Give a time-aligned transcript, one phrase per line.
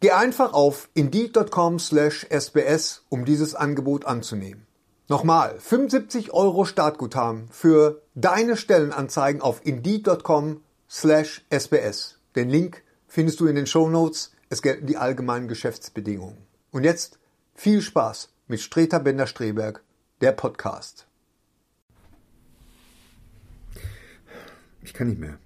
[0.00, 4.66] Geh einfach auf indeed.com slash sbs, um dieses Angebot anzunehmen.
[5.08, 12.18] Nochmal, 75 Euro Startguthaben für deine Stellenanzeigen auf indeed.com slash sbs.
[12.34, 14.32] Den Link findest du in den Show Notes.
[14.48, 16.36] Es gelten die allgemeinen Geschäftsbedingungen.
[16.72, 17.18] Und jetzt
[17.54, 19.82] viel Spaß mit Streter Bender-Streberg,
[20.20, 21.06] der Podcast.
[24.82, 25.38] Ich kann nicht mehr.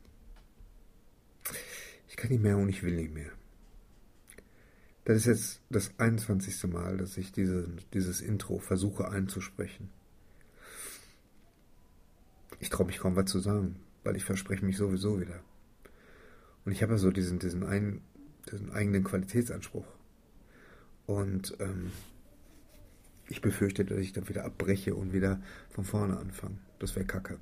[2.08, 3.30] Ich kann nicht mehr und ich will nicht mehr.
[5.05, 6.65] Das ist jetzt das 21.
[6.70, 9.91] Mal, dass ich diese, dieses Intro versuche einzusprechen.
[12.59, 15.41] Ich traue mich kaum was zu sagen, weil ich verspreche mich sowieso wieder.
[16.65, 18.03] Und ich habe ja so diesen, diesen, ein,
[18.51, 19.87] diesen eigenen Qualitätsanspruch.
[21.06, 21.91] Und ähm,
[23.28, 25.41] ich befürchte, dass ich dann wieder abbreche und wieder
[25.71, 26.59] von vorne anfange.
[26.78, 27.39] Das wäre kacke.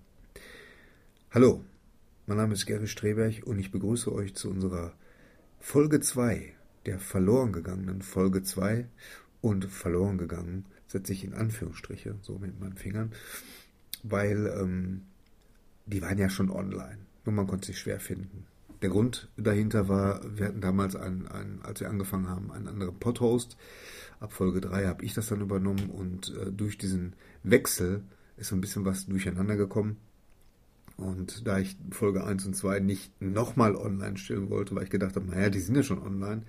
[1.30, 1.64] Hallo,
[2.26, 4.94] mein Name ist Gary Streberg und ich begrüße euch zu unserer
[5.58, 6.54] Folge 2
[6.88, 8.86] der verloren gegangenen Folge 2
[9.42, 13.12] und verloren gegangen setze ich in Anführungsstriche, so mit meinen Fingern,
[14.02, 15.02] weil ähm,
[15.84, 16.96] die waren ja schon online.
[17.26, 18.46] Nur man konnte sich schwer finden.
[18.80, 22.98] Der Grund dahinter war, wir hatten damals, einen, einen, als wir angefangen haben, einen anderen
[22.98, 23.58] Podhost.
[24.18, 27.12] Ab Folge 3 habe ich das dann übernommen und äh, durch diesen
[27.42, 28.02] Wechsel
[28.38, 29.98] ist so ein bisschen was durcheinander gekommen.
[30.96, 35.16] Und da ich Folge 1 und 2 nicht nochmal online stellen wollte, weil ich gedacht
[35.16, 36.42] habe, naja, die sind ja schon online,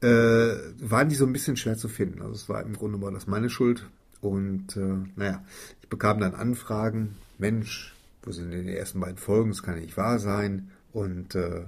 [0.00, 2.22] äh, waren die so ein bisschen schwer zu finden.
[2.22, 3.88] Also es war im Grunde war das meine Schuld.
[4.20, 5.44] Und äh, naja,
[5.82, 9.50] ich bekam dann Anfragen, Mensch, wo sind denn die ersten beiden Folgen?
[9.50, 10.70] Das kann nicht wahr sein.
[10.92, 11.64] Und äh,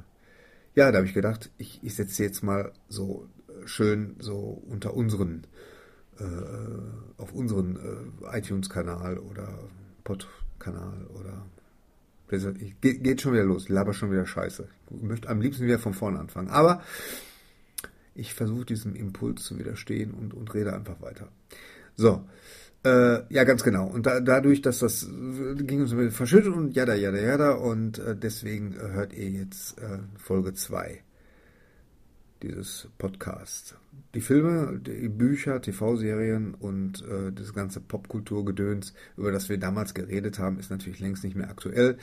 [0.74, 4.94] ja, da habe ich gedacht, ich, ich setze jetzt mal so äh, schön so unter
[4.94, 5.46] unseren,
[6.18, 6.24] äh,
[7.20, 9.58] auf unseren äh, iTunes-Kanal oder
[10.04, 11.46] Pod-Kanal oder
[12.30, 14.68] ich, geht, schon wieder los, laber schon wieder Scheiße.
[14.90, 16.48] Ich möchte am liebsten wieder von vorne anfangen.
[16.48, 16.82] Aber
[18.18, 21.28] ich versuche diesem Impuls zu widerstehen und, und rede einfach weiter.
[21.96, 22.24] So,
[22.84, 23.86] äh, ja, ganz genau.
[23.86, 27.52] Und da, dadurch, dass das äh, ging uns verschüttet und jada, jada, jada.
[27.52, 31.02] Und äh, deswegen äh, hört ihr jetzt äh, Folge 2
[32.42, 33.74] dieses Podcasts.
[34.14, 40.38] Die Filme, die Bücher, TV-Serien und äh, das ganze Popkulturgedöns, über das wir damals geredet
[40.38, 41.98] haben, ist natürlich längst nicht mehr aktuell.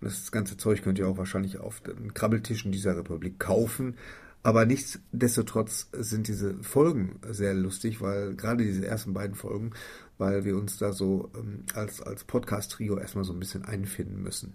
[0.00, 3.96] Und das ganze Zeug könnt ihr auch wahrscheinlich auf den Krabbeltischen dieser Republik kaufen.
[4.42, 9.70] Aber nichtsdestotrotz sind diese Folgen sehr lustig, weil gerade diese ersten beiden Folgen,
[10.18, 14.54] weil wir uns da so ähm, als, als Podcast-Trio erstmal so ein bisschen einfinden müssen.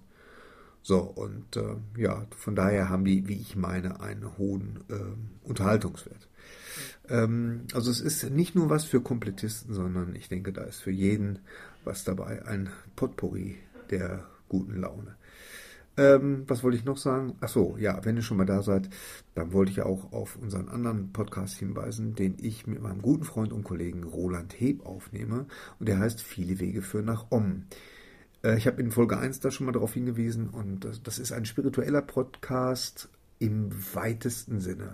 [0.88, 6.30] So, und äh, ja, von daher haben die, wie ich meine, einen hohen äh, Unterhaltungswert.
[7.10, 10.92] Ähm, also es ist nicht nur was für Komplettisten, sondern ich denke, da ist für
[10.92, 11.40] jeden
[11.84, 12.46] was dabei.
[12.46, 13.58] Ein Potpourri
[13.90, 15.17] der guten Laune.
[15.98, 17.36] Ähm, was wollte ich noch sagen?
[17.42, 18.90] Ach so, ja, wenn ihr schon mal da seid,
[19.34, 23.52] dann wollte ich auch auf unseren anderen Podcast hinweisen, den ich mit meinem guten Freund
[23.52, 25.48] und Kollegen Roland Heb aufnehme.
[25.80, 27.64] Und der heißt Viele Wege führen nach Om.
[28.44, 31.32] Äh, ich habe in Folge 1 da schon mal darauf hingewiesen und das, das ist
[31.32, 33.10] ein spiritueller Podcast
[33.40, 34.94] im weitesten Sinne.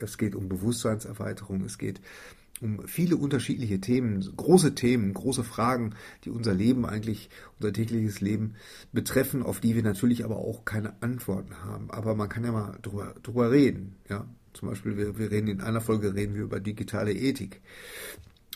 [0.00, 2.41] Es geht um Bewusstseinserweiterung, es geht um
[2.86, 7.28] viele unterschiedliche Themen, große Themen, große Fragen, die unser Leben eigentlich,
[7.58, 8.54] unser tägliches Leben
[8.92, 11.90] betreffen, auf die wir natürlich aber auch keine Antworten haben.
[11.90, 13.96] Aber man kann ja mal drüber, drüber reden.
[14.08, 14.26] Ja?
[14.52, 17.60] Zum Beispiel, wir, wir reden in einer Folge reden wir über digitale Ethik.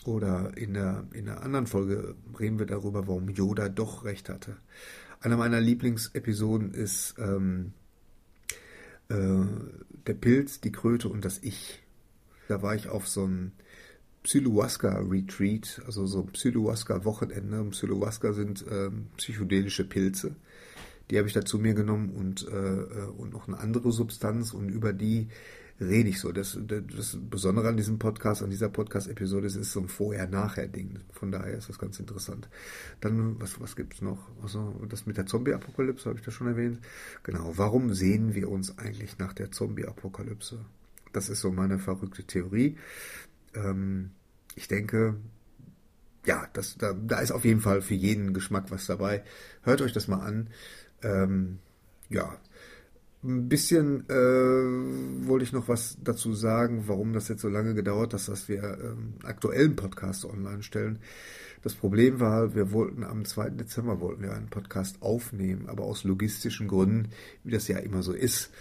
[0.05, 4.55] Oder in der, in der anderen Folge reden wir darüber, warum Yoda doch recht hatte.
[5.19, 7.73] Einer meiner Lieblingsepisoden ist ähm,
[9.09, 9.45] äh,
[10.05, 11.83] der Pilz, die Kröte und das Ich.
[12.47, 13.51] Da war ich auf so einem
[14.27, 17.63] Psylowaska-Retreat, also so ein Psylowaska-Wochenende.
[17.71, 20.35] Psylowaska sind ähm, psychedelische Pilze.
[21.09, 24.53] Die habe ich da zu mir genommen und, äh, äh, und noch eine andere Substanz
[24.53, 25.29] und über die
[25.79, 26.33] rede ich so.
[26.33, 30.99] Das, das Besondere an diesem Podcast, an dieser Podcast-Episode, ist, ist so ein Vorher-Nachher-Ding.
[31.13, 32.49] Von daher ist das ganz interessant.
[32.99, 34.27] Dann, was, was gibt's noch?
[34.43, 36.79] Also, das mit der Zombie-Apokalypse habe ich das schon erwähnt.
[37.23, 37.53] Genau.
[37.55, 40.65] Warum sehen wir uns eigentlich nach der Zombie-Apokalypse?
[41.13, 42.75] Das ist so meine verrückte Theorie.
[43.53, 44.11] Ähm,
[44.57, 45.15] ich denke,
[46.25, 49.23] ja, das, da, da ist auf jeden Fall für jeden Geschmack was dabei.
[49.61, 50.49] Hört euch das mal an.
[51.03, 51.59] Ähm,
[52.09, 52.37] ja,
[53.23, 58.13] ein bisschen äh, wollte ich noch was dazu sagen, warum das jetzt so lange gedauert
[58.13, 60.99] hat, dass wir ähm, aktuellen Podcast online stellen.
[61.61, 63.51] Das Problem war, wir wollten am 2.
[63.51, 67.09] Dezember wollten wir einen Podcast aufnehmen, aber aus logistischen Gründen,
[67.43, 68.51] wie das ja immer so ist,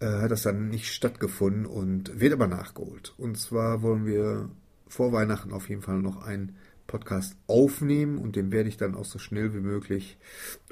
[0.00, 3.14] äh, hat das dann nicht stattgefunden und wird aber nachgeholt.
[3.18, 4.50] Und zwar wollen wir
[4.88, 9.04] vor Weihnachten auf jeden Fall noch einen Podcast aufnehmen und den werde ich dann auch
[9.04, 10.18] so schnell wie möglich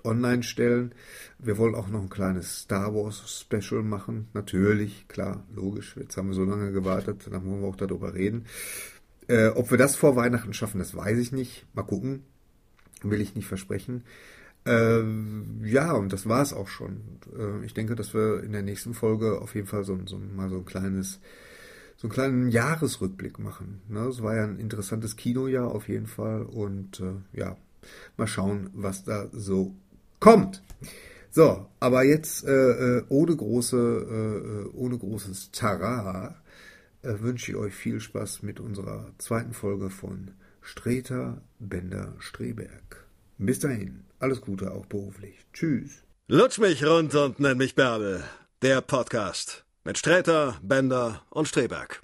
[0.04, 0.94] online stellen.
[1.38, 4.28] Wir wollen auch noch ein kleines Star Wars Special machen.
[4.34, 5.96] Natürlich, klar, logisch.
[5.98, 8.46] Jetzt haben wir so lange gewartet, dann wollen wir auch darüber reden.
[9.28, 11.66] Äh, ob wir das vor Weihnachten schaffen, das weiß ich nicht.
[11.74, 12.24] Mal gucken.
[13.02, 14.04] Will ich nicht versprechen.
[14.64, 15.02] Äh,
[15.64, 17.00] ja, und das war es auch schon.
[17.36, 20.50] Äh, ich denke, dass wir in der nächsten Folge auf jeden Fall so, so mal
[20.50, 21.20] so ein kleines
[22.02, 23.80] so einen kleinen Jahresrückblick machen.
[23.88, 24.00] Ne?
[24.00, 27.56] Es war ja ein interessantes Kinojahr auf jeden Fall und äh, ja,
[28.16, 29.72] mal schauen, was da so
[30.18, 30.62] kommt.
[31.30, 36.34] So, aber jetzt äh, äh ohne große, äh, äh, ohne großes Tara
[37.02, 43.06] äh, wünsche ich euch viel Spaß mit unserer zweiten Folge von Streter Bender Streberg.
[43.38, 45.38] Bis dahin, alles Gute auch beruflich.
[45.52, 46.02] Tschüss.
[46.26, 48.24] Lutsch mich rund und nenn mich Bärbel.
[48.60, 49.64] Der Podcast.
[49.84, 52.00] Mit Sträter, Bender und Streberg.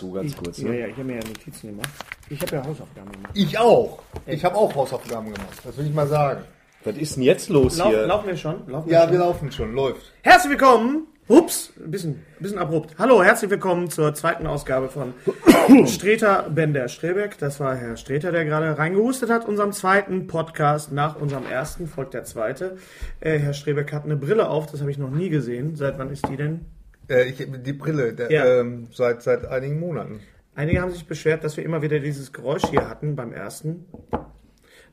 [0.00, 0.58] dazu, ganz ich, kurz.
[0.58, 0.80] Ja, Ne?
[0.80, 1.90] ja, ich habe mir ja Notizen gemacht.
[2.32, 3.32] Ich habe ja Hausaufgaben gemacht.
[3.34, 4.02] Ich auch.
[4.26, 5.58] Ich habe auch Hausaufgaben gemacht.
[5.64, 6.42] Das will ich mal sagen.
[6.84, 8.06] Was ist denn jetzt los Lauf, hier?
[8.06, 8.68] laufen wir schon?
[8.68, 9.12] Laufen wir Ja, schon?
[9.12, 9.74] wir laufen schon.
[9.74, 10.12] Läuft.
[10.22, 11.06] Herzlich willkommen.
[11.28, 12.94] Ups, ein bisschen, ein bisschen abrupt.
[12.98, 15.12] Hallo, herzlich willkommen zur zweiten Ausgabe von
[15.86, 17.36] Streter Bender Strebeck.
[17.38, 19.46] Das war Herr Streter, der gerade reingehustet hat.
[19.46, 20.90] Unserem zweiten Podcast.
[20.92, 22.76] Nach unserem ersten folgt der zweite.
[23.20, 25.76] Äh, Herr Strebeck hat eine Brille auf, das habe ich noch nie gesehen.
[25.76, 26.64] Seit wann ist die denn?
[27.08, 28.44] Äh, ich, die Brille, der, Ja.
[28.60, 30.20] ähm, seit, seit einigen Monaten.
[30.54, 33.86] Einige haben sich beschwert, dass wir immer wieder dieses Geräusch hier hatten beim ersten.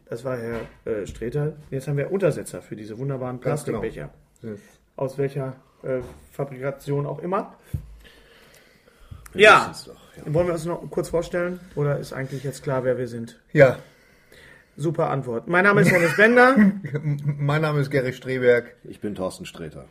[0.05, 1.57] Das war Herr äh, Streter.
[1.69, 3.81] Jetzt haben wir Untersetzer für diese wunderbaren Ganz genau.
[3.81, 4.13] Plastikbecher.
[4.95, 5.99] Aus welcher äh,
[6.31, 7.55] Fabrikation auch immer.
[9.33, 9.73] Ja.
[9.85, 11.59] doch, Wollen wir uns noch kurz vorstellen?
[11.75, 13.39] Oder ist eigentlich jetzt klar, wer wir sind?
[13.51, 13.77] Ja,
[14.79, 15.47] Super Antwort.
[15.47, 16.55] Mein Name ist Hennes Bender.
[17.39, 18.75] mein Name ist Gerry Streberg.
[18.83, 19.85] Ich bin Thorsten Sträter.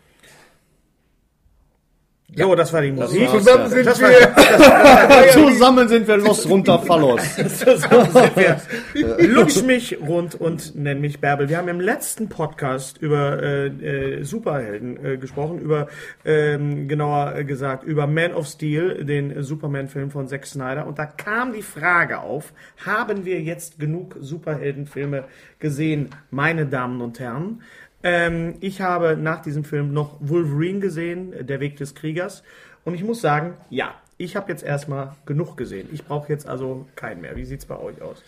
[2.29, 3.23] Jo, das war die Musik.
[3.23, 3.45] war's.
[3.45, 5.31] Zusammen sind Das war- wir.
[5.31, 7.21] Zusammen sind wir los runter Fallos.
[7.37, 9.29] Zusammen sind wir.
[9.29, 11.49] Lutsch mich rund und nenn mich Bärbel.
[11.49, 15.87] Wir haben im letzten Podcast über äh, äh, Superhelden äh, gesprochen, über
[16.25, 20.87] ähm, genauer gesagt über Man of Steel, den Superman-Film von Zack Snyder.
[20.89, 22.53] Und da kam die Frage auf:
[22.85, 25.25] Haben wir jetzt genug Superheldenfilme
[25.61, 27.63] gesehen, meine Damen und Herren?
[28.07, 32.45] Ähm, ich habe nach diesem Film noch Wolverine gesehen, Der Weg des Kriegers.
[32.85, 35.89] Und ich muss sagen, ja, ich habe jetzt erstmal genug gesehen.
[35.91, 37.35] Ich brauche jetzt also keinen mehr.
[37.35, 38.23] Wie sieht's bei euch aus?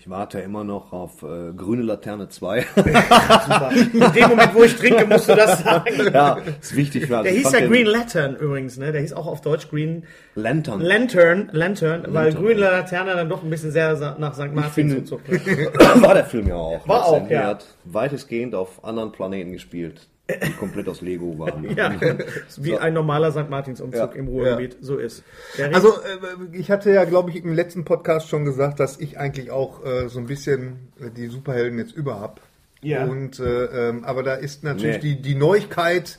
[0.00, 2.62] Ich warte immer noch auf äh, Grüne Laterne 2.
[2.74, 3.70] Super.
[3.70, 5.90] In dem Moment, wo ich trinke, musst du das sagen.
[6.10, 7.10] ja, ist wichtig.
[7.10, 8.92] weil Der hieß ja Green Lantern übrigens, ne?
[8.92, 10.04] Der hieß auch auf Deutsch Green
[10.34, 10.80] Lantern.
[10.80, 14.54] Lantern, Lantern, weil grüne Laterne dann doch ein bisschen sehr nach St.
[14.54, 15.20] Martin Zug.
[15.28, 16.88] War der Film ja auch.
[16.88, 17.36] War auch, letztendlich.
[17.36, 17.42] ja.
[17.42, 20.08] Er hat weitestgehend auf anderen Planeten gespielt,
[20.44, 21.76] die komplett aus Lego waren.
[21.76, 21.92] Ja,
[22.58, 23.48] wie ein normaler St.
[23.50, 24.18] Martinsumzug Ja.
[24.18, 25.22] im Ruhrgebiet so ist.
[25.58, 29.18] Der Also, äh, ich hatte ja, glaube ich, im letzten Podcast schon gesagt, dass ich
[29.18, 32.40] eigentlich auch äh, so ein bisschen äh, die Superhelden jetzt über hab.
[32.82, 33.04] Ja.
[33.04, 35.16] Und, äh, ähm, aber da ist natürlich Nee.
[35.16, 36.18] die, die Neuigkeit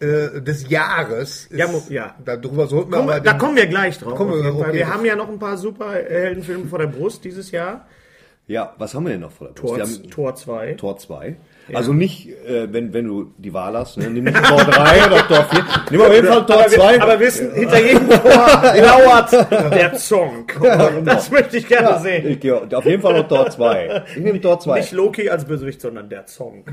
[0.00, 1.46] äh, des Jahres.
[1.46, 2.14] Ist, Ja, ja.
[2.24, 3.24] Darüber sollten wir Kommen wir, aber.
[3.24, 4.14] da den- kommen wir gleich drauf.
[4.16, 7.86] Kommen wir- okay, wir haben ja noch ein paar Superheldenfilme vor der Brust dieses Jahr.
[8.46, 10.10] Ja, was haben wir denn noch vor der Brust?
[10.10, 10.74] Tor 2.
[10.74, 11.36] Tor 2.
[11.72, 14.10] Also nicht, äh, wenn, wenn du die Wahl hast, ne?
[14.10, 15.64] nimm nicht Tor 3 oder Tor 4.
[15.90, 17.00] Nimm auf jeden Fall Tor Aber, wir, 2.
[17.00, 18.20] aber wissen, hinter jedem Tor
[18.76, 19.32] lauert
[19.72, 20.60] der Zonk.
[21.04, 22.28] Das möchte ich gerne sehen.
[22.28, 24.04] Ich gehe auf jeden Fall noch Tor 2.
[24.16, 24.78] Ich nehme Tor 2.
[24.78, 26.70] Nicht Loki als Bösewicht, sondern der Zonk.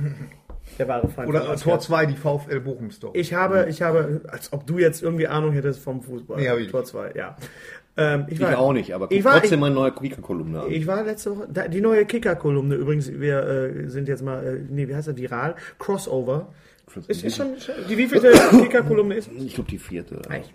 [0.77, 1.29] der wahre Feind.
[1.29, 1.79] Oder Tor Oscar.
[1.79, 3.15] 2, die VfL Bochum Store.
[3.15, 6.37] Ich habe, ich habe, als ob du jetzt irgendwie Ahnung hättest vom Fußball.
[6.37, 7.37] Nee, Tor 2, ja.
[8.01, 10.61] Ähm, ich, Ich war, auch nicht, aber guck ich war, trotzdem ich, meine neue Kicker-Kolumne
[10.61, 10.71] an.
[10.71, 14.59] ich war letzte Woche, da, die neue Kicker-Kolumne übrigens, wir äh, sind jetzt mal, äh,
[14.69, 15.55] nee, wie heißt das, viral?
[15.79, 16.47] Crossover.
[17.07, 17.55] Ist, ist schon,
[17.89, 19.29] die wievielte Kicker-Kolumne ist?
[19.37, 20.21] Ich glaube die vierte.
[20.27, 20.53] Eigentlich.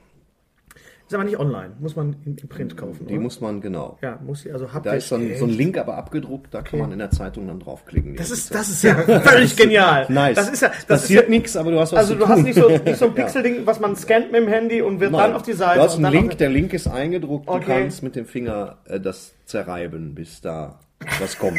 [1.06, 3.06] Ist aber nicht online, muss man im, Print kaufen.
[3.06, 3.22] Die oder?
[3.22, 3.96] muss man, genau.
[4.02, 6.62] ja, muss sie, also habt Da ist so ein, so ein Link aber abgedruckt, da
[6.62, 8.16] kann man in der Zeitung dann draufklicken.
[8.16, 10.06] Das ist, das ist ja völlig genial.
[10.08, 10.34] nice.
[10.34, 12.58] Das ist ja, das passiert ja, nichts, aber du hast was Also du hast nicht
[12.58, 13.14] so, nicht so ein.
[13.14, 15.20] Pixel-Ding, was man scannt mit dem Handy und wird Nein.
[15.20, 15.78] dann auf die Seite.
[15.78, 17.60] Du hast einen Link, der Link ist eingedruckt, Okay.
[17.60, 20.80] du kannst mit dem Finger äh, das zerreiben, bis da
[21.20, 21.58] was kommt.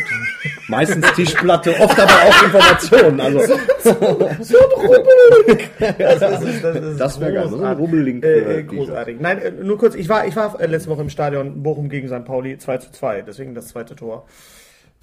[0.68, 3.22] Meistens Tischplatte, oft aber auch Informationen.
[3.22, 3.40] Also
[5.80, 7.78] Das ist, das ist Das wär geil, so ein.
[7.78, 9.20] Rubbellink Äh, äh, großartig.
[9.20, 12.26] Nein, äh, nur kurz, ich war, ich war letzte Woche im Stadion Bochum gegen St.
[12.26, 14.26] Pauli 2 zu 2, deswegen das zweite Tor.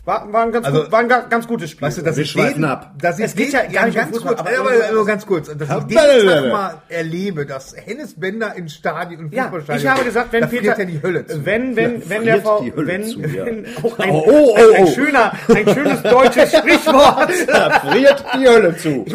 [0.04, 1.86] War, war, ein, ganz Also, gut, war ein ga- ganz gutes Spiel.
[1.86, 2.92] Weißt du, dass Wir ich schweifen den, ab.
[3.00, 5.26] Dass ich Es geht den, ja gar nicht ganz kurz, aber aber, irgendwas- aber ganz
[5.26, 5.96] kurz, dass ich den.
[6.28, 10.40] Tag mal erlebe, dass Hennes Bender in Stadion und ja, Fußballstadion, ich habe gesagt, wenn
[10.42, 11.46] da Peter, friert ja die Hölle zu.
[11.46, 13.46] wenn, wenn, wenn der Hölle wenn, zu, ja.
[13.46, 14.86] wenn, auch ein, Oh, oh, oh, ein oh.
[14.88, 17.30] schöner, ein schönes deutsches Sprichwort.
[17.48, 19.06] da friert die Hölle zu.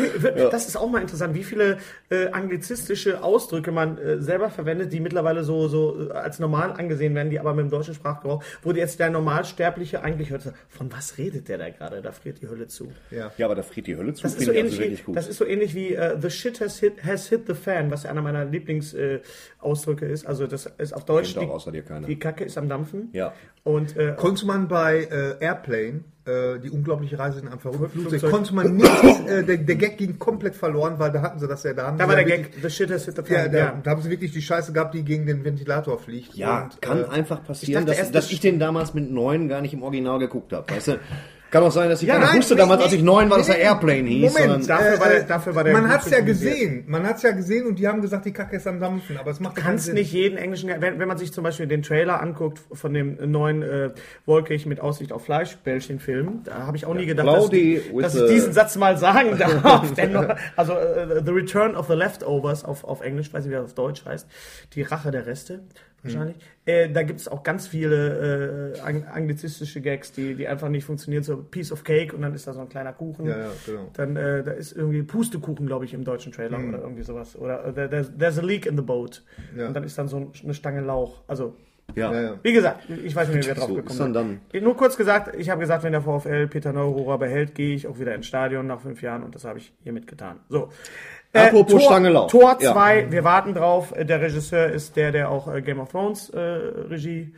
[0.51, 1.77] Das ist auch mal interessant, wie viele
[2.09, 7.13] äh, anglizistische Ausdrücke man äh, selber verwendet, die mittlerweile so, so äh, als normal angesehen
[7.13, 10.41] werden, die aber mit dem deutschen Sprachgebrauch, wo jetzt der Normalsterbliche eigentlich hört,
[10.79, 12.01] von was redet der da gerade?
[12.01, 12.91] Da friert die Hölle zu.
[13.11, 13.31] ja.
[13.37, 15.15] Ja, aber da friert die Hölle zu, Das ist, so ich ähnlich also wie, gut.
[15.17, 18.03] das ist so ähnlich wie äh, The Shit has hit, has hit the fan, was
[18.03, 20.25] ja einer meiner Lieblingsausdrücke äh, ist.
[20.25, 22.07] Also das ist auf Deutsch, die, außer dir keiner.
[22.07, 23.09] die Kacke ist am Dampfen.
[23.13, 23.33] Ja.
[23.69, 28.19] Und äh, Konnte man bei äh, Airplane, äh, die unglaubliche Reise in einem verrückten Flugzeug,
[28.19, 28.31] Flugzeug.
[28.31, 28.89] konnte man nicht,
[29.27, 31.97] äh, der, der Gag ging komplett verloren, weil da hatten sie das ja, da haben
[31.97, 33.51] da sie war der ja Gag, wirklich- The Shit has hit the Ja, fan.
[33.51, 36.33] da, Ja, da haben sie wirklich die Scheiße gehabt, die gegen den Ventilator fliegt.
[36.35, 39.11] Ja, Und, kann äh, einfach passieren, ich dachte dass, dass das- ich den damals mit
[39.11, 40.71] neun gar nicht im Original geguckt habe.
[40.73, 40.99] Weißt du?
[41.51, 43.57] Kann auch sein, dass ich Ja, nein, wusste damals, als ich neun war, dass er
[43.57, 44.33] Airplane hieß.
[44.33, 47.31] Moment, sondern- Dafür war der- dafür war der man hat's ja gesehen, man hat's ja
[47.31, 49.85] gesehen und die haben gesagt, die Kacke ist am Dampfen, aber es macht Du kannst
[49.85, 49.95] Sinn.
[49.95, 53.63] nicht jeden englischen, wenn, wenn man sich zum Beispiel den Trailer anguckt von dem neuen
[53.63, 53.89] äh,
[54.27, 57.53] Wolkig mit Aussicht auf Fleischbällchen-Film, da habe ich auch nie gedacht, dass, dass
[58.15, 59.91] ich the- diesen Satz mal sagen darf.
[59.93, 60.15] Denn,
[60.55, 63.73] also äh, The Return of the Leftovers auf, auf Englisch, weiß nicht, wie das auf
[63.73, 64.27] Deutsch heißt,
[64.75, 65.61] die Rache der Reste
[66.03, 66.37] wahrscheinlich.
[66.65, 70.85] Äh, da gibt es auch ganz viele äh, ang anglizistische Gags, die, die einfach nicht
[70.85, 71.23] funktionieren.
[71.23, 73.25] So Piece of Cake und dann ist da so ein kleiner Kuchen.
[73.25, 73.89] Ja, ja, genau.
[73.93, 77.35] Dann äh, da ist irgendwie Pustekuchen, glaube ich, im deutschen Trailer oder irgendwie sowas.
[77.35, 79.23] Oder äh, there's, there's a leak in the boat.
[79.57, 79.67] Ja.
[79.67, 81.21] Und dann ist dann so ein- eine Stange Lauch.
[81.27, 81.55] Also,
[81.95, 82.13] ja.
[82.13, 82.39] Ja, ja.
[82.43, 84.41] wie gesagt, ich weiß nicht, wie wir drauf So, gekommen ist dann sind.
[84.53, 87.87] dann- Nur kurz gesagt, ich habe gesagt, wenn der VfL Peter Neururer behält, gehe ich
[87.87, 90.39] auch wieder ins Stadion nach fünf Jahren und das habe ich hiermit getan.
[90.49, 90.69] So.
[91.33, 92.27] Äh, Apropos Tor, Stange Lauch.
[92.27, 92.73] Tor Ja.
[92.73, 93.93] 2, wir warten drauf.
[93.95, 97.33] Äh, Der Regisseur ist der, der auch äh, Game of Thrones äh, Regie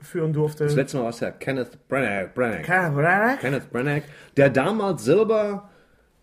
[0.00, 0.64] führen durfte.
[0.64, 2.30] Das letzte Mal war es ja Kenneth Branagh.
[2.34, 2.62] Branagh.
[2.62, 4.02] Kenneth Kenneth Branagh,
[4.36, 5.68] der damals selber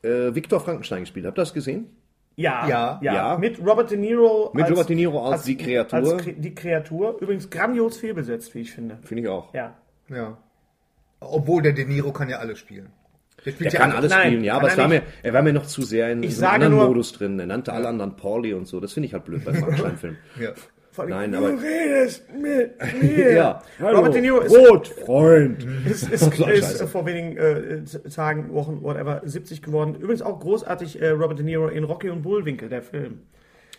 [0.03, 1.31] äh, Viktor Frankenstein gespielt hat.
[1.31, 1.95] Habt ihr das gesehen?
[2.35, 2.99] Ja, Ja.
[3.03, 3.37] ja, Ja.
[3.37, 4.49] Mit Robert De Niro.
[4.53, 5.99] Mit Robert De Niro als die Kreatur.
[5.99, 7.17] Als Kre die Kreatur.
[7.21, 8.97] Übrigens grandios fehlbesetzt, wie ich finde.
[9.03, 9.53] Finde ich auch.
[9.53, 9.75] Ja.
[10.09, 10.37] Ja.
[11.19, 12.89] Obwohl der De Niro kann ja alles spielen.
[13.45, 15.53] Der, ja kann alles Nein, spielen, ja, aber er es war mir, er war mir
[15.53, 17.39] noch zu sehr in so einem anderen nur- Modus drin.
[17.39, 18.79] Er nannte alle anderen Pauli und so.
[18.79, 20.17] Das finde ich halt blöd bei Frankenstein-Filmen.
[20.39, 20.50] Ja.
[20.98, 23.31] Allem, Nein, du aber- redest mit mir.
[23.31, 23.62] ja.
[23.81, 25.65] Robert De Niro ist, Rot, Freund.
[25.89, 27.81] ist, ist, ist, vor wenigen äh,
[28.13, 29.95] Tagen, Wochen, whatever, 70 geworden.
[29.95, 33.19] Übrigens auch großartig äh, Robert De Niro in Rocky und Bullwinkel, der Film.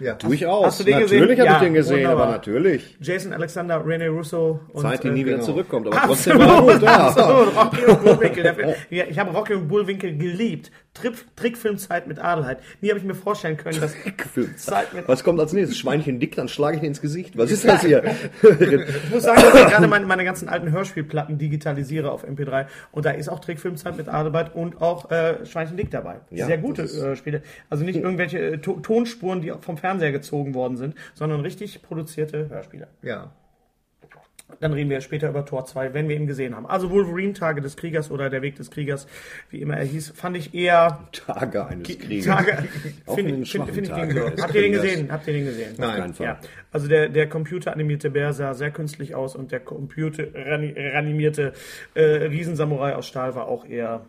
[0.03, 0.15] Ja.
[0.15, 0.67] Durchaus.
[0.67, 1.39] hast du den natürlich gesehen?
[1.39, 2.23] habe Ja, ich den gesehen, wunderbar.
[2.25, 2.97] aber natürlich.
[3.01, 5.47] Jason Alexander, René Russo und Zeit, die nie äh, wieder genau.
[5.47, 5.87] zurückkommt.
[5.87, 6.83] Aber trotzdem war er gut.
[6.83, 7.07] Ja.
[7.09, 8.75] Absolut, Rocky und Bullwinkel.
[8.91, 10.71] Ich habe Rocky und Bullwinkel geliebt.
[10.95, 12.59] Trickfilmzeit mit Adelheid.
[12.81, 13.95] Nie habe ich mir vorstellen können, dass
[14.57, 15.79] Zeit mit Was kommt als nächstes?
[15.79, 17.37] Schweinchen dick, dann schlage ich ihn ins Gesicht.
[17.39, 18.05] Was ist das hier?
[18.43, 23.07] Ich muss sagen, dass ich gerade meine, meine ganzen alten Hörspielplatten digitalisiere auf MP3 und
[23.07, 26.21] da ist auch Trickfilmzeit mit Adelheid und auch äh, Schweinchen Dick dabei.
[26.31, 27.43] Ja, Sehr gute äh, Spiele.
[27.71, 32.49] Also nicht irgendwelche äh, to Tonspuren, die vom Fernseher gezogen worden sind, sondern richtig produzierte
[32.49, 32.89] Hörspiele.
[33.03, 33.33] ja.
[34.61, 36.67] Dann reden wir später über Tor 2, wenn wir ihn gesehen haben.
[36.67, 39.07] Also Wolverine, Tage des Kriegers oder Der Weg des Kriegers,
[39.51, 42.25] wie immer er hieß, fand ich eher Tage eines Kriegers.
[42.27, 42.69] Tage.
[43.15, 44.83] Finde find, find ich Habt ihr den Kriegers.
[44.83, 45.13] gesehen?
[45.13, 45.75] Habt ihr den gesehen?
[45.77, 46.13] Fall.
[46.27, 46.39] Ja,
[46.71, 51.53] also der, der computeranimierte Bär sah sehr künstlich aus und der computeranimierte
[51.95, 54.03] äh, Riesensamurai aus Stahl war auch eher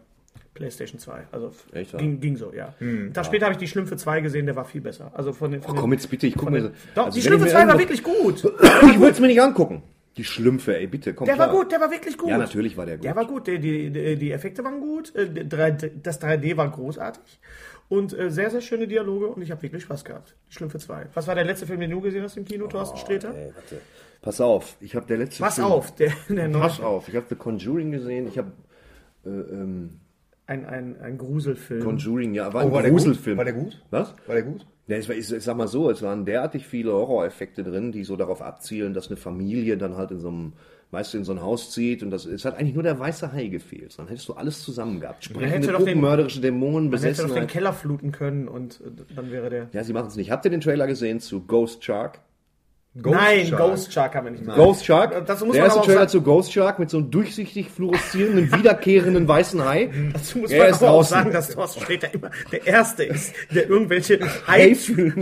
[0.53, 1.23] PlayStation 2.
[1.31, 1.99] Also Echt, ja?
[1.99, 2.73] ging, ging so, ja.
[3.11, 5.11] Da später habe ich die Schlümpfe 2 gesehen, der war viel besser.
[5.15, 6.69] Also von den, von Oh, komm jetzt bitte, ich gucke mir so.
[6.93, 8.35] Doch, Also die Schlümpfe ich mir 2 war wirklich gut.
[8.43, 9.81] Ich würde es mir nicht angucken.
[10.17, 11.47] Die Schlümpfe, ey, bitte, komm Der klar.
[11.49, 12.29] war gut, der war wirklich gut.
[12.29, 13.05] Ja, natürlich war der gut.
[13.05, 16.69] Der war gut, die, die, die, Effekte waren gut, äh, die 3D das 3D war
[16.69, 17.39] großartig
[17.89, 20.35] und äh, sehr, sehr schöne Dialoge und ich habe wirklich Spaß gehabt.
[20.49, 21.07] Die Schlümpfe 2.
[21.15, 23.33] Was war der letzte Film, den du gesehen hast im Kino, Thorsten Sträter?
[23.35, 23.81] Ey, warte.
[24.21, 26.61] Pass auf, ich habe der letzte Pass Film- auf, der, der neue.
[26.61, 28.51] Pass auf, ich habe The Conjuring gesehen, ich habe
[29.25, 29.99] äh, ähm,
[30.45, 31.83] ein, ein, ein Gruselfilm.
[31.83, 33.37] Conjuring, ja, war Oh, ein war der Gruselfilm.
[33.37, 33.45] gut?
[33.45, 33.81] War der gut?
[33.89, 34.13] Was?
[34.27, 34.65] War der gut?
[34.87, 38.15] Ja, es war, ich sag mal so, es waren derartig viele Horroreffekte drin, die so
[38.17, 40.53] darauf abzielen, dass eine Familie dann halt in so einem,
[40.91, 43.31] weißt du, in so ein Haus zieht und das, es hat eigentlich nur der weiße
[43.31, 43.97] Hai gefehlt.
[43.97, 45.23] Dann hättest du alles zusammen gehabt.
[45.23, 47.47] Sprechende Puppen, den- mörderische Dämonen, Man hätte doch den.
[47.47, 49.69] Keller fluten können und äh, dann wäre der.
[49.71, 50.31] Ja, sie machen es nicht.
[50.31, 52.19] Habt ihr den Trailer gesehen zu Ghost Shark?
[53.01, 53.59] Ghost Nein, Shark.
[53.59, 54.55] Ghost Shark haben wir nicht gesehen.
[54.55, 55.25] Ghost Shark?
[55.25, 58.53] Das muss der man erste Trailer sagen- zu Ghost Shark mit so einem durchsichtig fluoreszierenden,
[58.55, 59.89] wiederkehrenden weißen Hai.
[60.13, 63.67] Dazu muss Er man aber auch sagen, dass Thorsten Sträter immer der Erste ist, der
[63.67, 64.19] irgendwelche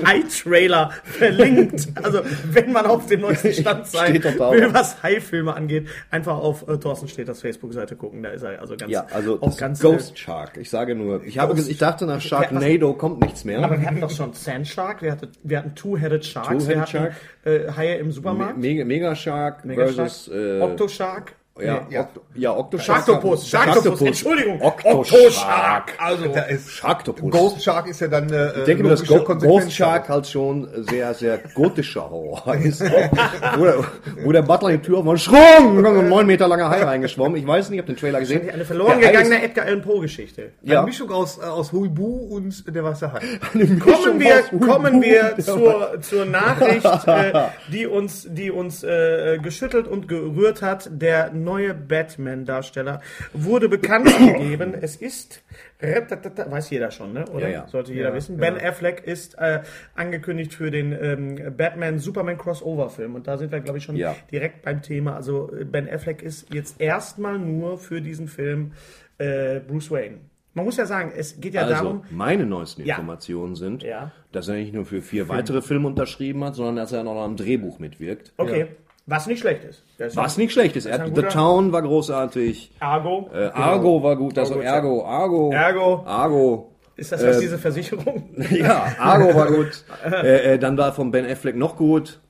[0.05, 1.87] Hai-Trailer verlinkt.
[2.03, 6.77] Also, wenn man auf dem neuesten Stand sein will, was Hai-Filme angeht, einfach auf äh,
[6.77, 8.23] Thorsten Sträters Facebook-Seite gucken.
[8.23, 10.57] Da ist er also ganz, Ja, also auch ganz Ghost Shark.
[10.57, 13.59] Ich sage nur, ich, habe, ich dachte nach Sharknado kommt nichts mehr.
[13.59, 16.57] Äh, aber wir hatten doch schon Sand Shark, wir hatten, wir hatten Two-Headed Sharks, wir
[16.59, 17.13] Two-Headed hatten Shark.
[17.43, 22.01] Äh, Haie im Supermarkt, Mega, Mega Shark Mega versus Shark, äh, Octoshark, ja, ja.
[22.01, 23.05] Octo, ja, Octoshark.
[23.05, 25.93] Sharktopus, Sharktopus, Entschuldigung, Octoshark.
[25.97, 27.29] Also, da ist Sharktopus.
[27.29, 30.67] Ghost Shark ist ja dann äh, ich denke mir, dass Go Ghost Shark halt schon
[30.89, 32.81] sehr, sehr gotischer Horror ist.
[33.57, 33.83] wo, der,
[34.23, 37.37] wo der Butler die Tür auf und schrung, ein neun Meter langer Hai reingeschwommen.
[37.37, 38.49] Ich weiß nicht, ich habe den Trailer gesehen.
[38.49, 40.51] Eine verloren Der gegangene Edgar Allan Poe Geschichte.
[40.63, 43.19] Eine Ja, Mischung aus, äh, aus Huibu und der Weiße Hai.
[43.79, 50.07] Kommen wir, kommen wir zur, zur Nachricht, äh, die uns, die uns äh, geschüttelt und
[50.07, 50.89] gerührt hat.
[50.91, 53.01] Der neue Batman-Darsteller
[53.33, 54.73] wurde bekannt gegeben.
[54.79, 55.43] Es ist,
[55.79, 57.25] weiß jeder schon, ne?
[57.29, 57.47] oder?
[57.49, 57.67] Ja, ja.
[57.67, 58.37] Sollte jeder wissen.
[58.37, 59.61] Ben Affleck ist äh,
[59.95, 63.15] angekündigt für den ähm, Batman-Superman-Crossover-Film.
[63.15, 64.15] Und da sind wir, glaube ich, schon Ja.
[64.31, 65.15] direkt beim Thema.
[65.15, 68.73] Also äh, Ben Affleck ist jetzt erstmal nur für diesen Film
[69.17, 70.17] äh, Bruce Wayne.
[70.53, 72.95] Man muss ja sagen, es geht ja Also, darum, meine neuesten Ja.
[72.95, 74.11] Informationen sind, Ja.
[74.33, 77.37] dass er nicht nur für vier weitere Filme unterschrieben hat, sondern dass er noch am
[77.37, 78.33] Drehbuch mitwirkt.
[78.35, 78.67] Okay.
[79.11, 79.83] Was nicht schlecht ist.
[79.97, 80.85] Das ist Was nicht schlecht ist.
[80.85, 82.71] Er The Town war großartig.
[82.79, 83.29] Argo.
[83.33, 85.51] Äh, Argo war gut, also Argo, Ergo, Argo.
[85.51, 86.03] Ergo.
[86.05, 86.71] Argo.
[86.95, 88.29] Ist das was, diese Versicherung?
[88.51, 89.83] Ja, Argo war gut.
[90.05, 92.21] äh, äh, dann war von Ben Affleck noch gut.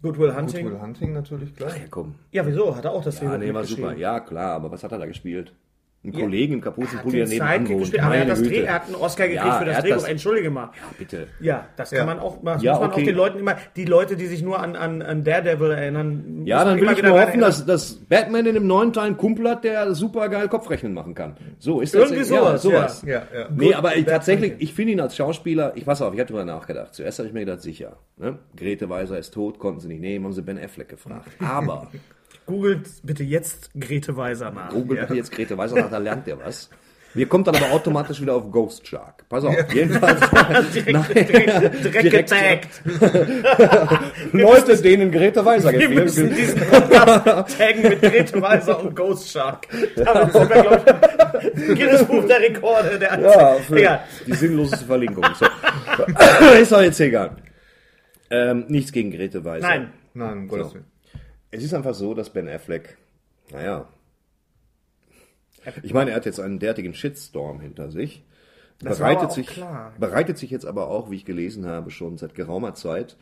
[0.00, 0.64] Goodwill Hunting.
[0.64, 1.68] Will Hunting natürlich, klar.
[1.68, 2.14] Ja, komm.
[2.32, 3.94] Ja, nee, hat er auch das Ah, Drehbuch nee, war super.
[3.96, 5.52] Ja, klar, aber was hat er da gespielt?
[6.04, 7.80] Ein Kollegen im Kapuzenpulli, Den der nebenan Sidekick wohnt.
[7.80, 9.94] gespielt, aber er hat, das Dreh, er hat einen Oscar gekriegt Ja, für das Drehbuch.
[9.96, 10.70] das- Entschuldige mal.
[10.98, 11.26] Bitte.
[11.40, 12.04] Ja, das kann Ja.
[12.06, 13.04] man auch, das Ja, muss man auch okay.
[13.06, 16.42] den Leuten immer, die Leute, die sich nur an, an, an Daredevil erinnern.
[16.44, 19.50] Ja, dann will ich nur hoffen, dass, dass Batman in dem neuen Teil einen Kumpel
[19.50, 21.36] hat, der super geil Kopfrechnen machen kann.
[21.58, 22.02] So ist das.
[22.12, 23.02] Irgendwie ja, sowas, sowas.
[23.04, 23.48] Ja, ja.
[23.52, 26.44] Nee, aber ich, tatsächlich, ich finde ihn als Schauspieler, ich pass auf, ich habe drüber
[26.44, 26.94] nachgedacht.
[26.94, 28.38] Zuerst habe ich mir gedacht, sicher, ne?
[28.56, 31.26] Grete Weiser ist tot, konnten sie nicht nehmen, haben sie Ben Affleck gefragt.
[31.40, 31.88] Aber
[32.46, 34.70] Googelt bitte jetzt Grete Weiser nach.
[34.70, 35.02] Google Ja.
[35.04, 36.70] bitte jetzt Grete Weiser nach, da lernt der was.
[37.14, 39.24] Wir kommen dann aber automatisch wieder auf Ghost Shark.
[39.30, 40.20] Pass auf, jedenfalls
[40.74, 42.82] direkt, direkt getaggt.
[44.32, 46.04] Leute, denen Grete Weiser Wir gefällt.
[46.04, 49.66] müssen diesen Podcast taggen mit Grete Weiser und Ghost Shark.
[49.96, 50.82] Damit sind wir, glaube
[51.56, 52.98] ich, Guinness Buch der Rekorde.
[52.98, 54.00] Der Ja, für Egal.
[54.26, 55.24] die sinnloseste Verlinkung.
[55.38, 55.46] So.
[56.60, 57.30] ist doch jetzt egal.
[58.30, 59.66] Ähm, nichts gegen Grete Weiser.
[59.66, 59.90] Nein.
[60.12, 60.84] Nein, um Gottes Willen.
[61.50, 62.96] Es ist einfach so, dass Ben Affleck,
[63.50, 63.88] naja,
[65.82, 68.24] ich meine, er hat jetzt einen derartigen Shitstorm hinter sich.
[68.78, 69.92] Das bereitet sich, klar.
[69.98, 73.16] bereitet sich jetzt aber auch, wie ich gelesen habe, schon seit geraumer Zeit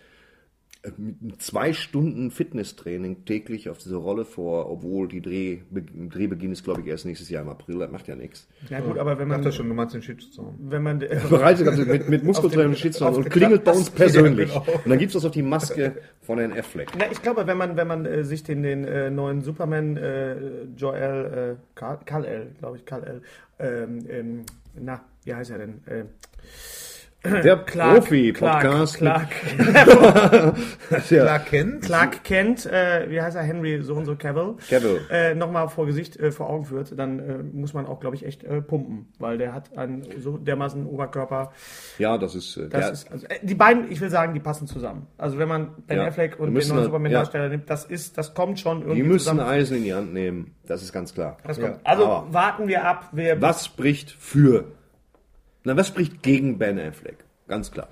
[1.38, 6.86] zwei Stunden Fitnesstraining täglich auf diese Rolle vor, obwohl die Dreh, Drehbeginn ist, glaube ich,
[6.88, 8.46] erst nächstes Jahr im April, das macht ja nichts.
[8.68, 10.54] Ja gut, aber wenn Ich dachte man, schon, du meinst den Shitstorm.
[10.58, 10.98] wenn man,
[11.30, 13.94] Bereitet also mit, mit Muskeltraining Auf den- Shitstorm auf und den- klingelt bei uns Ja,
[13.94, 14.48] persönlich.
[14.52, 14.66] genau.
[14.84, 16.88] Und dann gibt es auch die Maske von Herrn Affleck.
[16.98, 20.64] na, ich glaube, wenn man, wenn man äh, sich den, den äh, neuen Superman, äh,
[20.76, 23.22] Joel, äh, Kal- Kal-El, glaube ich, Kal-El,
[23.58, 24.42] ähm, ähm,
[24.78, 25.80] na, wie heißt er denn?
[25.86, 26.04] Äh,
[27.24, 28.98] Der Profi-Podcast.
[28.98, 30.54] Clark, Clark.
[31.08, 31.82] Clark Kent.
[31.82, 35.00] Clark kennt, äh, wie heißt er, Henry so und so Cavill, Cavill.
[35.10, 38.26] äh, nochmal vor Gesicht, äh, vor Augen führt, dann äh, muss man auch, glaube ich,
[38.26, 41.52] echt äh, pumpen, weil der hat einen so dermaßen Oberkörper.
[41.98, 44.66] Ja, das ist, äh, Das ist, also, äh, die beiden, ich will sagen, die passen
[44.66, 45.06] zusammen.
[45.16, 46.06] Also wenn man Ben Ja.
[46.06, 49.18] Affleck und den neuen halt- Superman-Darsteller nimmt, das ist, das kommt schon irgendwie die müssen
[49.30, 49.40] zusammen.
[49.40, 50.54] Eisen in die Hand nehmen.
[50.66, 51.38] Das ist ganz klar.
[51.56, 51.78] Ja.
[51.84, 54.64] Also Aber- warten wir ab, wer Was spricht für?
[55.64, 57.24] Na, was spricht gegen Ben Affleck?
[57.48, 57.88] Ganz klar.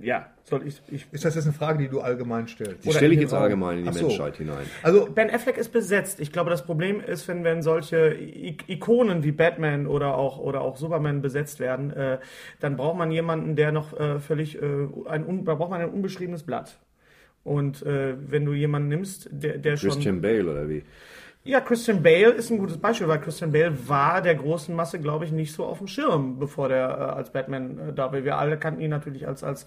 [0.00, 2.84] ja, soll ich, ich Ist das jetzt eine Frage, die du allgemein stellst?
[2.84, 3.42] Die stelle ich jetzt Raum?
[3.42, 4.06] allgemein in die so.
[4.06, 4.66] Menschheit hinein.
[4.82, 6.20] Also, Ben Affleck ist besetzt.
[6.20, 10.60] Ich glaube, das Problem ist, wenn, wenn solche I Ikonen wie Batman oder auch, oder
[10.60, 12.18] auch Superman besetzt werden, äh,
[12.60, 15.90] dann braucht man jemanden, der noch äh, völlig, äh, ein, un, da braucht man ein
[15.90, 16.78] unbeschriebenes Blatt.
[17.44, 19.90] Und äh, wenn du jemanden nimmst, der, der schon...
[19.90, 20.82] Christian Bale oder wie?
[21.44, 25.24] Ja, Christian Bale ist ein gutes Beispiel, weil Christian Bale war der großen Masse, glaube
[25.24, 28.22] ich, nicht so auf dem Schirm, bevor der äh, als Batman äh, da war.
[28.22, 29.64] Wir alle kannten ihn natürlich als, als,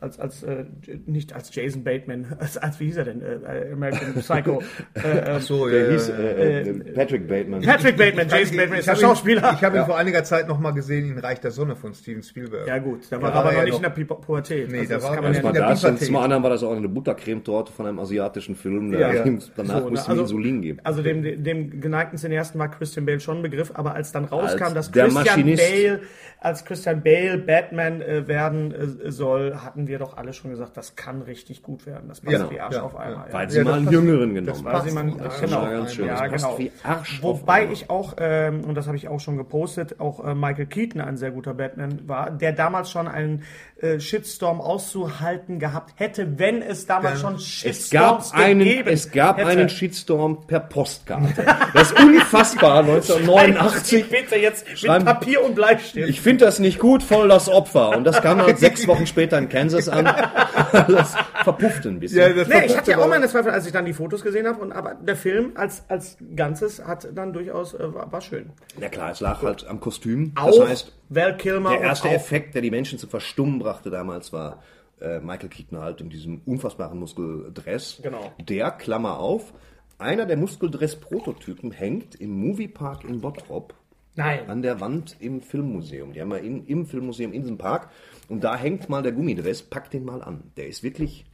[0.00, 0.66] als, als äh,
[1.06, 3.20] nicht als Jason Bateman, als, als wie hieß er denn?
[3.22, 4.62] Äh, American Psycho.
[4.94, 5.00] äh,
[5.36, 6.20] äh, So, Der ja, hieß ja, ja.
[6.28, 7.62] äh, äh, Patrick Bateman.
[7.62, 9.52] Patrick Bateman, Jason Bateman ist der hab ihn- Schauspieler.
[9.54, 12.22] Ich habe ihn vor einiger Zeit noch mal gesehen in Reich der Sonne von Steven
[12.22, 12.68] Spielberg.
[12.68, 14.70] ja gut, da war Ja, er aber ja, noch nicht in der Pu Pubertät.
[14.70, 16.06] Nee, Also da das war kann er man nicht ja in nicht- der und Pubertät.
[16.06, 18.92] zum anderen war das auch eine Buttercremetorte von einem asiatischen Film.
[18.92, 19.24] Da Ja.
[19.56, 20.78] Danach So, musste ihm Insulin geben.
[20.84, 24.64] Also dem, dem geneigten Cineasten war Christian Bale schon ein Begriff, aber als dann rauskam,
[24.64, 25.56] Als dass Christian.
[25.56, 26.00] Bale
[26.44, 30.94] als Christian Bale Batman äh, werden äh, soll, hatten wir doch alle schon gesagt, das
[30.96, 32.08] kann richtig gut werden.
[32.08, 33.32] Das passt Genau, wie Arsch ja, auf einmal.
[33.32, 33.50] Weil ja.
[33.50, 35.70] sie Ja, mal einen Jüngeren genommen das Weil passt sie man, auf genau, einmal.
[35.70, 36.06] Das war ganz schön.
[36.06, 36.58] ja, genau.
[36.58, 40.34] wie Arsch Wobei ich auch, ähm, und das habe ich auch schon gepostet, auch äh,
[40.34, 43.42] Michael Keaton ein sehr guter Batman war, der damals schon einen
[43.80, 49.10] äh, Shitstorm auszuhalten gehabt hätte, wenn es damals schon Es gab, Shitstorms einen, gegeben es
[49.10, 49.48] gab hätte.
[49.48, 51.44] einen Shitstorm per Postkarte.
[51.72, 54.08] Das ist unfassbar, 1989.
[54.10, 56.08] Bitte jetzt Schreiben- mit Papier und Bleistift.
[56.08, 57.96] Ich finde das nicht gut, voll das Opfer.
[57.96, 60.04] Und das kam dann sechs Wochen später in Kansas an.
[60.04, 62.18] Das verpuffte ein bisschen.
[62.18, 64.46] Ja, das Nee, ich hatte ja auch meine Zweifel, als ich dann die Fotos gesehen
[64.46, 64.60] habe.
[64.60, 68.50] Und aber der Film als als Ganzes hat dann durchaus äh, war, war schön.
[68.80, 70.32] Ja klar, es lag halt am Kostüm.
[70.36, 74.32] Auch Das heißt, Val Kilmer der erste Effekt, der die Menschen zu verstummen brachte damals,
[74.32, 74.62] war
[75.00, 78.00] äh, Michael Keaton halt in diesem unfassbaren Muskeldress.
[78.02, 78.32] Genau.
[78.40, 79.52] Der, Klammer auf,
[79.98, 83.74] einer der Muskeldress-Prototypen hängt im Moviepark in Bottrop
[84.16, 84.48] Nein.
[84.48, 86.12] an der Wand im Filmmuseum.
[86.12, 87.90] Die haben wir in, im Filmmuseum in diesem Park.
[88.28, 90.44] Und da hängt mal der Gummidress, pack den mal an.
[90.56, 91.24] Der ist wirklich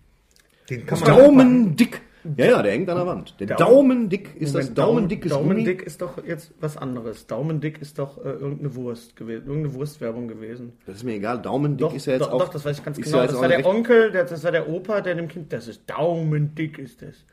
[0.69, 2.01] Den kann man daumendick.
[2.37, 3.35] Ja, ja, der hängt an der Wand.
[3.41, 5.49] Der daumendick ist das daumendickes Gummi.
[5.49, 7.27] Daumendick ist doch jetzt was anderes.
[7.27, 10.75] Daumendick ist doch äh, irgendeine Wurst gewesen, irgendeine Wurstwerbung gewesen.
[10.85, 11.41] Das ist mir egal.
[11.41, 12.41] Daumendick Doch, ist ja jetzt doch, auch.
[12.41, 13.17] doch, das weiß ich ganz genau.
[13.17, 16.79] ja das war der Onkel, das war der Opa, der dem Kind, das ist Daumendick
[16.79, 17.25] ist das.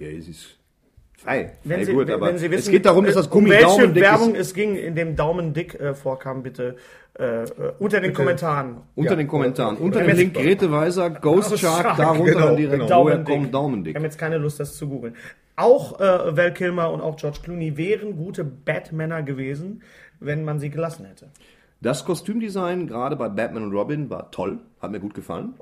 [0.00, 0.58] Ja, es ist
[1.22, 1.52] frei.
[1.64, 3.30] Wenn frei Sie, gut, wenn, aber wenn Sie wissen, es geht darum, dass äh, das
[3.30, 4.46] Gummi um welche daumendick Werbung ist.
[4.48, 6.76] es ging, in dem Daumendick äh, vorkam, bitte
[7.18, 7.46] äh, äh,
[7.78, 8.78] unter den Kommentaren.
[8.94, 9.16] Unter Ja.
[9.16, 9.76] den Kommentaren.
[9.76, 12.84] Oder- Unter dem Link Grete Weiser, Ghost Shark, Shark, darunter genau, dann direkt, genau.
[13.04, 13.34] woher Daumendick.
[13.34, 13.90] kommt Daumendick?
[13.90, 15.14] Ich habe jetzt keine Lust, das zu googeln.
[15.56, 19.82] Auch äh, Val Kilmer und auch George Clooney wären gute Batmänner gewesen,
[20.20, 21.28] wenn man sie gelassen hätte.
[21.82, 24.60] Das Kostümdesign, gerade bei Batman und Robin, war toll.
[24.80, 25.54] Hat mir gut gefallen.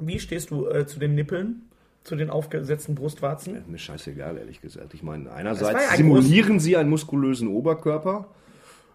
[0.00, 1.62] Wie stehst du äh, zu den Nippeln,
[2.08, 3.62] zu den aufgesetzten Brustwarzen?
[3.68, 4.94] Mir scheißegal, ehrlich gesagt.
[4.94, 8.28] Ich meine, einerseits ja simulieren sie einen muskulösen Oberkörper.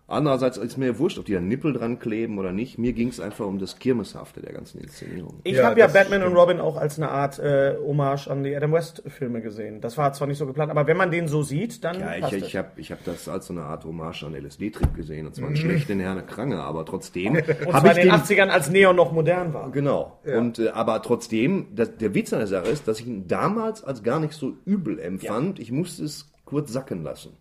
[0.05, 2.77] Andererseits ist mir wurscht, ob die da Nippel dran kleben oder nicht.
[2.77, 5.39] Mir ging es einfach um das Kirmeshafte der ganzen Inszenierung.
[5.43, 8.53] Ich Ja, habe ja Batman und Robin auch als eine Art äh, Hommage an die
[8.55, 9.79] Adam West Filme gesehen.
[9.79, 12.33] Das war zwar nicht so geplant, aber wenn man den so sieht, dann Ja, ich,
[12.33, 12.55] ich es.
[12.55, 15.25] habe ich hab das als so eine Art Hommage an LSD-Trip gesehen.
[15.25, 17.35] Und zwar einen schlechten Herne Krange, aber trotzdem
[17.65, 19.71] Und zwar ich in den den 80ern, als Neon noch modern war.
[19.71, 20.19] Genau.
[20.25, 23.83] Und äh, aber trotzdem, das, der Witz an der Sache ist, dass ich ihn damals
[23.83, 25.59] als gar nicht so übel empfand.
[25.59, 27.37] Ich musste es kurz sacken lassen.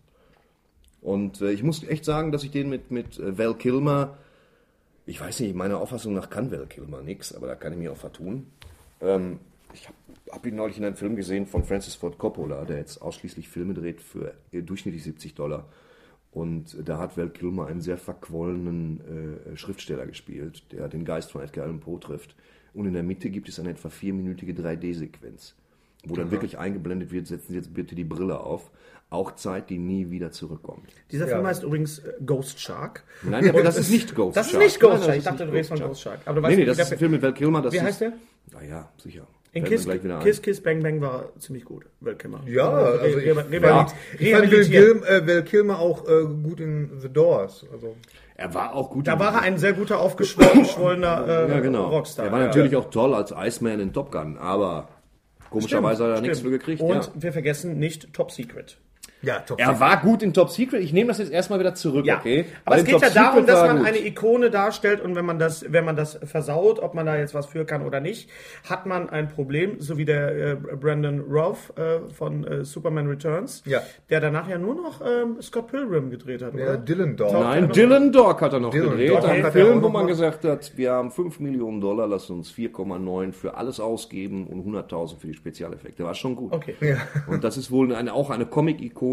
[1.03, 4.17] Und äh, ich muss echt sagen, dass ich den mit mit äh, Val Kilmer,
[5.05, 7.93] ich weiß nicht, meiner Auffassung nach kann Val Kilmer nix, aber da kann ich mir
[7.93, 8.47] auch vertun.
[9.01, 9.41] Ähm,
[9.75, 9.97] ich habe
[10.31, 13.75] hab ihn neulich in einem Film gesehen von Francis Ford Coppola, der jetzt ausschließlich Filme
[13.75, 15.67] dreht für äh, durchschnittlich 70 Dollar.
[16.31, 21.43] Und da hat Val Kilmer einen sehr verquollenen äh, Schriftsteller gespielt, der den Geist von
[21.43, 22.35] Edgar Allan Poe trifft.
[22.73, 25.55] Und in der Mitte gibt es eine etwa vierminütige 3D-Sequenz,
[26.07, 28.71] wo dann wirklich eingeblendet wird, setzen Sie jetzt bitte die Brille auf.
[29.13, 30.89] Auch Zeit, die nie wieder zurückkommt.
[31.11, 33.05] Dieser Film heißt übrigens äh, Ghost Shark.
[33.23, 34.65] Nein, aber das ist nicht Ghost Das ist Shark.
[34.65, 35.15] nicht Ghost Nein, das Shark.
[35.15, 35.81] Ich ist dachte, nicht du redest von.
[35.89, 36.21] Ghost Shark.
[36.25, 37.61] Aber du Nee, weißt, nee, wie das der ist ein Film- mit Val Kilmer.
[37.63, 38.13] Das Wie ist, heißt der?
[38.53, 39.27] Na ja, sicher.
[39.55, 39.87] In Kiss.
[40.23, 41.85] Kiss Kiss Bang Bang war ziemlich gut.
[42.01, 42.41] Val Kilmer.
[42.47, 43.87] Ja, also ich, re- ich fand Val.
[44.65, 47.67] Kilmer, äh, Kilmer auch äh, gut in The Doors.
[47.71, 47.95] Also
[48.37, 49.07] Er war auch gut.
[49.07, 51.89] Da in- war er ein sehr guter, aufgeschwollener äh, ja, genau.
[51.89, 52.27] Rockstar.
[52.27, 54.89] Er war natürlich auch toll als Iceman in Top Gun, aber
[55.51, 56.81] komischerweise hat er nichts für gekriegt.
[56.81, 57.13] Und ja.
[57.15, 58.79] wir vergessen nicht Top Secret.
[59.23, 59.61] Ja, top.
[59.61, 60.83] Er war gut in Top Secret.
[60.83, 62.47] Ich nehme das jetzt erstmal wieder zurück, Ja, okay?
[62.65, 63.87] aber Weil es geht ja Top darum, Secret dass war man gut.
[63.87, 67.35] eine Ikone darstellt und wenn man das, wenn man das versaut, ob man da jetzt
[67.35, 68.29] was für kann oder nicht,
[68.69, 73.63] hat man ein Problem, so wie der äh, Brandon Routh äh, von äh, Superman Returns,
[73.67, 73.81] Ja.
[74.11, 76.77] der danach ja nur noch ähm, Scott Pilgrim gedreht hat, Der oder?
[76.79, 77.33] Dylan Dog.
[77.33, 79.11] Nein, Dylan Dog hat er noch Dylan gedreht.
[79.11, 83.33] Dog Ein Film, wo man gesagt hat, wir haben 5 Millionen Dollar, lass uns 4,9
[83.33, 86.05] für alles ausgeben und 100.000 für die Spezialeffekte.
[86.05, 86.53] War schon gut.
[86.53, 86.75] Okay.
[87.29, 89.12] Und das ist wohl eine, auch eine Comic-Ikone,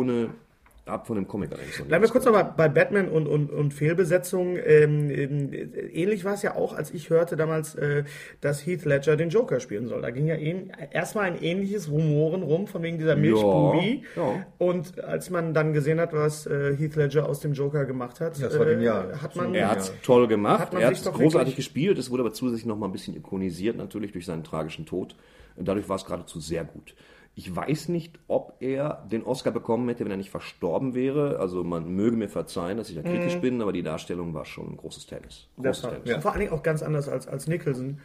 [0.89, 4.57] ab von dem Comic noch Bleiben wir kurz nochmal bei Batman und, und, und Fehlbesetzung.
[4.57, 5.49] Ähm, ähm,
[5.93, 8.03] ähnlich war es ja auch, als ich hörte damals, äh,
[8.41, 10.01] dass Heath Ledger den Joker spielen soll.
[10.01, 14.03] Da ging ja ähn, erstmal ein ähnliches Rumoren rum, von wegen dieser Milchbubi.
[14.15, 14.45] ja.
[14.57, 18.41] Und als man dann gesehen hat, was äh, Heath Ledger aus dem Joker gemacht hat,
[18.41, 19.21] Das war äh, genial.
[19.21, 19.53] hat man...
[19.53, 21.97] Er hat es toll gemacht, Hat man er hat sich es doch großartig wirklich- gespielt,
[21.97, 25.15] es wurde aber zusätzlich noch mal ein bisschen ikonisiert, natürlich durch seinen tragischen Tod.
[25.55, 26.95] Und dadurch war es geradezu sehr gut.
[27.35, 31.39] Ich weiß nicht, ob er den Oscar bekommen hätte, wenn er nicht verstorben wäre.
[31.39, 34.71] Also man möge mir verzeihen, dass ich da kritisch bin, aber die Darstellung war schon
[34.73, 35.47] ein großes Tennis.
[35.55, 35.63] Mhm.
[35.63, 36.23] Das Großes war, Tennis.
[36.23, 37.99] Vor allen Dingen auch ganz anders als, als Nicholson.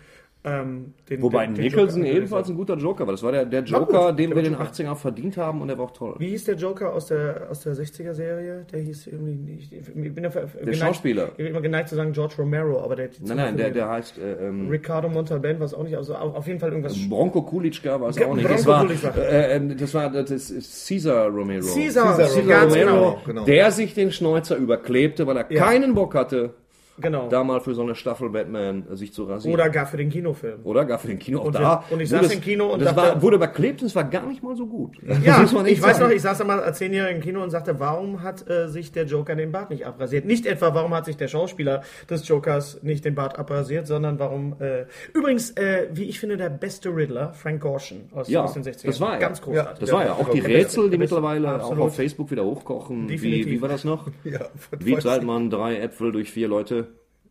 [0.46, 3.12] Ähm, den, Wobei den- den Nicholson ebenfalls ein guter Joker war.
[3.14, 4.90] Das war der, der War Joker, gut, den der wir in war den Joker.
[4.92, 6.16] 80ern verdient haben und der war auch toll.
[6.18, 8.66] Wie hieß der Joker aus der, aus der 60er-Serie?
[8.70, 9.72] Der hieß irgendwie nicht.
[9.72, 11.28] Ich bin dafür geneigt, Schauspieler.
[11.28, 13.08] Ich bin immer geneigt zu sagen George Romero, aber der.
[13.22, 16.60] Nein, nein, der, der heißt äh, ähm, Ricardo Montalban, was auch nicht, also auf jeden
[16.60, 16.94] Fall irgendwas.
[17.08, 18.48] Bronco Kulitschka war es auch nicht.
[18.50, 21.64] Das war, äh, äh, das war das ist Caesar Romero.
[21.74, 22.90] Caesar, Caesar ganz Romero.
[22.92, 23.18] genau.
[23.24, 23.44] genau.
[23.46, 25.64] Der sich den Schnäuzer überklebte, weil er Ja.
[25.64, 26.52] keinen Bock hatte,
[27.00, 27.28] genau.
[27.28, 29.54] da mal für so eine Staffel Batman äh, sich zu rasieren.
[29.54, 30.60] Oder gar für den Kinofilm.
[30.64, 31.84] Oder gar für den Kino auch Und da.
[31.90, 34.04] und ich saß es- im Kino und das dachte- war, wurde überklebt und es war
[34.04, 34.96] gar nicht mal so gut.
[35.24, 36.08] Ja, ich weiß sagen.
[36.08, 38.92] noch, ich saß da mal als Zehnjähriger im Kino und sagte, warum hat äh, sich
[38.92, 40.24] der Joker den Bart nicht abrasiert?
[40.24, 44.56] Nicht etwa, warum hat sich der Schauspieler des Jokers nicht den Bart abrasiert, sondern warum.
[44.60, 48.62] Äh, übrigens, äh, wie ich finde, der beste Riddler, Frank Gorshin aus, Ja, aus den
[48.62, 48.86] 60ern.
[48.86, 49.18] das war er.
[49.20, 49.80] Ganz großartig.
[49.80, 53.08] Das war ja auch die Rätsel, die mittlerweile auch auf Facebook wieder hochkochen.
[53.08, 54.08] Wie, wie war das noch?
[54.24, 54.40] Ja,
[54.78, 56.83] Wie teilt man drei Äpfel durch vier Leute?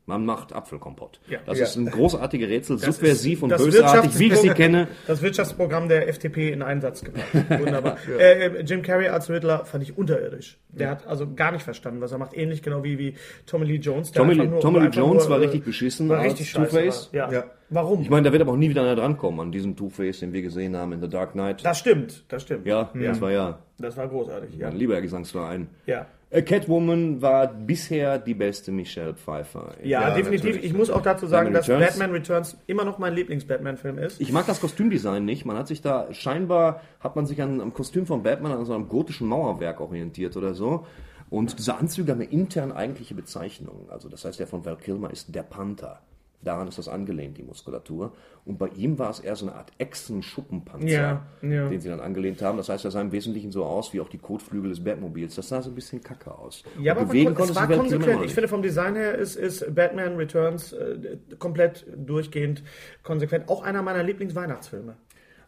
[0.06, 1.22] Man macht Apfelkompott.
[1.30, 1.40] Ja.
[1.46, 1.64] Das Ja.
[1.64, 4.90] ist ein großartige Rätsel, Das subversiv und bösartig, wie ich sie kenne.
[5.08, 7.26] Das Wirtschaftsprogramm der FDP in Einsatz gebracht.
[7.50, 7.98] Wunderbar.
[8.20, 10.58] äh, äh, Jim Carrey als Riddler fand ich unterirdisch.
[10.70, 12.36] Der hat also gar nicht verstanden, was er macht.
[12.36, 13.14] Ähnlich genau wie, wie
[13.46, 14.12] Tommy Lee Jones.
[14.12, 16.70] der Tommy, nur- Tommy Lee Jones nur, war äh, richtig beschissen war richtig scheiße.
[16.72, 17.10] Two-Face.
[17.14, 17.20] war.
[17.20, 17.32] Ja.
[17.32, 17.44] Ja.
[17.70, 18.02] Warum?
[18.02, 20.42] Ich meine, da wird aber auch nie wieder einer drankommen an diesen Two-Face, den wir
[20.42, 21.66] gesehen haben in The Dark Knight.
[21.66, 22.68] das stimmt, das stimmt.
[22.68, 24.68] ja, das war ja Das war großartig, ja.
[24.68, 25.70] ein lieber Gesangsverein.
[25.86, 26.08] Ja.
[26.34, 29.76] Äh, Catwoman war bisher die beste Michelle Pfeiffer.
[29.84, 30.46] Ja, Ja, definitiv.
[30.46, 30.66] natürlich.
[30.66, 31.88] Ich muss auch dazu sagen, Batman dass Returns.
[31.88, 34.20] Batman Returns immer noch mein Lieblings-Batman-Film ist.
[34.20, 35.46] Ich mag das Kostümdesign nicht.
[35.46, 38.74] Man hat sich da, scheinbar hat man sich an, am Kostüm von Batman an so
[38.74, 40.88] einem gotischen Mauerwerk orientiert oder so.
[41.30, 43.88] Und diese Anzüge haben eine intern eigentliche Bezeichnung.
[43.90, 46.02] Also das heißt, der von Val Kilmer ist der Panther.
[46.44, 48.14] Daran ist das angelehnt, die Muskulatur.
[48.46, 51.70] Und bei ihm war es eher so eine Art Echsen-Schuppenpanzer, Ja, ja.
[51.70, 52.58] den sie dann angelehnt haben.
[52.58, 55.36] Das heißt, er sah im Wesentlichen so aus wie auch die Kotflügel des Batmobils.
[55.36, 56.64] Das sah so ein bisschen kacke aus.
[56.80, 58.26] Ja, Und aber bewegen es konntest war konsequent.
[58.26, 62.64] Ich finde, vom Design her ist, ist Batman Returns äh, komplett durchgehend
[63.04, 63.48] konsequent.
[63.50, 64.96] Auch einer meiner Lieblingsweihnachtsfilme.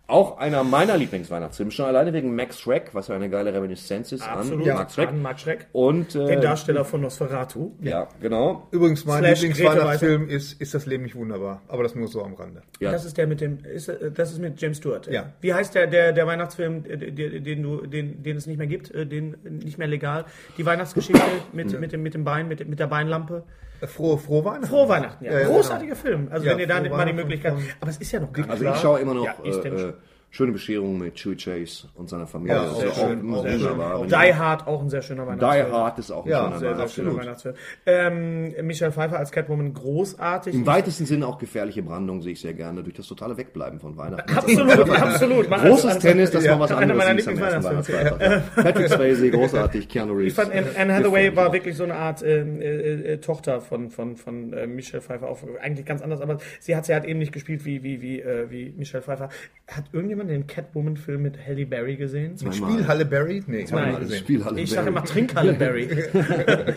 [0.07, 4.21] Auch einer meiner Lieblingsweihnachtsfilme, schon alleine wegen Max Schreck, was ja eine geile Reminiszenz ist
[4.21, 4.67] Absolut.
[4.67, 5.09] an Max Schreck.
[5.09, 5.67] An Max Schreck.
[5.71, 7.71] Und äh, Den Darsteller von Nosferatu.
[7.81, 8.67] Ja, genau.
[8.69, 11.63] Übrigens, mein Slash Lieblingsweihnachtsfilm ist, ist das Leben nicht wunderbar.
[11.67, 12.61] Aber das nur so am Rande.
[12.79, 12.91] Ja.
[12.91, 15.07] Das ist der mit dem, ist, äh, das ist mit James Stewart.
[15.07, 15.33] Ja.
[15.41, 18.67] Wie heißt der, der, der Weihnachtsfilm, äh, den, den du, den, den es nicht mehr
[18.67, 20.25] gibt, äh, den nicht mehr legal?
[20.59, 23.43] Die Weihnachtsgeschichte mit, mit dem, mit dem Bein, mit, mit der Beinlampe.
[23.81, 24.67] Äh, Frohe, frohe Weihnachten.
[24.67, 25.31] Frohe Weihnachten, ja.
[25.33, 26.27] Ja, ja, Großartiger Film.
[26.31, 28.51] Also Ja, wenn ihr da mal die Möglichkeit, aber es ist ja noch gar nicht.
[28.51, 28.75] Also Klar.
[28.75, 29.93] ich schaue immer noch Ja, äh,
[30.35, 32.55] schöne Bescherungen mit Chewie Chase und seiner Familie.
[32.57, 33.79] Ja, sehr ist auch schön, auch sehr schön.
[33.79, 35.71] Auch Die Hard, auch ein sehr schöner Die Weihnachtsfilm.
[35.71, 37.15] Hard ist auch ein Ja, schöner Sehr, sehr schöner.
[37.17, 37.55] Weihnachtsfilm.
[37.85, 40.53] Ähm, Michelle Pfeiffer als Catwoman großartig.
[40.53, 43.95] Im weitesten Sinne auch gefährliche Brandung sehe ich sehr gerne durch das totale Wegbleiben von
[43.95, 44.29] Weihnachten.
[44.37, 45.49] Absolut, absolut.
[45.49, 47.05] Man- Großes also- Tennis, das war was Einer anderes.
[47.05, 48.61] meiner ist am ersten.
[48.61, 50.27] Patrick Swayze, großartig, Keanu Reeves.
[50.27, 53.89] Ich fand, Anne, Anne Hathaway war wirklich so eine Art ähm, äh, äh, Tochter von,
[53.89, 55.29] von, von äh, Michelle Pfeiffer.
[55.29, 58.19] Auch eigentlich ganz anders, aber sie hat sie halt eben nicht gespielt wie, wie, wie,
[58.19, 59.29] äh, wie Michelle Pfeiffer.
[59.67, 62.35] Hat irgendjemand den Catwoman-Film mit Halle Berry gesehen?
[62.51, 63.43] Spiel Halle Berry?
[63.47, 63.93] Nee, ich habe Nein.
[63.93, 64.19] mal gesehen.
[64.19, 65.87] Spielhalle Ich sage immer Trinkhalle Berry.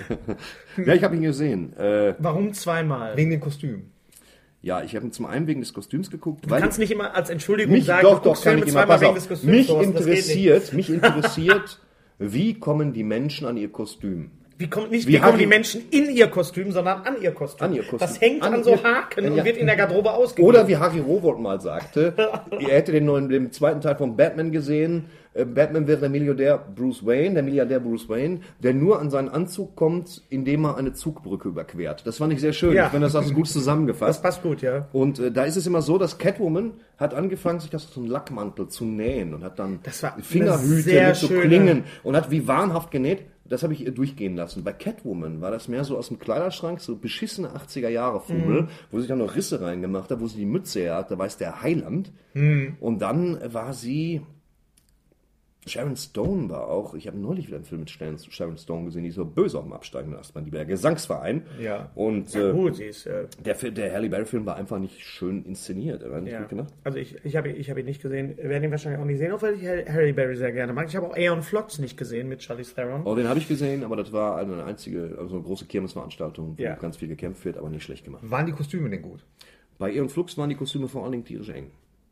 [0.84, 1.76] Ja, ich habe ihn gesehen.
[1.76, 3.16] Äh, Warum zweimal?
[3.16, 3.84] Wegen dem Kostüm.
[4.62, 7.14] ja, ich habe ihn zum einen wegen des Kostüms geguckt, Du weil kannst nicht immer
[7.14, 9.16] als Entschuldigung mich sagen, doch, du doch, guckst kann ich immer, zweimal pass wegen auf,
[9.16, 9.52] des Kostüms.
[9.52, 9.87] mich geht nicht.
[9.88, 11.80] interessiert, mich interessiert,
[12.18, 14.30] wie kommen die Menschen an ihr Kostüm?
[14.59, 17.66] Wie kommt nicht, Wie wie, kommen die Menschen in ihr Kostüm, sondern an ihr Kostüm.
[17.68, 17.99] An ihr Kostüm.
[18.01, 19.31] Das hängt an, An so Haken Ja.
[19.31, 20.49] und wird in der Garderobe ausgegeben.
[20.49, 22.12] Oder wie Harry Rowold mal sagte,
[22.51, 25.05] er hätte den neuen, den zweiten Teil von Batman gesehen.
[25.35, 29.29] äh, Batman wäre der Milliardär Bruce Wayne, der Milliardär Bruce Wayne, der nur an seinen
[29.29, 32.05] Anzug kommt, indem er eine Zugbrücke überquert.
[32.05, 32.73] Das fand ich sehr schön.
[32.75, 32.87] Ja.
[32.87, 34.23] Ich finde, das hast du gut das zusammengefasst.
[34.25, 34.88] passt gut, ja.
[34.92, 38.09] Und äh, da ist es immer so, dass Catwoman hat angefangen, sich das so einen
[38.09, 42.49] Lackmantel zu nähen und hat dann Das Fingerhüte mit so schöne- Klingen und hat wie
[42.49, 43.21] wahnhaft genäht.
[43.48, 44.62] Das habe ich ihr durchgehen lassen.
[44.64, 48.68] Bei Catwoman war das mehr so aus dem Kleiderschrank, so beschissene 80er Jahre Fummel, Mhm.
[48.90, 51.38] wo sie dann noch Risse reingemacht hat, wo sie die Mütze her hat, da weiß
[51.38, 52.12] der Heiland.
[52.34, 52.76] Mhm.
[52.80, 54.20] Und dann war sie
[55.68, 59.11] Sharon Stone war auch, ich habe neulich wieder einen Film mit Sharon Stone gesehen, die
[59.11, 61.42] ist so böse auf dem absteigenden Ast, die war Gesangsverein.
[61.61, 61.90] Ja.
[61.94, 65.44] Und äh, Gut, sie ist, äh, der, der Halle Berry Film war einfach nicht schön
[65.44, 66.02] inszeniert.
[66.02, 66.40] Er war nicht ja.
[66.40, 66.72] gut gemacht.
[66.85, 69.33] Also ich, ich habe ich hab ihn nicht gesehen, werde ihn wahrscheinlich auch nicht sehen,
[69.33, 70.88] auch weil ich Harry Berry sehr gerne mag.
[70.88, 73.02] Ich habe auch Aeon Flux nicht gesehen mit Charlize Theron.
[73.04, 76.62] Oh, den habe ich gesehen, aber das war eine einzige, also eine große Kirmesveranstaltung, wo
[76.62, 76.74] Ja.
[76.76, 78.22] ganz viel gekämpft wird, aber nicht schlecht gemacht.
[78.28, 79.24] Waren die Kostüme denn gut?
[79.78, 81.70] Bei Ihren Flux waren die Kostüme vor allen Dingen tierisch eng.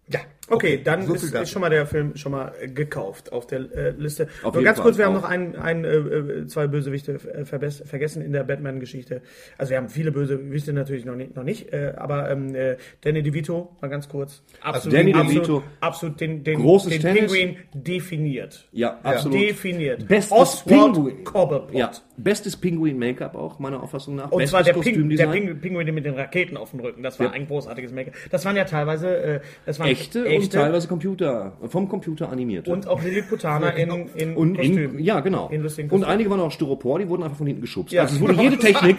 [0.09, 3.49] Ja, okay, dann so ist, ist schon mal der Film schon mal äh, gekauft auf
[3.49, 4.29] der äh, Liste.
[4.45, 5.23] Auf Nur ganz Fall, kurz, wir haben auch.
[5.23, 9.21] noch ein, ein, äh, äh, zwei Bösewichte äh, vergessen in der Batman-Geschichte.
[9.59, 13.25] Also wir haben viele Bösewichte natürlich noch nicht, noch nicht äh, aber ähm, äh, Danny
[13.25, 14.45] DeVito, mal ganz kurz.
[14.61, 17.01] Absolut, Danny absolut, DeVito, absolut den, den, den.
[17.01, 18.69] Pinguin definiert.
[18.71, 19.41] Ja, absolut.
[19.41, 20.07] Definiert.
[20.07, 21.25] Bestes Oswald Pinguin.
[21.25, 21.75] Cobblepot.
[21.75, 24.31] Ja, bestes Pinguin-Make-up auch, meiner Auffassung nach.
[24.31, 27.03] Und bestes zwar der, Ping, der Ping, Pinguin mit den Raketen auf dem Rücken.
[27.03, 27.33] Das war Ja.
[27.33, 28.15] ein großartiges Make-up.
[28.31, 32.71] Das waren ja teilweise äh, das waren echte, und teilweise Computer, vom Computer animierte.
[32.71, 34.99] und auch Lilliputaner in, in Und Kostümen.
[34.99, 35.49] in, ja, genau.
[35.49, 37.93] In und einige waren auch Styropor, die wurden einfach von hinten geschubst.
[37.93, 38.03] Ja.
[38.03, 38.99] Also es wurde jede Technik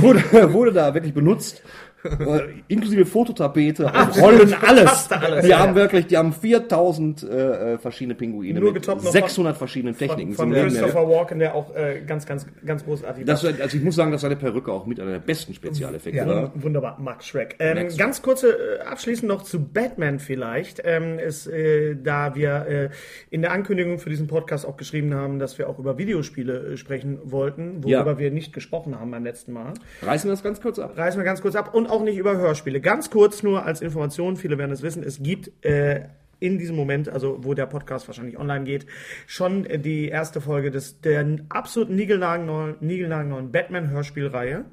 [0.00, 0.22] wurde,
[0.52, 1.62] wurde da wirklich benutzt.
[2.04, 5.08] Äh, inklusive Fototapete, auf Rollen, alles.
[5.42, 5.74] Die ja, haben ja.
[5.74, 7.26] wirklich, die haben 4000 äh,
[7.74, 10.32] äh, verschiedene Pinguine Nur getoppt noch 600 verschiedenen Von, Techniken.
[10.34, 13.96] von Leben Christopher Walken, der auch äh, ganz, ganz, ganz großartig das, also ich muss
[13.96, 16.42] sagen, dass seine Perücke auch mit einer der besten Spezialeffekte war.
[16.42, 16.52] war.
[16.54, 17.56] Wunderbar, Max Schreck.
[17.58, 20.80] Ähm, ganz kurze äh, abschließend noch zu Batman vielleicht.
[20.84, 22.90] Ähm, ist, äh, da wir äh,
[23.30, 27.18] in der Ankündigung für diesen Podcast auch geschrieben haben, dass wir auch über Videospiele sprechen
[27.24, 28.18] wollten, worüber Ja.
[28.18, 29.74] wir nicht gesprochen haben beim letzten Mal.
[30.02, 30.96] Reißen wir das ganz kurz ab.
[30.96, 32.80] reißen wir ganz kurz ab und auch nicht über Hörspiele.
[32.80, 36.08] Ganz kurz nur als Information, viele werden es wissen, es gibt äh,
[36.40, 38.86] in diesem Moment, also wo der Podcast wahrscheinlich online geht,
[39.26, 44.64] schon äh, die erste Folge des der absolut niegelnagelneuen Batman-Hörspielreihe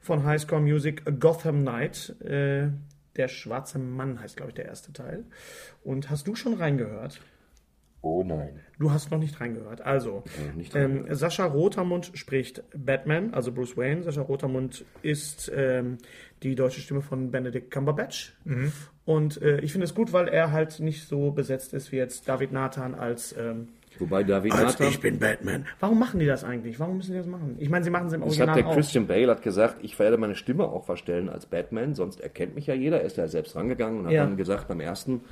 [0.00, 2.14] von Highscore Music Gotham Knight.
[2.22, 2.68] Äh,
[3.16, 5.24] der schwarze Mann heißt, glaube ich, der erste Teil.
[5.82, 7.20] Und hast du schon reingehört?
[8.00, 8.60] Oh nein.
[8.78, 9.80] Du hast noch nicht reingehört.
[9.80, 10.22] Also,
[10.56, 14.04] nicht ähm, Sascha Rotermund spricht Batman, also Bruce Wayne.
[14.04, 15.98] Sascha Rotermund ist ähm,
[16.44, 18.36] die deutsche Stimme von Benedict Cumberbatch.
[19.04, 22.28] Und äh, ich finde es gut, weil er halt nicht so besetzt ist wie jetzt
[22.28, 25.66] David Nathan als, ähm, Wobei David als Nathan, Ich bin Batman.
[25.80, 26.78] Warum machen die das eigentlich?
[26.78, 27.56] Warum müssen die das machen?
[27.58, 28.74] Ich meine, sie machen es im Original der auch.
[28.74, 32.68] Christian Bale hat gesagt, ich werde meine Stimme auch verstellen als Batman, sonst erkennt mich
[32.68, 33.00] ja jeder.
[33.00, 34.24] Er ist ja selbst rangegangen und hat Ja.
[34.24, 35.22] dann gesagt beim ersten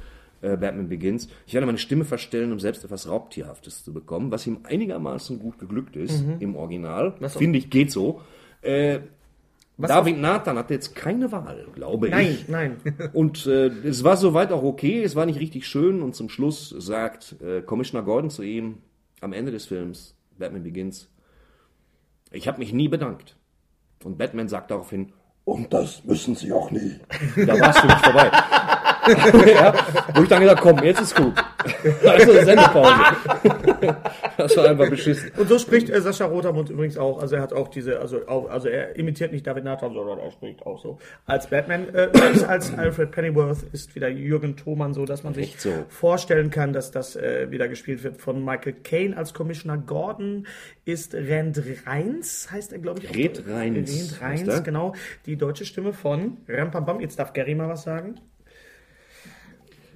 [0.42, 4.46] äh, Batman Begins, ich werde meine Stimme verstellen, um selbst etwas Raubtierhaftes zu bekommen, was
[4.46, 7.10] ihm einigermaßen gut geglückt ist im Original.
[7.10, 7.14] Mhm.
[7.20, 8.20] Was auch- Finde ich, geht so.
[8.62, 9.00] Äh,
[9.76, 12.48] Was David Nathan hatte jetzt keine Wahl, glaube Nein, ich.
[12.48, 12.76] nein.
[13.12, 16.70] Und äh, es war soweit auch okay, es war nicht richtig schön und zum Schluss
[16.78, 18.78] sagt äh, Commissioner Gordon zu ihm
[19.20, 21.08] am Ende des Films, Batman Begins,
[22.30, 23.36] ich habe mich nie bedankt.
[24.04, 25.12] Und Batman sagt daraufhin,
[25.44, 26.96] und das müssen Sie auch nie.
[27.46, 28.30] Da war es für mich vorbei.
[29.46, 29.74] ja,
[30.14, 31.34] wo ich dann gesagt komm, jetzt ist gut.
[32.04, 32.92] Also Sendepause.
[34.36, 35.32] das war einfach beschissen.
[35.36, 37.20] Und so spricht äh, Sascha Rotermund übrigens auch.
[37.20, 40.30] Also er hat auch diese, also auch, also er imitiert nicht David Nathan, sondern er
[40.30, 41.92] spricht auch so als Batman.
[41.94, 45.72] Äh, übrigens als Alfred Pennyworth ist wieder Jürgen Thomann so, dass man sich so.
[45.88, 50.46] vorstellen kann, dass das äh, wieder gespielt wird von Michael Caine als Commissioner Gordon
[50.84, 53.14] ist Rand Reins, heißt er glaube ich.
[53.14, 54.94] Red Reins Rand Reins, genau.
[55.26, 57.00] Die deutsche Stimme von Rampambam.
[57.00, 58.20] Jetzt darf Gary mal was sagen.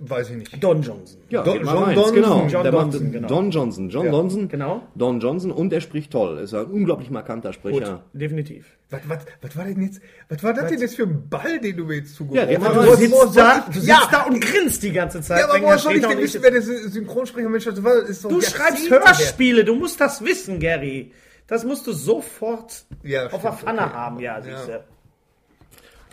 [0.02, 0.64] Weiß ich nicht.
[0.64, 1.20] Don Johnson.
[1.28, 1.94] Ja, Don- John rein.
[1.94, 2.46] Donson, genau.
[2.48, 3.28] John Der macht Donson, genau.
[3.28, 3.90] Don Johnson.
[3.90, 4.48] John Donson.
[4.48, 4.82] genau.
[4.94, 6.38] Don Johnson und er spricht toll.
[6.38, 8.02] Ist ein unglaublich markanter Gut, Sprecher.
[8.14, 8.64] definitiv.
[8.88, 10.00] Was, was, was war denn jetzt?
[10.30, 12.86] Was war das denn jetzt für ein Ball, den du mir jetzt zugeworfen Ja, hast?
[12.86, 15.40] Du sitzt, da, du sitzt ja, da und grinst die ganze Zeit.
[15.40, 17.66] ja, aber Wenn woher Herr soll ich Streter denn wissen, wer der Synchronsprecher Mensch?
[17.66, 18.90] Ist doch Du schreibst.
[18.90, 21.12] Hörspiele, du musst das wissen, Gary.
[21.46, 23.92] Das musst du sofort Ja, auf der Pfanne okay.
[23.92, 24.82] haben, ja, siehst du.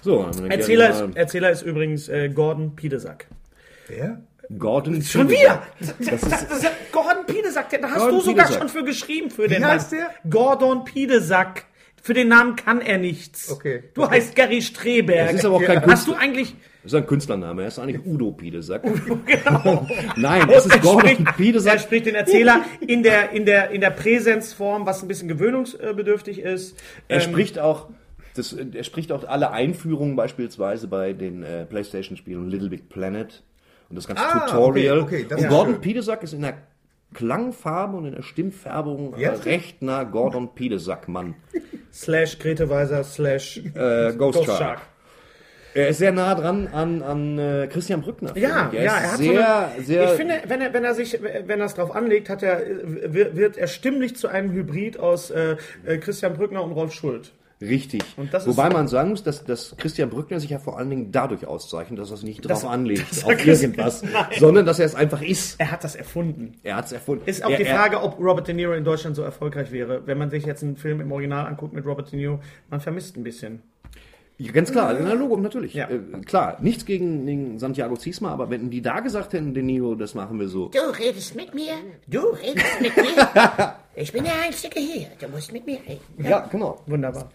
[0.02, 3.28] So, Erzähler, ist, Erzähler ist übrigens äh, Gordon Piedesack.
[3.88, 4.22] Wer?
[4.58, 5.62] Gordon Schon wieder!
[5.80, 8.60] Das, das, das, Gordon Piedesack, da hast Gordon du sogar Piedesack.
[8.62, 10.02] schon für geschrieben für den heißt Mann.
[10.24, 10.32] der?
[10.32, 11.66] Gordon Piedesack.
[12.02, 13.52] Für den Namen kann er nichts.
[13.52, 14.16] Okay, Du okay.
[14.16, 15.28] heißt Gary Streberg.
[15.32, 16.18] Das ist aber auch kein Hast du Künstler.
[16.20, 16.56] eigentlich...
[16.84, 17.64] Das ist ein Künstlername.
[17.64, 18.84] Er ist eigentlich Udo Piedesack.
[19.26, 19.86] Genau.
[20.16, 21.80] Nein, es ist Er Gordon spricht- Er Piedesack.
[21.82, 26.78] spricht den Erzähler in der, in der, in der Präsenzform, was ein bisschen gewöhnungsbedürftig ist.
[27.10, 27.90] Er Ähm, spricht auch,
[28.36, 33.44] das, er spricht auch alle Einführungen beispielsweise bei den äh, PlayStation-Spielen Little Big Planet
[33.90, 35.00] und das ganze Ah, Tutorial.
[35.00, 35.82] okay, okay, und Gordon schön.
[35.82, 36.56] Piedesack ist in der
[37.14, 39.32] Klangfarbe und in der Stimmfärbung Ja?
[39.32, 41.36] äh, recht nah Gordon Piedesack, Mann.
[41.94, 44.58] Slash Grete Weiser slash Äh, Ghost, Ghost Shark.
[44.60, 44.82] Shark.
[45.74, 48.36] Er ist sehr nah dran an, an äh, Christian Brückner.
[48.36, 49.38] Ja, ja, er hat sehr, so
[49.78, 50.04] eine, sehr.
[50.06, 52.62] Ich finde, wenn er, wenn er sich, wenn er es drauf anlegt, hat er,
[53.14, 57.32] wird wird er stimmlich zu einem Hybrid aus äh, äh, Christian Brückner und Rolf Schuld.
[57.60, 58.04] Richtig.
[58.18, 60.90] Und das ist- Wobei man sagen muss, dass, dass Christian Brückner sich ja vor allen
[60.92, 64.26] Dingen dadurch auszeichnet, dass er es nicht drauf Das- anlegt, das auf irgendwas, Nein.
[64.40, 65.60] sondern dass er es einfach ist.
[65.60, 66.54] Er hat das erfunden.
[66.64, 67.24] Er hat es erfunden.
[67.26, 70.06] Ist auch er, die er- Frage, ob Robert De Niro in Deutschland so erfolgreich wäre.
[70.06, 72.40] Wenn man sich jetzt einen Film im Original anguckt mit Robert De Niro,
[72.70, 73.64] man vermisst ein bisschen.
[74.40, 75.74] Ja, ganz klar, in der Logo natürlich.
[75.74, 75.90] Ja.
[75.90, 79.96] Äh, klar, nichts gegen den Santiago Ziesma, aber wenn die da gesagt hätten, De Niro,
[79.96, 80.70] das machen wir so.
[80.70, 81.74] Du redest mit mir.
[82.08, 83.76] Du redest mit mir.
[84.00, 85.08] Ich bin der Einzige hier.
[85.20, 86.00] Du musst mit mir reden.
[86.20, 86.84] Ja, genau.
[86.86, 87.32] Wunderbar.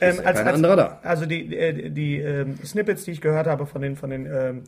[0.00, 1.00] Ähm, ja anderer da.
[1.02, 4.64] Also die, die, die ähm, Snippets, die ich gehört habe von den, von den ähm,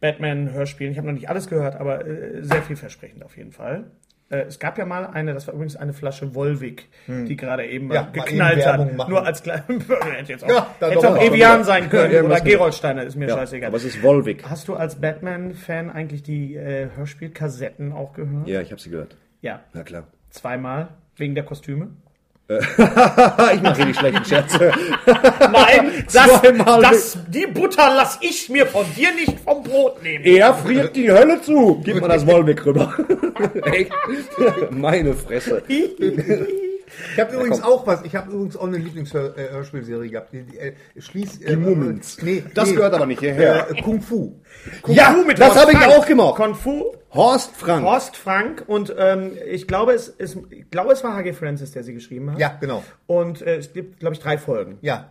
[0.00, 3.90] Batman-Hörspielen, ich habe noch nicht alles gehört, aber äh, sehr vielversprechend auf jeden Fall.
[4.30, 7.92] Äh, es gab ja mal eine, das war übrigens eine Flasche Volvic, die gerade eben
[7.92, 8.96] Ja, geknallt hat.
[8.96, 9.10] Machen.
[9.10, 11.20] Nur als kleiner hätte jetzt auch, Ja, hätte auch.
[11.20, 13.68] Evian sein können Ja, oder Geroldsteiner, ist mir scheißegal.
[13.68, 14.48] aber es ist Volvic.
[14.48, 18.46] Hast du als Batman-Fan eigentlich die äh, Hörspielkassetten auch gehört?
[18.48, 19.16] Ja, ich habe sie gehört.
[19.42, 19.60] Ja.
[19.72, 20.04] Na klar.
[20.30, 21.88] Zweimal wegen der Kostüme?
[23.54, 24.72] ich mache hier die schlechten Scherze.
[25.06, 26.42] Nein, das,
[26.82, 30.24] das, die Butter lass ich mir von dir nicht vom Brot nehmen.
[30.24, 31.80] Er friert die Hölle zu.
[31.84, 32.92] Gib mal das Volvic rüber.
[33.64, 33.92] Echt?
[34.70, 35.62] Meine Fresse.
[37.14, 38.02] Ich habe übrigens auch was.
[38.04, 40.32] Ich habe übrigens auch eine Lieblingshörspielserie gehabt.
[40.32, 42.20] Die, die, äh, schließ, äh, Die Mummins.
[42.22, 43.70] Nee, Das nee, gehört aber nicht hierher.
[43.70, 44.40] Äh, Kung Fu.
[44.86, 46.36] ja, Fu mit das habe ich auch gemacht.
[46.36, 47.84] Kung Fu, Horst Frank.
[47.84, 51.32] Horst Frank und ähm, ich glaube es ist, ich glaube es war H.G.
[51.32, 52.38] Francis, der sie geschrieben hat.
[52.38, 52.84] Ja, genau.
[53.06, 54.78] Und äh, es gibt glaube ich drei Folgen.
[54.80, 55.10] Ja.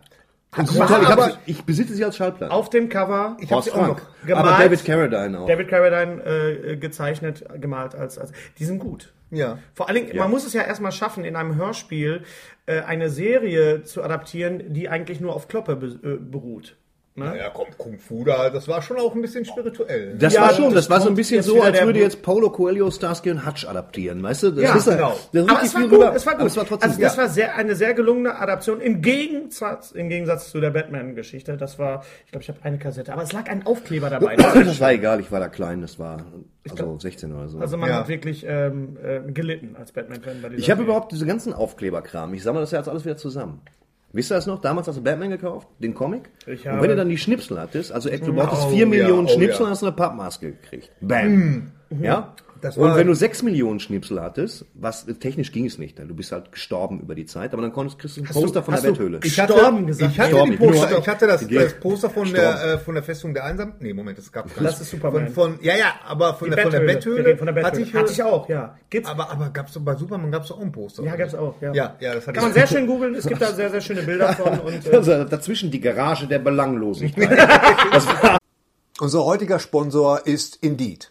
[0.52, 2.52] Gut, war ich, ich besitze sie als Schallplatte.
[2.52, 4.00] Auf dem Cover Ich habe sie auch noch.
[4.26, 4.46] Gemalt.
[4.48, 5.46] Aber David Carradine auch.
[5.46, 9.12] David Carradine äh, gezeichnet, gemalt als, als die sind gut.
[9.30, 9.58] Ja.
[9.74, 12.24] Vor allen Dingen, man muss es ja erstmal schaffen, in einem Hörspiel
[12.66, 16.76] äh, eine Serie zu adaptieren, die eigentlich nur auf Kloppe be äh, beruht.
[17.16, 17.24] Ne?
[17.24, 20.16] Naja, komm, Kung Fu da, das war schon auch ein bisschen spirituell.
[20.16, 22.50] Das Ja, war schon, das das, war so ein bisschen so, als würde jetzt Paulo
[22.50, 24.50] Coelho Starsky und Hutch adaptieren, weißt du?
[24.52, 25.16] Das Ja, ist, genau.
[25.32, 26.14] Das Aber es war gut, rüber.
[26.14, 26.50] es war Aber gut.
[26.52, 30.50] es war trotzdem also das war sehr, eine sehr gelungene Adaption im Gegensatz, im Gegensatz
[30.50, 31.56] zu der Batman-Geschichte.
[31.56, 34.36] Das war, ich glaube, ich habe eine Kassette, aber es lag ein Aufkleber dabei.
[34.70, 36.24] Das war egal, ich war da klein, das war
[36.70, 37.58] also 16 oder so.
[37.58, 37.96] Also man Ja.
[37.96, 42.32] hat wirklich ähm, äh, gelitten als Batman-Fan bei dieser ich habe überhaupt diese ganzen Aufkleberkram,
[42.34, 43.62] ich sammle das ja jetzt alles wieder zusammen.
[44.12, 44.60] Wisst ihr das noch?
[44.60, 46.30] Damals hast du Batman gekauft, den Comic.
[46.46, 48.86] Ich und habe- wenn du dann die Schnipsel hattest, also du brauchtest Oh, 4 ja,
[48.86, 49.70] Millionen oh, Schnipsel, ja.
[49.70, 50.90] hast du eine Pappmaske gekriegt.
[51.00, 51.70] Bam.
[52.00, 52.34] Ja?
[52.60, 56.14] Das und wenn du 6 Millionen Schnipsel hattest, was technisch ging es nicht, denn du
[56.14, 58.84] bist halt gestorben über die Zeit, aber dann konntest kriegst du ein Poster von hast
[58.84, 59.20] der du- Betthöhle.
[59.24, 60.12] Ich hatte, Storben gesagt.
[60.12, 63.34] ich hatte, Storben, Poster, ich hatte das, das Poster von der, äh, von der Festung
[63.34, 63.74] der Einsamen.
[63.80, 65.28] Nee, Moment, das gab Das ist Superman.
[65.30, 67.36] Von, von, ja, ja, aber von, Die der, von der Betthöhle.
[67.36, 67.66] Von der Betthöhle.
[67.66, 68.76] Hatte ich, Hatte ich auch, ja.
[68.90, 69.08] Gibt's?
[69.08, 71.02] Aber, aber gab's bei Superman gab's doch auch ein Poster.
[71.04, 71.72] ja, gab's auch, ja.
[71.72, 74.02] Ja, ja, das hatte Kann man sehr schön googeln, es gibt da sehr, sehr schöne
[74.02, 77.38] Bilder von und äh, Also dazwischen die Garage der Belanglosigkeit.
[79.00, 81.10] Unser heutiger Sponsor ist Indeed.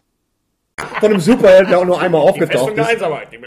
[0.99, 2.89] Von einem Superheld, der auch nur einmal Festung aufgetaucht der ist.
[3.03, 3.37] Einsamkeit, die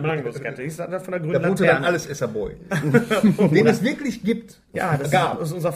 [0.00, 0.58] Belanglosigkeit.
[0.58, 1.86] Die ist von der grünen Der gute der Laterne.
[1.86, 2.56] Allesesser-Boy.
[3.50, 4.60] Den es wirklich gibt.
[4.72, 5.40] Ja, das Gab.
[5.40, 5.74] ist unser,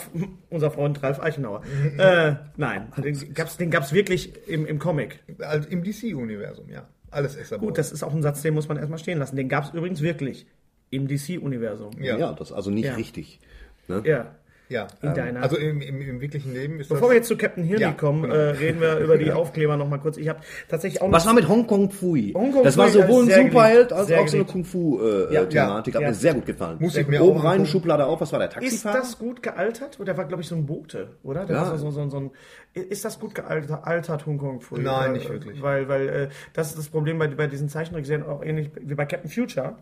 [0.50, 1.62] unser Freund Ralf Eichenauer.
[1.98, 5.20] äh, nein, den gab's, den gab's wirklich im, im Comic.
[5.40, 6.86] Also im DC-Universum, ja.
[7.10, 7.68] Allesesser-Boy.
[7.68, 9.36] Gut, das ist auch ein Satz, den muss man erstmal stehen lassen.
[9.36, 10.46] Den gab's übrigens wirklich
[10.90, 11.92] im DC-Universum.
[12.00, 12.16] ja.
[12.18, 12.94] Ja, das ist also nicht Ja.
[12.94, 13.40] richtig.
[13.88, 14.02] Ne?
[14.04, 14.34] Ja.
[14.68, 14.86] Ja.
[15.02, 17.10] In deiner- Also im, im, im wirklichen Leben ist Bevor das...
[17.10, 18.34] wir jetzt zu Captain Hirni Ja, kommen, genau.
[18.34, 20.16] äh, reden wir über die Aufkleber noch mal kurz.
[20.16, 22.32] Ich habe tatsächlich auch noch Was war mit Hong Kong Fui?
[22.34, 24.44] Hong Kong das war Fui sowohl ein Superheld als auch so eine.
[24.46, 25.94] Kung Fu äh, Ja, äh, Thematik.
[25.94, 26.08] ja, Hat ja.
[26.08, 26.76] mir sehr gut gefallen.
[26.80, 27.66] Muss ich mir Oben rein, angucken.
[27.66, 28.98] Schublade auf, was war der Ist Taxifahrer?
[28.98, 30.00] das gut gealtert?
[30.00, 31.44] Oder war, glaube ich, so ein Bote, oder?
[31.44, 31.62] Der Ja.
[31.70, 32.30] war so, so, so ein,
[32.74, 34.80] ist das gut gealtert, altert Hong Kong Free?
[34.80, 35.62] Nein, Weil, nicht wirklich.
[35.62, 39.04] Weil, weil äh, das ist das Problem bei, bei diesen Zeichentrickserien, auch ähnlich wie bei
[39.06, 39.76] Captain Future.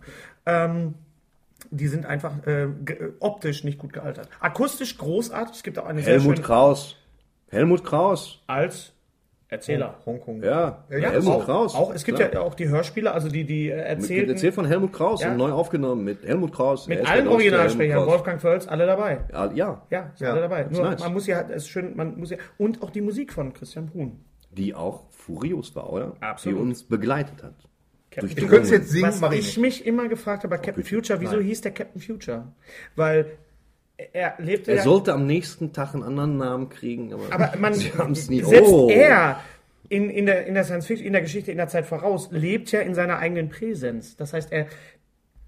[0.45, 0.95] Ähm,
[1.71, 2.69] die sind einfach äh,
[3.21, 4.29] optisch nicht gut gealtert.
[4.41, 5.57] Akustisch großartig.
[5.57, 6.47] Es gibt auch eine sehr Helmut schöne...
[6.47, 6.97] Kraus.
[7.51, 8.43] Helmut Kraus.
[8.47, 8.93] Als
[9.49, 9.99] Erzähler.
[10.07, 10.43] Hongkong.
[10.43, 11.75] Ja, Ja, Helmut auch, Kraus.
[11.75, 12.33] Auch, es gibt Klar.
[12.33, 14.31] ja auch die Hörspiele, also die, die äh, Mit, erzählten...
[14.31, 15.31] erzählt von Helmut Kraus Ja.
[15.33, 16.89] und neu aufgenommen mit Helmut Kraus.
[16.89, 18.07] Mit allen Originalsprechern.
[18.07, 19.21] Wolfgang Völz, alle dabei.
[19.31, 20.65] Ja, ja, Ja, sind Ja, alle dabei.
[20.71, 21.01] Nur nice.
[21.01, 23.87] man muss ja, es ist schön, man muss ja, und auch die Musik von Christian
[23.87, 24.25] Brun.
[24.51, 26.15] die auch furios war, oder?
[26.21, 26.59] Absolut.
[26.59, 27.55] Die uns begleitet hat.
[28.21, 31.21] Durch Du könntest jetzt singen, Was mach ich ich mich immer gefragt habe Captain Future,
[31.21, 32.53] wieso hieß der Captain Future?
[32.97, 33.27] Weil
[34.13, 37.75] er lebte Er ja, sollte am nächsten Tag einen anderen Namen kriegen, aber, aber man,
[37.75, 38.43] sie haben es nie.
[38.43, 38.89] selbst oh.
[38.91, 39.41] er
[39.89, 42.73] in, in, der, in der Science Fiction, in der Geschichte, in der Zeit voraus, lebt
[42.73, 44.17] ja in seiner eigenen Präsenz.
[44.17, 44.67] Das heißt, er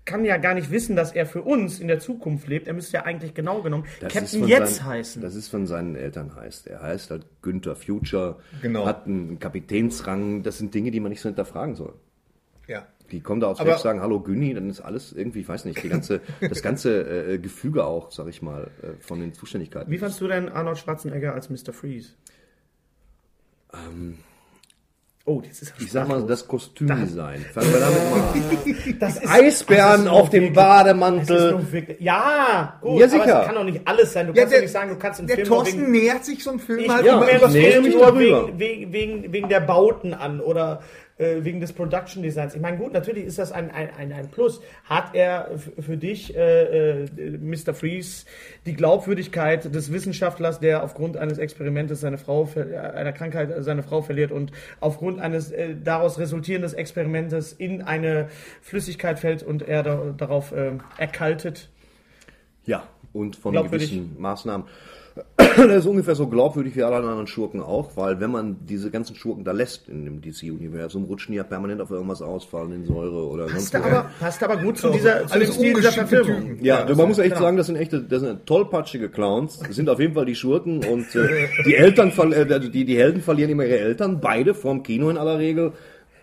[0.04, 2.68] kann ja gar nicht wissen, dass er für uns in der Zukunft lebt.
[2.68, 5.22] Er müsste ja eigentlich genau genommen Das Captain von Jetzt seinen, heißen.
[5.22, 6.66] Das ist von seinen Eltern heißt.
[6.66, 8.84] Er heißt halt Günther Future, Genau.
[8.84, 10.42] hat einen Kapitänsrang.
[10.42, 11.94] Das sind Dinge, die man nicht so hinterfragen soll.
[13.14, 15.80] Die kommen da aufs Weg, sagen Hallo Günni, dann ist alles irgendwie, ich weiß nicht,
[15.84, 19.88] die ganze, das ganze äh, Gefüge auch, sag ich mal, äh, von den Zuständigkeiten.
[19.88, 21.72] Wie fandst du denn Arnold Schwarzenegger als Mr.
[21.72, 22.08] Freeze?
[25.26, 27.40] oh, das ist ich sag mal, das Kostümdesign.
[27.52, 28.20] Fangen wir damit mal
[28.92, 28.98] an.
[29.00, 31.72] das ist, Eisbären auf dem Das ist Bademantel.
[31.72, 33.22] wirklich, ja, gut, Ja, sicher.
[33.22, 34.26] aber es kann doch nicht alles sein.
[34.26, 35.92] Du Ja, kannst der- doch nicht sagen, du kannst einen Der Film nur Thorsten wegen,
[35.92, 38.46] nähert sich so einem Film ich halt ja, ich das nur darüber.
[38.48, 40.82] wegen, wegen, wegen, wegen der Bauten an oder
[41.16, 42.54] äh, wegen des Production Designs.
[42.54, 44.60] Ich meine, gut, natürlich ist das ein, ein, ein, ein Plus.
[44.84, 47.74] Hat er für dich, äh, äh, Mr.
[47.74, 48.26] Freeze,
[48.66, 53.82] die Glaubwürdigkeit des Wissenschaftlers, der aufgrund eines Experimentes seine Frau, äh, einer Krankheit äh, seine
[53.82, 58.28] Frau verliert und aufgrund eines äh, daraus resultierenden Experimentes in eine
[58.60, 61.68] Flüssigkeit fällt und er da, darauf äh, erkaltet?
[62.64, 64.66] Ja, und von gewissen Maßnahmen.
[65.56, 69.14] Der ist ungefähr so glaubwürdig wie alle anderen Schurken auch, weil wenn man diese ganzen
[69.14, 72.84] Schurken da lässt in dem DC-Universum, rutschen die ja permanent auf irgendwas aus, fallen in
[72.84, 73.92] Säure oder sonst Passt was.
[73.92, 76.48] aber, passt aber gut zu, dieser, zu Stil dieser Verfilmung.
[76.48, 76.64] Typen.
[76.64, 77.42] Ja, man muss echt genau.
[77.42, 79.60] sagen, das sind echte, das sind tollpatschige Clowns.
[79.60, 83.22] Das sind auf jeden Fall die Schurken und äh, die Eltern, äh, die, die Helden
[83.22, 85.72] verlieren immer ihre Eltern, beide vorm Kino in aller Regel.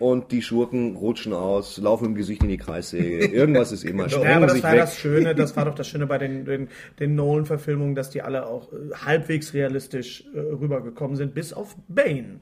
[0.02, 3.24] Und die Schurken rutschen aus, laufen im Gesicht in die Kreissäge.
[3.26, 4.80] Irgendwas ist immer, Ja, sprengen aber das war weg.
[4.80, 8.46] das Schöne, das war doch das Schöne bei den, den, den Nolan-Verfilmungen, dass die alle
[8.46, 8.76] auch äh,
[9.06, 12.40] halbwegs realistisch äh, rübergekommen sind, bis auf Bane.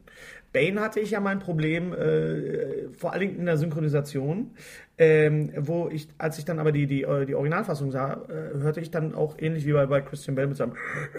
[0.55, 4.53] Bane hatte ich ja mein Problem, äh, vor allen Dingen in der Synchronisation,
[5.01, 8.81] ähm, wo ich, als ich dann aber die, die, äh, die Originalfassung sah, äh, hörte
[8.83, 10.75] ich dann auch ähnlich wie bei, bei Christian Bale mit seinem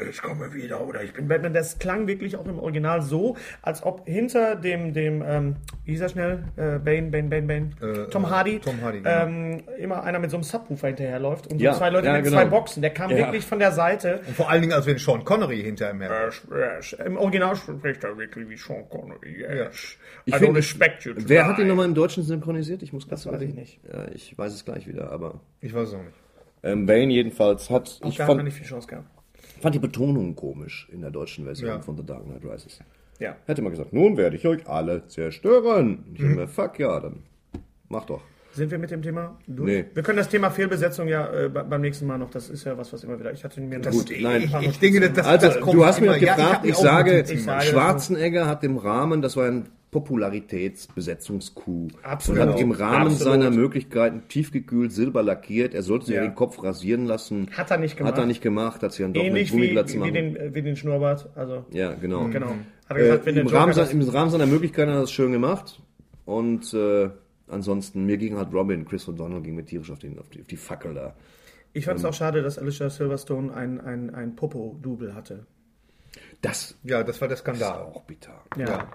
[0.08, 1.52] Ich komme wieder oder ich bin Batman.
[1.52, 6.02] Das klang wirklich auch im Original so, als ob hinter dem, dem ähm, wie hieß
[6.02, 6.44] er schnell?
[6.58, 7.70] Äh, Bane, Bane, Bane, Bane.
[7.82, 8.60] Äh, Tom Hardy.
[8.60, 9.26] Tom Hardy, genau.
[9.26, 12.26] ähm, immer einer mit so einem Subwoofer hinterherläuft und so Ja, zwei Leute ja, mit
[12.26, 12.38] genau.
[12.38, 12.82] zwei Boxen.
[12.84, 13.18] Der kam Ja.
[13.18, 14.22] wirklich von der Seite.
[14.28, 16.30] Und vor allen Dingen, als wenn Sean Connery hinter ihm her.
[17.04, 19.42] Im Original spricht er wirklich wie Sean Connery.
[19.42, 19.98] Yes.
[20.26, 22.84] Ich I don't expect you Wer hat ihn nochmal im Deutschen synchronisiert?
[22.84, 23.71] Ich muss Das weiß ich überlegen.
[23.84, 23.94] Nicht.
[23.94, 26.16] Ja, ich weiß es gleich wieder, aber Ich weiß es auch nicht.
[26.64, 28.00] ähm, Bane jedenfalls hat.
[28.02, 29.08] Auch Ich man fand, nicht viel Chance gehabt.
[29.62, 31.80] fand die Betonung komisch in der deutschen Version Ja.
[31.82, 32.80] von The Dark Knight Rises.
[33.20, 33.36] Ja.
[33.46, 36.06] Hätte man gesagt, nun werde ich euch alle zerstören.
[36.16, 36.36] Ich Mhm.
[36.36, 37.24] mir, fuck ja, dann
[37.90, 38.22] mach doch.
[38.54, 39.66] Sind wir mit dem Thema durch?
[39.70, 39.86] Nee.
[39.94, 42.78] Wir können das Thema Fehlbesetzung ja äh, be- beim nächsten Mal noch, das ist ja
[42.78, 43.32] was, was immer wieder.
[43.32, 44.42] Ich hatte mir das Gut, nein.
[44.44, 46.82] Ich, ich denke, das, Also, das kommt du hast mich Ja, gefragt, mir ich, auch
[46.82, 51.92] sage, Ich sage- Schwarzenegger hat im Rahmen, das war ein Popularitätsbesetzungscoup.
[52.04, 52.42] Absolut.
[52.42, 53.34] Und hat im Rahmen Absolut.
[53.34, 55.74] seiner Möglichkeiten tiefgekühlt, silber lackiert.
[55.74, 56.22] Er sollte sich Ja.
[56.22, 57.50] den Kopf rasieren lassen.
[57.52, 58.14] Hat er nicht gemacht.
[58.14, 60.14] Hat er nicht gemacht, hat sich dann doch Ähnlich eine wie, Gummiglatze wie, machen.
[60.14, 61.30] den, äh, wie den Schnurrbart.
[61.36, 62.28] Also, ja, genau.
[62.30, 62.48] genau.
[62.90, 64.98] Hat er Äh, gesagt, wenn der im, Rahmen, das- sein- Im Rahmen seiner Möglichkeiten hat
[64.98, 65.82] er das schön gemacht.
[66.26, 67.10] Und äh,
[67.48, 70.48] ansonsten, mir ging halt Robin, Chris O'Donnell ging mir tierisch auf, den, auf, die, auf
[70.48, 71.16] die Fackel da.
[71.74, 75.46] Ich fand es auch schade, dass Alicia Silverstone ein, ein, ein Popo-Double hatte.
[76.42, 77.80] Das Ja, das war der ist Skandal.
[77.84, 78.42] auch bitter.
[78.58, 78.66] Ja.
[78.66, 78.78] ja.
[78.78, 78.88] Ja.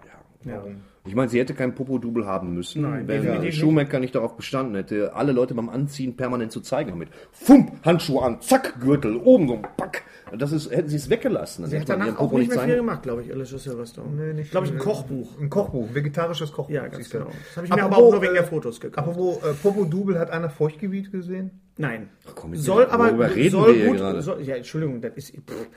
[1.05, 3.59] Ich meine, sie hätte kein Popo-Double haben müssen, Nein, wenn nicht.
[3.59, 7.73] Schumacher nicht darauf bestanden hätte, alle Leute beim Anziehen permanent zu zeigen haben mit Fump,
[7.85, 10.03] Handschuhe an, zack, Gürtel, oben so ein Pack.
[10.37, 11.63] Das ist, hätten sie es weggelassen.
[11.63, 12.81] Dann Sie hätte danach auch Popo nicht mehr viel zeigen.
[12.85, 14.09] gemacht, glaube ich, Alicia Silverstone.
[14.11, 14.79] Nee, nicht glaube ich, ein.
[14.79, 15.39] Kochbuch.
[15.41, 16.75] Ein Kochbuch, ein vegetarisches Kochbuch.
[16.75, 17.27] Ja, ganz genau.
[17.27, 19.09] Das habe ich mir aber Apropos, auch nur wegen der äh, Fotos gekauft.
[19.09, 21.53] Apropos äh, Popo Double, hat einer Feuchtgebiet gesehen?
[21.77, 22.09] Nein.
[22.35, 23.99] komm, jetzt soll aber reden soll wir hier gut.
[23.99, 24.23] gerade?
[24.23, 25.33] Soll, ja, Entschuldigung, das ist.
[25.37, 25.69] Pff,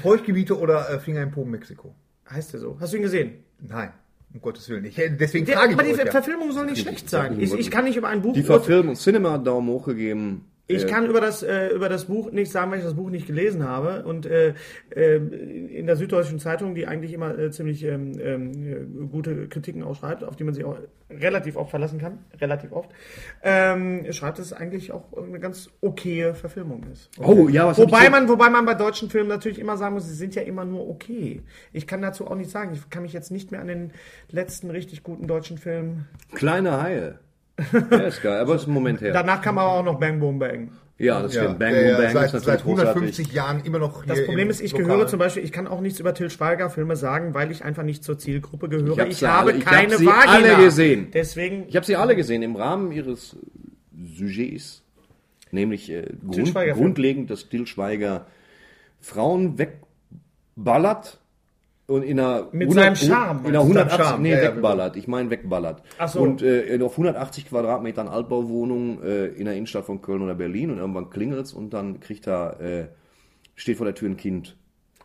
[0.00, 1.94] Feuchtgebiete oder äh, Finger im Po Mexiko?
[2.30, 2.76] heißt der so?
[2.80, 3.44] Hast du ihn gesehen?
[3.60, 3.92] Nein,
[4.34, 4.84] um Gottes Willen.
[4.84, 6.10] Ich, deswegen frage ich aber die ja.
[6.10, 7.40] Verfilmung soll nicht schlecht sein.
[7.40, 10.44] Ich, ich kann nicht über ein Buch Die Verfilmung, Cinema Daumen hoch gegeben.
[10.70, 13.08] Ich Äh, kann über das, äh, über das Buch nicht sagen, weil ich das Buch
[13.08, 14.04] nicht gelesen habe.
[14.04, 14.52] Und äh,
[14.94, 20.22] äh, in der Süddeutschen Zeitung, die eigentlich immer äh, ziemlich ähm, äh, gute Kritiken ausschreibt,
[20.22, 20.76] auf die man sich auch
[21.10, 22.90] relativ oft verlassen kann, relativ oft,
[23.42, 27.10] ähm, schreibt, dass es eigentlich auch eine ganz okaye Verfilmung ist.
[27.18, 30.14] Oh, ja, was Wobei man, wobei man bei deutschen Filmen natürlich immer sagen muss, sie
[30.14, 31.42] sind ja immer nur okay.
[31.72, 32.74] Ich kann dazu auch nicht sagen.
[32.74, 33.92] Ich kann mich jetzt nicht mehr an den
[34.30, 36.04] letzten richtig guten deutschen Film.
[36.34, 37.18] Kleine Haie.
[37.90, 39.12] Der ist geil, aber ist ein Moment her.
[39.12, 40.70] Danach kam aber auch noch Bang Boom Bang.
[41.00, 41.58] Ja, das ja, stimmt.
[41.60, 43.32] Bang, der Boom, ja Bang seit, ist natürlich seit 150 großartig.
[43.34, 45.80] Jahren immer noch hier Das Problem ist, ich Lokal- gehöre zum Beispiel, ich kann auch
[45.80, 49.06] nichts über Till Schweiger Filme sagen, weil ich einfach nicht zur Zielgruppe gehöre.
[49.06, 50.32] Ich Ich, habe alle- ich hab keine sie Vagina.
[50.54, 51.08] alle gesehen.
[51.12, 53.36] Deswegen, Ich habe sie alle gesehen im Rahmen ihres
[54.16, 54.82] Sujets,
[55.50, 58.26] nämlich äh, Grund, grundlegend, dass Till Schweiger
[59.00, 59.56] Frauen
[60.56, 61.18] wegballert
[61.88, 63.78] und in einer Mit seinem Charme, in einer meinst du?
[63.78, 64.96] 180 Charme, nee, ja, ja, wegballert.
[64.96, 65.82] Ich meine wegballert.
[65.96, 66.20] Ach so.
[66.20, 70.78] Und äh, auf 180 Quadratmetern Altbauwohnung äh, in der Innenstadt von Köln oder Berlin und
[70.78, 72.88] irgendwann klingelt's und dann kriegt er äh,
[73.54, 74.54] steht vor der Tür ein Kind.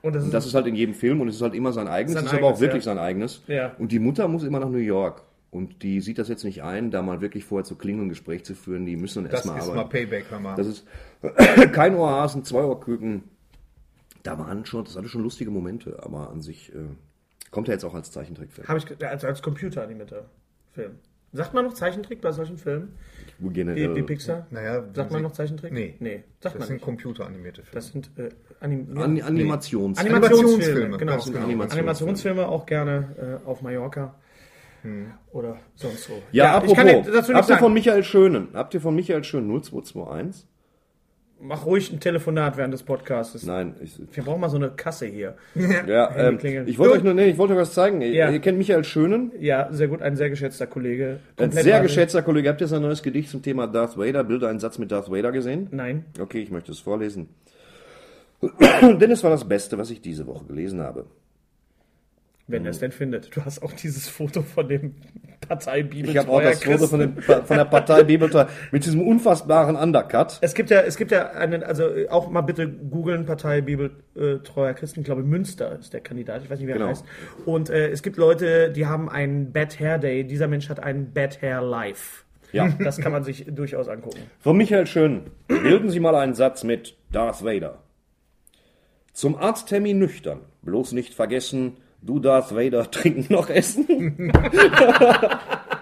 [0.02, 1.72] Und das Und ist, das ist halt in jedem Film und es ist halt immer
[1.72, 2.94] sein eigenes, Sein es ist aber auch eigenes, wirklich ja.
[2.94, 3.44] sein eigenes.
[3.48, 3.72] Ja.
[3.80, 5.24] Und die Mutter muss immer nach New York.
[5.52, 8.44] Und die sieht das jetzt nicht ein, da mal wirklich vorher zu klingeln, ein Gespräch
[8.44, 8.86] zu führen.
[8.88, 9.78] Die müssen dann Das erstmal ist arbeiten.
[9.78, 10.56] mal Payback, mal.
[10.56, 10.86] Das ist
[11.72, 13.24] kein Ohrhasen, zwei Ohrküken.
[14.24, 16.80] Da waren schon, das hatte schon lustige Momente, aber an sich äh,
[17.52, 18.68] kommt er jetzt auch als Zeichentrickfilm.
[18.68, 20.26] habe ich als, als computeranimierter
[20.72, 20.94] Film.
[21.36, 22.94] Sagt man noch Zeichentrick bei solchen Filmen?
[23.40, 24.46] Wo Wie, generell, wie Pixar?
[24.52, 25.74] Naja, Sagt man noch Zeichentrick?
[25.74, 25.96] Nee.
[26.00, 26.86] Nee, sagt Das man sind nicht.
[26.86, 27.74] computeranimierte Filme.
[27.74, 29.98] Das sind äh, anim An, Animations.
[29.98, 30.06] Animationsfilme.
[30.06, 31.12] Animationsfilme, Genau.
[31.12, 31.38] ganz genau.
[31.40, 31.72] Animationsfilme.
[31.82, 34.16] Animationsfilme auch gerne äh, auf Mallorca.
[35.32, 36.22] Oder sonst so.
[36.34, 37.74] ja, ich kann apropos, dir dazu habt nichts ihr von sagen.
[37.74, 40.46] Michael Schönen, habt ihr von Michael Schönen 0221?
[41.46, 43.44] Mach ruhig ein Telefonat während des Podcasts.
[43.46, 45.36] Nein, ich, Wir brauchen mal so eine Kasse hier.
[45.88, 48.00] ja, ähm, ich wollte euch nur, nee, ich wollte euch was zeigen.
[48.02, 48.30] Ihr, Ja.
[48.30, 51.20] ihr kennt Michael Schönen, Ja, sehr gut, ein sehr geschätzter Kollege.
[51.38, 51.82] ein sehr wahnsinnig.
[51.84, 52.48] geschätzter Kollege.
[52.48, 55.34] Habt ihr sein neues Gedicht zum Thema Darth Vader, Bilder, einen Satz mit Darth Vader
[55.34, 55.68] gesehen?
[55.72, 56.06] Nein.
[56.18, 57.28] Okay, ich möchte es vorlesen.
[58.82, 61.06] Denn es war das Beste, was ich diese Woche gelesen habe.
[62.46, 63.34] Wenn er es denn findet.
[63.36, 64.96] Du hast auch dieses Foto von dem
[65.48, 66.10] Parteibibel.
[66.10, 70.40] Ich habe auch das Foto von, dem, von der Partei Bibeltreu mit diesem unfassbaren Undercut.
[70.42, 73.92] Es gibt ja, es gibt ja einen, also äh, auch mal bitte googeln, Partei Bibel
[74.16, 76.90] äh, treuer Christen, ich glaube Münster ist der Kandidat, ich weiß nicht, wie er Genau.
[76.90, 77.06] heißt.
[77.46, 81.14] Und äh, es gibt Leute, die haben einen Bad Hair Day, dieser Mensch hat einen
[81.14, 82.24] Bad Hair Life.
[82.52, 82.68] Ja.
[82.84, 84.20] Das kann man sich durchaus angucken.
[84.40, 85.32] Von Michael Schön.
[85.48, 87.80] Bilden Sie mal einen Satz mit Darth Vader.
[89.14, 90.42] Zum Arzttermin nüchtern.
[90.62, 93.88] Bloß nicht vergessen, du Darth Vader trinken noch essen.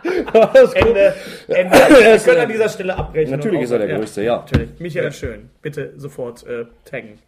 [0.03, 1.13] Ende,
[1.47, 1.75] Ende.
[1.75, 3.31] Wir können an dieser Stelle abbrechen.
[3.31, 4.01] Natürlich ist er der aufhören.
[4.01, 4.37] Größte, ja.
[4.37, 4.69] Natürlich.
[4.79, 7.19] Michael Schön, bitte sofort äh, taggen.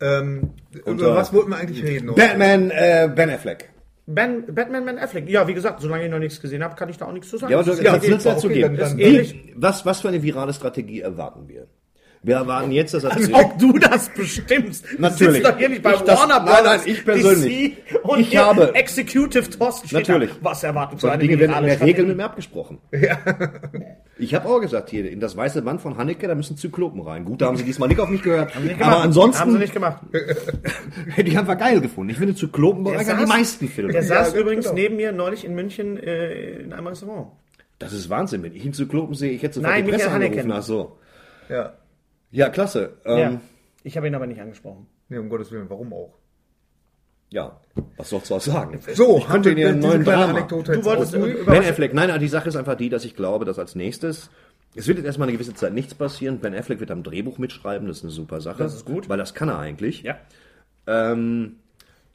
[0.00, 0.50] Ähm,
[0.84, 2.14] Und, über äh, was wollten wir eigentlich reden?
[2.14, 3.70] Batman, äh, Ben Affleck.
[4.06, 5.28] Ben, Batman Ben Affleck.
[5.30, 7.38] Ja, wie gesagt, solange ich noch nichts gesehen habe, kann ich da auch nichts zu
[7.38, 7.52] sagen.
[7.52, 8.76] Ja, aber Das du, ist ja, willst du dazu okay, geben?
[8.76, 9.52] dann- dann- Wie- ähnlich.
[9.56, 11.66] was, was für eine virale Strategie erwarten wir?
[12.24, 14.86] Wir erwarten jetzt, dass er Als ob du das bestimmst.
[14.96, 15.34] Du Natürlich.
[15.42, 17.76] sitzt doch hier nicht bei Ich das- Warner nein, nein, Brothers, ich persönlich.
[17.92, 20.30] DC und Ich habe- Executive steht Natürlich.
[20.30, 20.36] Da.
[20.40, 21.80] Was erwartet So Dinge werden in der?
[21.82, 22.78] Regel mit mir abgesprochen.
[24.16, 27.24] Ich habe auch gesagt, hier, in das weiße Band von Haneke, da müssen Zyklopen rein.
[27.24, 28.52] Gut, da haben sie diesmal nicht auf mich gehört.
[28.78, 30.02] Aber ansonsten Haben sie nicht gemacht.
[31.08, 32.10] hätte ich einfach geil gefunden.
[32.10, 33.92] Ich finde Zyklopen bereichern die meisten Filme.
[33.92, 34.76] Der saß Ja, übrigens genau.
[34.76, 37.32] neben mir neulich in München äh, in einem Restaurant.
[37.80, 38.44] Das ist Wahnsinn.
[38.44, 40.52] Wenn ich einen Zyklopen sehe, ich hätte sofort Nein, die Presse angerufen.
[40.52, 40.96] Ach so.
[41.48, 41.72] Ja.
[42.34, 42.98] Ja, klasse.
[43.04, 43.40] Ähm, ja.
[43.82, 44.86] Ich habe ihn aber nicht angesprochen.
[45.08, 46.18] Nee, um Gottes Willen, warum auch?
[47.34, 47.60] ja.
[47.96, 48.80] was sollst du auch sagen?
[48.94, 50.26] So, ich könnte Ihnen einen neuen Drama.
[50.26, 53.58] Anekdote Du wolltest Ben Affleck, nein, die Sache ist einfach die, dass ich glaube, dass
[53.58, 54.30] als nächstes,
[54.76, 56.38] es wird jetzt erstmal eine gewisse Zeit nichts passieren.
[56.38, 58.62] Ben Affleck wird am Drehbuch mitschreiben, das ist eine super Sache.
[58.62, 59.08] Das ist gut.
[59.08, 60.02] Weil das kann er eigentlich.
[60.02, 60.16] Ja.
[60.86, 61.56] Ähm,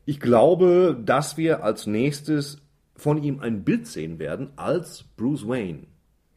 [0.05, 2.59] ich glaube, dass wir als nächstes
[2.95, 5.83] von ihm ein Bild sehen werden als Bruce Wayne.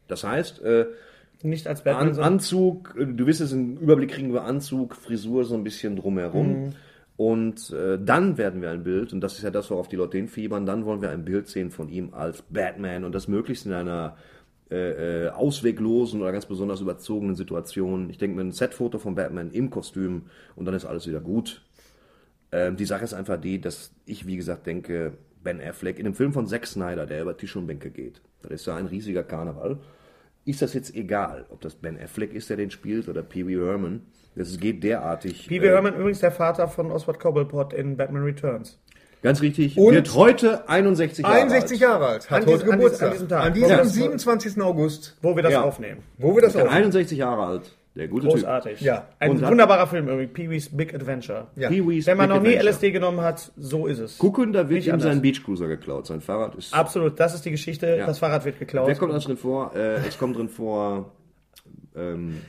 [0.09, 0.87] Das heißt, äh,
[1.43, 5.45] Nicht als Batman, An, Anzug, äh, du wirst jetzt einen Überblick kriegen über Anzug, Frisur
[5.45, 6.49] so ein bisschen drumherum.
[6.49, 6.73] Mhm.
[7.17, 10.17] Und äh, dann werden wir ein Bild, und das ist ja das, worauf die Leute
[10.17, 13.73] hinfiebern, dann wollen wir ein Bild sehen von ihm als Batman und das möglichst in
[13.73, 14.17] einer
[14.73, 18.09] äh, äh, ausweglosen oder ganz besonders überzogenen Situation.
[18.09, 20.23] Ich denke mir ein Setfoto von Batman im Kostüm
[20.57, 21.63] und dann ist alles wieder gut.
[22.51, 25.13] Ähm, die Sache ist einfach die, dass ich, wie gesagt, denke,
[25.45, 28.53] Ben Affleck in dem Film von Zack Snyder, der über Tisch und Bänke geht, das
[28.53, 29.79] ist ja ein riesiger Karneval,
[30.45, 33.57] ist das jetzt egal, ob das Ben Affleck ist, der den spielt, oder Pee Wee
[33.57, 34.03] Herman.
[34.35, 35.47] Das geht derartig.
[35.49, 38.79] Pee Wee äh, Herman übrigens der Vater von Oswald Cobblepot in Batman Returns.
[39.23, 39.79] Ganz richtig.
[39.79, 41.81] Und- wird heute 61 Jahre 61 alt.
[41.81, 43.13] Jahre alt, hat An heute diesem- an Geburtstag.
[43.13, 43.89] diesem- an An diesem diesem, Tag.
[43.95, 44.63] 27.
[44.63, 45.63] August, Wo wir das Ja.
[45.63, 46.01] aufnehmen.
[46.19, 46.69] wo wir das auch.
[46.69, 47.77] 61 Jahre alt.
[47.95, 48.81] Der gute Großartig.
[48.81, 49.09] Ja.
[49.19, 50.27] Ein Und wunderbarer Film irgendwie.
[50.27, 51.49] Pee-wee's Big Adventure.
[51.57, 51.69] Ja.
[51.69, 51.85] Typ.
[51.85, 52.71] Pee-wee's Wenn man Big noch nie Adventure.
[52.75, 54.17] LSD genommen hat, so ist es.
[54.19, 55.09] Gucken, da wird Nicht ihm anders.
[55.13, 56.07] sein Beachcruiser geklaut.
[56.07, 56.73] Sein Fahrrad ist.
[56.73, 57.87] Absolut, das ist die Geschichte.
[57.99, 58.07] Ja.
[58.07, 58.89] Das Fahrrad wird geklaut.
[58.89, 59.73] Wer kommt alles drin vor?
[59.77, 61.13] Äh, es kommt drin vor.
[61.95, 62.41] Ähm,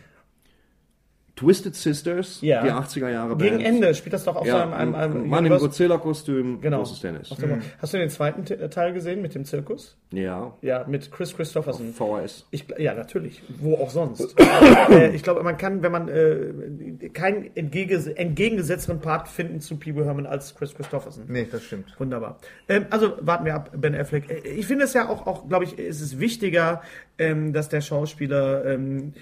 [1.36, 2.62] Twisted Sisters, Ja.
[2.64, 3.66] die 80er Jahre Gegen Band.
[3.68, 6.78] Ende spielt das doch auf Ja, so einem, einem, einem ein Mann im Godzilla-Kostüm, Genau.
[6.78, 7.32] großes Tennis.
[7.32, 9.98] Auf dem- Hast du den zweiten Te- Teil gesehen mit dem Zirkus?
[10.12, 11.92] Ja, Ja, mit Chris Christopherson.
[11.94, 12.46] VHS.
[12.52, 13.42] Ich, ja, natürlich.
[13.60, 14.36] Wo auch sonst.
[14.92, 19.96] äh, ich glaube, man kann, wenn man äh, keinen entgege entgegengesetzteren Part finden zu Pee
[19.96, 21.24] Wee Herman als Chris Christopherson.
[21.30, 21.96] Nee, das stimmt.
[22.00, 22.38] Wunderbar.
[22.70, 24.30] Ähm, also warten wir ab, Ben Affleck.
[24.30, 26.84] Äh, Ich finde es ja auch, auch glaube ich, ist es wichtiger,
[27.18, 29.14] ähm, dass der Schauspieler ähm,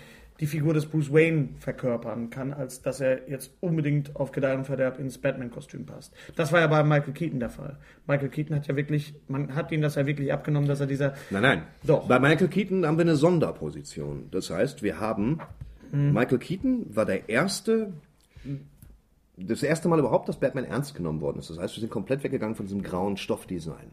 [0.41, 4.65] die Figur des Bruce Wayne verkörpern kann, als dass er jetzt unbedingt auf Gedeih und
[4.65, 6.13] Verderb ins Batman-Kostüm passt.
[6.35, 7.77] Das war ja bei Michael Keaton der Fall.
[8.07, 11.13] Michael Keaton hat ja wirklich, man hat ihm das ja wirklich abgenommen, dass er dieser
[11.29, 11.63] Nein, nein.
[11.83, 12.07] Doch.
[12.07, 14.29] Bei Michael Keaton haben wir eine Sonderposition.
[14.31, 15.39] Das heißt, wir haben.
[15.91, 16.11] Mhm.
[16.11, 17.93] Michael Keaton war der erste
[19.37, 21.49] das erste Mal überhaupt, dass Batman ernst genommen worden ist.
[21.49, 23.91] Das heißt, wir sind komplett weggegangen von diesem grauen Stoffdesign.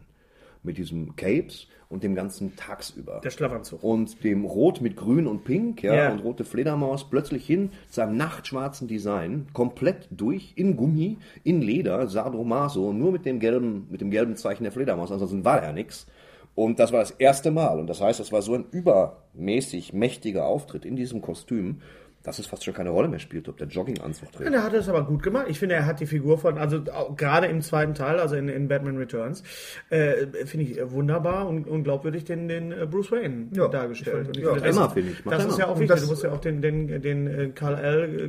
[0.61, 3.21] Mit diesem Capes und dem ganzen tagsüber.
[3.23, 3.81] Der Schlafanzug.
[3.83, 6.11] Und dem Rot mit Grün und Pink, ja, Ja.
[6.11, 12.07] und rote Fledermaus plötzlich hin zu einem nachtschwarzen Design, komplett durch, in Gummi, in Leder,
[12.07, 16.05] Sadomaso, nur mit dem gelben, mit dem gelben Zeichen der Fledermaus, ansonsten war er nix.
[16.55, 17.79] Und das war das erste Mal.
[17.79, 21.81] Und das heißt, das war so ein übermäßig mächtiger Auftritt in diesem Kostüm,
[22.23, 24.47] dass es fast schon keine Rolle mehr spielt, ob der Jogginganzug trägt.
[24.49, 25.45] Und er hat es aber gut gemacht.
[25.47, 26.81] Ich finde, er hat die Figur von, also
[27.15, 29.41] gerade im zweiten Teil, also in, in Batman Returns,
[29.89, 34.27] äh, finde ich wunderbar und, und glaubwürdig den, den äh, Bruce Wayne Ja, dargestellt.
[34.27, 35.25] Und ich ja, finde, das, ist- finde ich.
[35.25, 35.59] Macht Das ist immer.
[35.59, 35.87] ja auch wichtig.
[35.89, 38.19] das- du musst ja auch den, den, den äh, Karl L.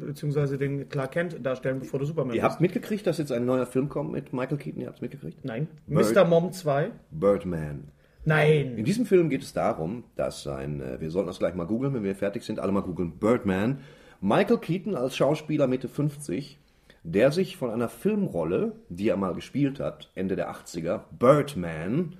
[0.00, 2.50] äh, beziehungsweise den Clark Kent darstellen, bevor du Superman Ihr bist.
[2.52, 4.80] habt mitgekriegt, dass jetzt ein neuer Film kommt mit Michael Keaton?
[4.82, 5.44] Ihr habt es mitgekriegt?
[5.44, 5.68] Nein.
[5.86, 6.24] Bird- Mr.
[6.24, 6.90] Mom 2?
[7.12, 7.84] Birdman.
[8.24, 8.84] In Nein.
[8.84, 12.02] diesem Film geht es darum, dass ein, äh, wir sollten das gleich mal googeln, wenn
[12.04, 13.80] wir fertig sind, alle mal googeln, Birdman,
[14.20, 16.58] Michael Keaton als Schauspieler Mitte 50,
[17.02, 22.16] der sich von einer Filmrolle, die er mal gespielt hat, Ende der 80er, Birdman,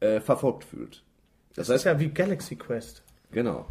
[0.00, 1.02] äh, verfolgt fühlt.
[1.54, 3.02] Das Das ist heißt, ja wie Galaxy Quest.
[3.30, 3.66] genau.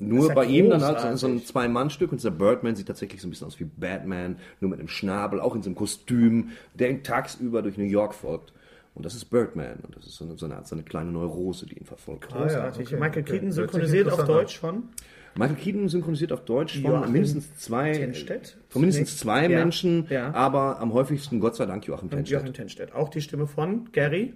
[0.00, 3.26] Nur ja bei ihm dann halt so ein Zwei-Mann-Stück und dieser Birdman sieht tatsächlich so
[3.26, 6.90] ein bisschen aus wie Batman, nur mit einem Schnabel, auch in so einem Kostüm, der
[6.90, 8.52] ihn tagsüber durch New York folgt.
[8.98, 9.78] Und das ist Birdman.
[9.84, 12.30] Und das ist so eine, so eine, Art- so eine kleine Neurose, die ihn verfolgt.
[12.32, 12.86] Ah, ja, Großartig.
[12.88, 13.32] okay, Michael okay.
[13.32, 14.24] Keaton synchronisiert auf.
[14.24, 14.88] Deutsch von
[15.36, 18.56] Michael Keaton synchronisiert auf Deutsch von Joachim mindestens zwei, Tenstedt?
[18.68, 19.48] von mindestens zwei Ja.
[19.60, 20.32] Menschen, Ja.
[20.34, 22.40] aber am häufigsten Gott sei Dank Joachim Tenstedt.
[22.40, 22.92] Joachim Tenstedt.
[22.92, 24.34] Auch die Stimme von Gary,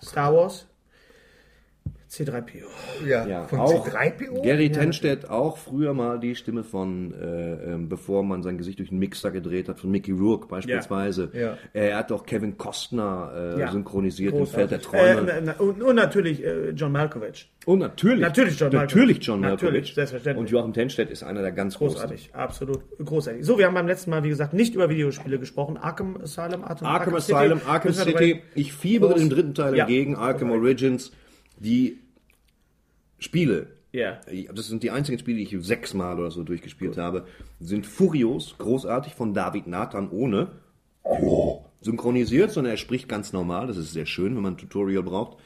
[0.00, 0.68] Star Wars,
[2.14, 2.64] C3PO.
[3.08, 4.42] ja, Ja, von auch C3PO?
[4.42, 8.90] Gary Tenstedt, auch früher mal die Stimme von, äh, ähm, bevor man sein Gesicht durch
[8.90, 11.30] den Mixer gedreht hat, von Mickey Rourke beispielsweise.
[11.32, 11.58] Ja.
[11.72, 13.70] Er hat auch Kevin Costner äh, Ja.
[13.72, 14.80] synchronisiert im Feld der.
[14.80, 15.30] Träume.
[15.30, 17.50] Äh, na, und, und natürlich äh, John Malkovich.
[17.66, 19.26] und natürlich, Natürlich John natürlich Malkovich.
[19.26, 19.94] John Natürlich, Malkovich.
[19.94, 20.40] selbstverständlich.
[20.40, 21.94] Und Joachim Tenstedt ist einer der ganz großen.
[22.00, 23.44] Großartig, absolut großartig.
[23.44, 25.76] So, wir haben beim letzten Mal, wie gesagt, nicht über Videospiele gesprochen.
[25.76, 28.42] Arkham Asylum, Arkham, Arkham Asylum, Arkham Müssen wir City.
[28.54, 29.84] Ich fiebere dem dritten Teil Ja.
[29.84, 31.10] entgegen, Arkham Origins.
[31.56, 31.98] Die
[33.24, 34.20] Spiele, Ja.
[34.54, 37.26] das sind die einzigen Spiele, die ich sechsmal oder so durchgespielt habe,
[37.60, 40.48] sind furios, großartig von David Nathan ohne
[41.80, 43.66] synchronisiert, sondern er spricht ganz normal.
[43.66, 45.38] Das ist sehr schön, wenn man ein Tutorial braucht.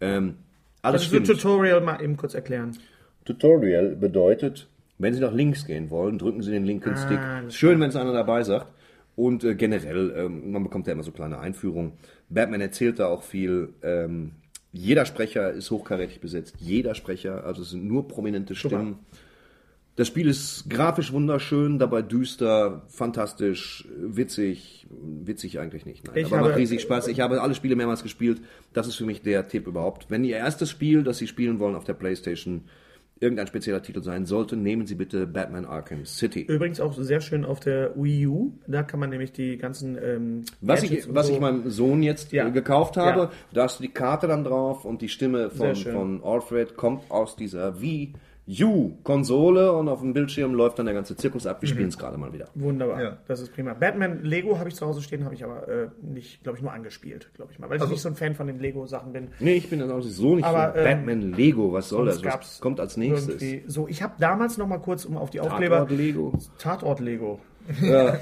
[0.00, 0.36] Ähm,
[0.80, 1.26] alles ein stimmt.
[1.26, 2.76] Tutorial mal eben kurz erklären.
[3.24, 4.68] Tutorial bedeutet,
[4.98, 7.20] wenn Sie nach links gehen wollen, drücken Sie den linken Stick.
[7.50, 8.68] Schön, wenn es einer dabei sagt.
[9.14, 11.92] Und äh, generell, ähm, man bekommt ja immer so kleine Einführungen.
[12.30, 13.74] Batman erzählt da auch viel.
[13.82, 14.32] Ähm,
[14.72, 16.56] jeder Sprecher ist hochkarätig besetzt.
[16.58, 18.98] Jeder Sprecher, also es sind nur prominente Stimmen.
[19.96, 24.86] Das Spiel ist grafisch wunderschön, dabei düster, fantastisch, witzig.
[24.90, 26.06] Witzig eigentlich nicht.
[26.06, 27.08] Nein, Ich aber habe- macht riesig Spaß.
[27.08, 28.40] Ich habe alle Spiele mehrmals gespielt.
[28.72, 30.06] Das ist für mich der Tipp überhaupt.
[30.08, 32.62] Wenn Ihr erstes Spiel, das Sie spielen wollen auf der Playstation,
[33.22, 36.42] irgendein spezieller Titel sein sollte, nehmen Sie bitte Batman Arkham City.
[36.42, 38.52] Übrigens auch sehr schön auf der Wii U.
[38.66, 42.02] Da kann man nämlich die ganzen ähm, Was Gadgets ich, was so- ich meinem Sohn
[42.02, 42.48] jetzt Ja.
[42.48, 43.30] äh, gekauft habe, Ja.
[43.54, 47.36] da hast du die Karte dann drauf und die Stimme von, von Alfred kommt aus
[47.36, 48.12] dieser Wii
[48.48, 51.62] U-Konsole und auf dem Bildschirm läuft dann der ganze Zirkus ab.
[51.62, 52.46] Wir spielen es gerade mal wieder.
[52.54, 53.16] Wunderbar, Ja.
[53.28, 53.74] das ist prima.
[53.74, 56.72] Batman Lego habe ich zu Hause stehen, habe ich aber äh, nicht, glaube ich, nur
[56.72, 59.28] angespielt, glaube ich mal, weil Also ich nicht so ein Fan von den Lego-Sachen bin.
[59.38, 60.78] Nee, ich bin dann auch so nicht Aber, so.
[60.78, 62.24] ähm, Batman Lego, was soll das?
[62.24, 63.42] Was kommt als nächstes?
[63.66, 65.76] So, ich habe damals noch mal kurz, um auf die Aufkleber...
[65.78, 66.32] Tatort Lego.
[66.58, 67.40] Tatort Lego.
[67.82, 68.18] Ja.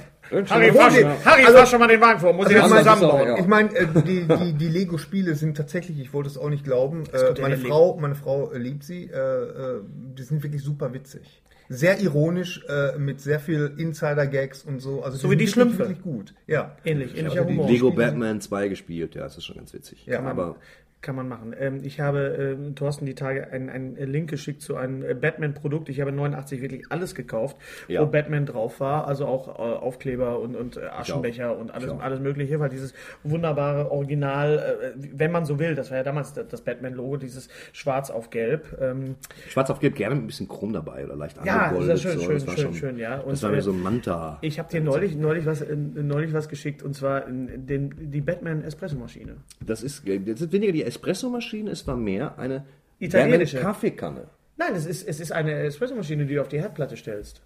[0.49, 3.27] Harry, fahr, schon, Harry fahr schon mal den Wagen vor, muss ich Also jetzt zusammenbauen.
[3.27, 3.39] Ja.
[3.41, 7.03] Ich meine, äh, die, die, die Lego-Spiele sind tatsächlich, ich wollte es auch nicht glauben,
[7.13, 9.81] äh, meine, Frau, meine Frau äh, liebt sie, äh, äh,
[10.17, 11.43] die sind wirklich super witzig.
[11.69, 15.03] Sehr ironisch, äh, mit sehr viel Insider-Gags und so.
[15.03, 15.79] Also So wie die sind Schlümpfe.
[15.81, 16.35] wirklich, gut.
[16.47, 16.77] Ja.
[16.85, 17.69] Ähnlich, ähnlicher Also die- Humor.
[17.69, 20.05] Lego Batman 2 gespielt, ja, das ist schon ganz witzig.
[20.07, 20.57] Ja, aber
[21.03, 21.55] Kann man machen.
[21.59, 25.89] Ähm, ich habe ähm, Thorsten die Tage einen, einen Link geschickt zu einem äh, Batman-Produkt.
[25.89, 27.57] Ich habe 89 wirklich alles gekauft,
[27.89, 28.03] Ja.
[28.03, 29.07] wo Batman drauf war.
[29.07, 32.93] Also auch äh, Aufkleber und, und äh, Aschenbecher und alles, alles Mögliche, weil dieses
[33.25, 37.49] wunderbare Original, äh, wenn man so will, das war ja damals das, das Batman-Logo, dieses
[37.73, 38.77] Schwarz auf Gelb.
[38.79, 39.15] Ähm,
[39.49, 42.19] schwarz auf gelb gerne mit ein bisschen krumm dabei oder leicht Ja, das ist schön,
[42.19, 42.25] so.
[42.27, 43.21] schön, das war schön, schon, schön, ja.
[43.21, 44.37] Und, das war mir äh, so ein Manta.
[44.43, 49.37] ich habe dir neulich, neulich, was, äh, neulich was geschickt und zwar den, die Batman-Espresso-Maschine.
[49.65, 52.67] Das ist, das ist weniger die Espressomaschine, es war mehr eine
[52.99, 53.61] Italienische.
[53.61, 54.29] Kaffeekanne.
[54.57, 57.43] Nein, es ist, es ist eine Espressomaschine, die du auf die Herdplatte stellst.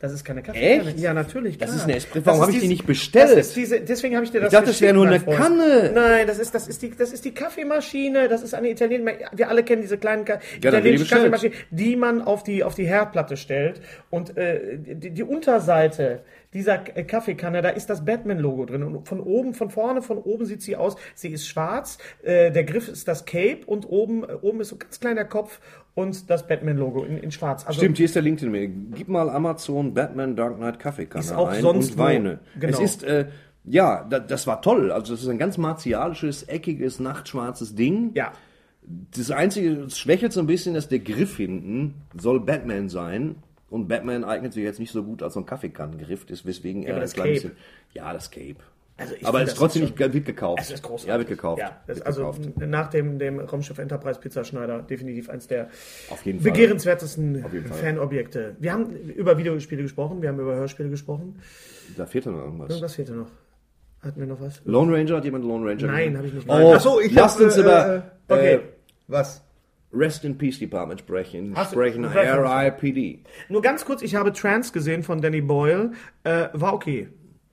[0.00, 0.90] Das ist keine Kaffeekanne.
[0.90, 1.00] Echt?
[1.00, 1.58] Ja, natürlich.
[1.58, 1.78] Das klar.
[1.78, 3.36] ist eine Espresso- Das warum ist hab ich die nicht bestellt?
[3.36, 5.18] Das ist diese, deswegen habe ich dir das Ich dachte, das wäre nur eine.
[5.18, 5.90] Kanne.
[5.92, 8.28] Nein, das ist, das ist die, das ist die Kaffeemaschine.
[8.28, 9.18] Das ist eine italienische.
[9.34, 11.32] Wir alle kennen diese kleinen Ka die italienische bestellt.
[11.32, 13.80] Kaffeemaschine, die man auf die, auf die Herdplatte stellt.
[14.08, 16.22] Und äh, die, die Unterseite,
[16.54, 18.84] dieser äh, Kaffeekanne, da ist das Batman-Logo drin.
[18.84, 20.94] Und von oben, von vorne, von oben sieht sie aus.
[21.16, 21.98] Sie ist schwarz.
[22.22, 25.24] Äh, der Griff ist das Cape und oben, äh, oben ist so ein ganz kleiner
[25.24, 25.58] Kopf
[25.98, 27.66] und das Batman-Logo in, in schwarz.
[27.66, 28.68] Also Stimmt, hier ist der Link in mir.
[28.68, 32.02] Gib mal Amazon Batman Dark Knight Kaffeekanne Ist auch ein sonst und wo.
[32.02, 32.38] Weine.
[32.58, 32.72] Genau.
[32.72, 33.26] Es ist, äh,
[33.64, 34.92] ja, da, das war toll.
[34.92, 38.12] Also es ist ein ganz martialisches, eckiges, nachtschwarzes Ding.
[38.14, 38.32] Ja.
[39.10, 43.34] Das Einzige, es schwächelt so ein bisschen, dass der Griff hinten soll Batman sein.
[43.68, 46.90] Und Batman eignet sich jetzt nicht so gut als so ein Kaffeekannengriff, ist weswegen er
[46.90, 47.28] aber ein das Cape.
[47.28, 47.52] bisschen.
[47.92, 48.56] Ja, das Cape.
[48.98, 50.60] Also ich aber es ist trotzdem nicht wird gekauft.
[50.60, 51.08] Es ist großartig.
[51.08, 51.60] Ja, wird gekauft.
[51.60, 52.58] Ja, das, Wird also gekauft.
[52.58, 55.68] nach dem, dem Raumschiff Enterprise Pizzaschneider definitiv eins der
[56.10, 56.50] Auf jeden Fall.
[56.50, 57.44] begehrenswertesten.
[57.80, 58.56] Fanobjekte.
[58.58, 61.40] Wir haben über Videospiele gesprochen, wir haben über Hörspiele gesprochen.
[61.96, 62.82] Da fehlt noch irgendwas.
[62.82, 63.30] Was fehlte noch?
[64.02, 64.62] Hatten wir noch was?
[64.64, 66.48] Lone Ranger, hat jemand Lone Ranger Nein, habe ich nicht.
[66.48, 67.96] Oh, Ach so, ich lasst hab, uns äh, über
[68.28, 68.54] äh, okay.
[68.54, 68.60] äh,
[69.06, 69.44] Was?
[69.92, 71.54] Rest in Peace Department sprechen.
[71.56, 72.04] Hast sprechen.
[72.04, 73.20] RIPD.
[73.48, 75.92] Nur ganz kurz, ich habe Trans gesehen von Danny Boyle.
[76.24, 77.08] Äh, war okay.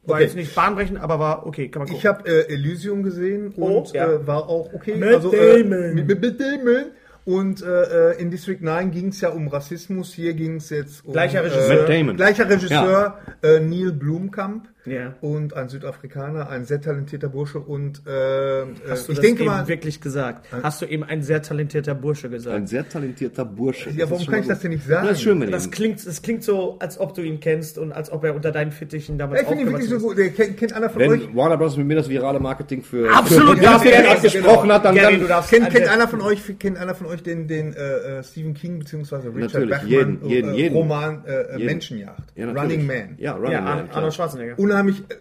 [0.05, 0.23] War Okay.
[0.23, 1.69] jetzt nicht bahnbrechend, aber war okay.
[1.69, 1.99] Kann man gucken.
[1.99, 4.11] Ich habe äh, Elysium gesehen Oh, und ja.
[4.11, 4.95] äh, war auch okay.
[4.97, 5.93] Matt äh, Damon.
[5.95, 6.85] mit, mit Damon.
[7.25, 11.03] Und äh, äh, in District 9 ging es ja um Rassismus, hier ging es jetzt
[11.05, 11.13] um...
[11.13, 11.75] Gleicher Regisseur.
[11.75, 12.15] Matt Damon.
[12.17, 14.67] Gleicher Regisseur, äh, Neil Blomkamp.
[14.85, 15.13] Ja.
[15.21, 17.59] Und ein Südafrikaner, ein sehr talentierter Bursche.
[17.59, 19.67] Und äh, äh, Hast du ich das denke eben mal...
[19.67, 20.47] wirklich gesagt?
[20.63, 22.55] Hast du eben ein sehr talentierter Bursche gesagt?
[22.55, 23.89] Ein sehr talentierter Bursche.
[23.91, 25.07] Ja, warum kann ich das denn nicht sagen?
[25.07, 25.71] Das ist schön mit Das ihm.
[25.71, 28.71] klingt, das klingt so, als ob du ihn kennst und als ob er unter deinen
[28.71, 30.37] Fittichen damals ich finde ihn wirklich so aufgewachsen gut.
[30.37, 31.35] Der kennt, kennt einer von Wenn euch...
[31.35, 31.77] Warner Bros.
[31.77, 34.73] mit mir das virale Marketing für Absolut, für ja, Gary Gary, abgesprochen genau.
[34.75, 37.73] hat, dann, Gary, dann Kennt, kennt einer von euch, kennt einer von euch den, den
[37.73, 39.15] äh, äh, Stephen King bzw.
[39.15, 40.89] Richard Natürlich, Bachman jeden, jeden, äh, jeden.
[40.89, 41.25] Ist.
[41.27, 41.65] äh, Jeden.
[41.65, 42.33] Menschenjagd?
[42.35, 42.51] Ja.
[42.51, 43.15] Running Man.
[43.17, 43.89] Ja, Running Ja, Man.
[43.91, 44.53] Arnold Schwarzenegger.
[44.75, 45.13] Unheimlich äh,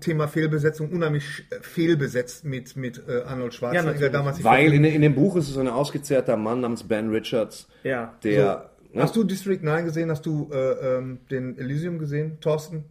[0.00, 4.12] Thema Fehlbesetzung, unheimlich äh, fehlbesetzt mit, mit äh, Arnold Schwarzenegger natürlich.
[4.12, 4.44] damals.
[4.44, 8.14] Weil in, in dem Buch ist es so ein ausgezehrter Mann namens Ben Richards, Ja.
[8.22, 10.10] der ne, Hast du District 9 gesehen?
[10.10, 12.84] Hast du äh, ähm, den Elysium gesehen, Thorsten?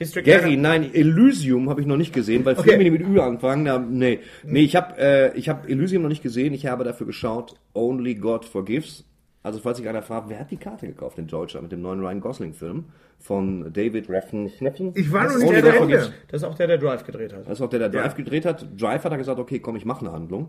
[0.00, 0.60] District Gary, 9.
[0.60, 2.70] nein, Elysium habe ich noch nicht gesehen, weil Okay.
[2.70, 6.08] Filme, die mit Ü anfangen, da, nee, nee, ich habe äh, ich habe Elysium noch
[6.08, 6.54] nicht gesehen.
[6.54, 9.04] Ich habe dafür geschaut Only God Forgives.
[9.44, 12.00] Also falls sich einer fragt, wer hat die Karte gekauft in Deutschland mit dem neuen
[12.00, 12.86] Ryan Gosling Film
[13.18, 14.46] von David Reffen?
[14.46, 16.12] Ich war noch nicht der, der, Ende.
[16.28, 17.46] das ist auch der, der Drive gedreht hat.
[17.46, 18.66] Das ist auch der, der Drive gedreht hat.
[18.80, 20.48] Drive hat er gesagt, okay, komm, ich mache eine Handlung.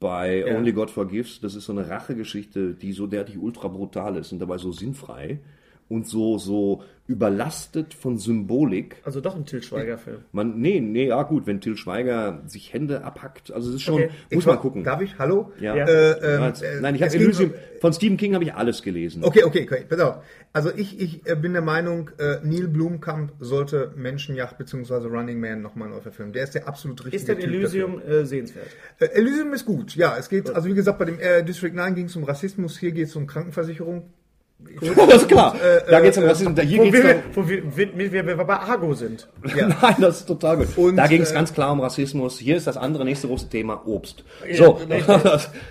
[0.00, 0.56] Bei Ja.
[0.56, 4.38] Only God Forgives, das ist so eine Rachegeschichte, die so derartig ultra brutal ist und
[4.38, 5.40] dabei so sinnfrei
[5.88, 8.96] und so, so überlastet von Symbolik.
[9.04, 10.22] Also doch ein Til Schweiger-Film.
[10.32, 13.94] Man, nee, nee, ja gut, wenn Till Schweiger sich Hände abhackt, also es ist schon,
[13.94, 14.10] Okay.
[14.32, 14.82] muss Ich man gucken.
[14.82, 15.16] Darf ich?
[15.16, 15.52] Hallo?
[15.60, 15.76] Ja.
[15.76, 15.86] Ja.
[15.86, 18.82] Äh, ähm, Ja, äh, Nein, ich habe Elysium, um- von Stephen King habe ich alles
[18.82, 19.22] gelesen.
[19.22, 20.16] Okay, okay, okay, pass auf.
[20.52, 25.06] Also ich, ich äh, bin der Meinung, äh, Neil Blomkamp sollte Menschenjagd bzw.
[25.06, 26.32] Running Man nochmal neu verfilmen.
[26.32, 28.66] Der ist der absolut richtige Ist denn Elysium äh, sehenswert?
[28.98, 30.16] Elysium ist gut, ja.
[30.18, 32.90] Es geht, also wie gesagt, bei dem äh, District 9 ging es um Rassismus, hier
[32.90, 34.10] geht es um Krankenversicherung.
[34.58, 35.54] Das ist klar.
[35.54, 38.26] äh, da geht's um Rassismus, da hier Wo geht's wir, dann, wo wir, wir, wir,
[38.26, 39.28] wir bei Argo sind.
[39.42, 40.68] Nein, das ist total gut.
[40.76, 42.38] Und, da ging es äh, ganz klar um Rassismus.
[42.38, 44.24] Hier ist das andere nächste große Thema Obst.
[44.54, 44.80] So.
[44.88, 45.04] Nein,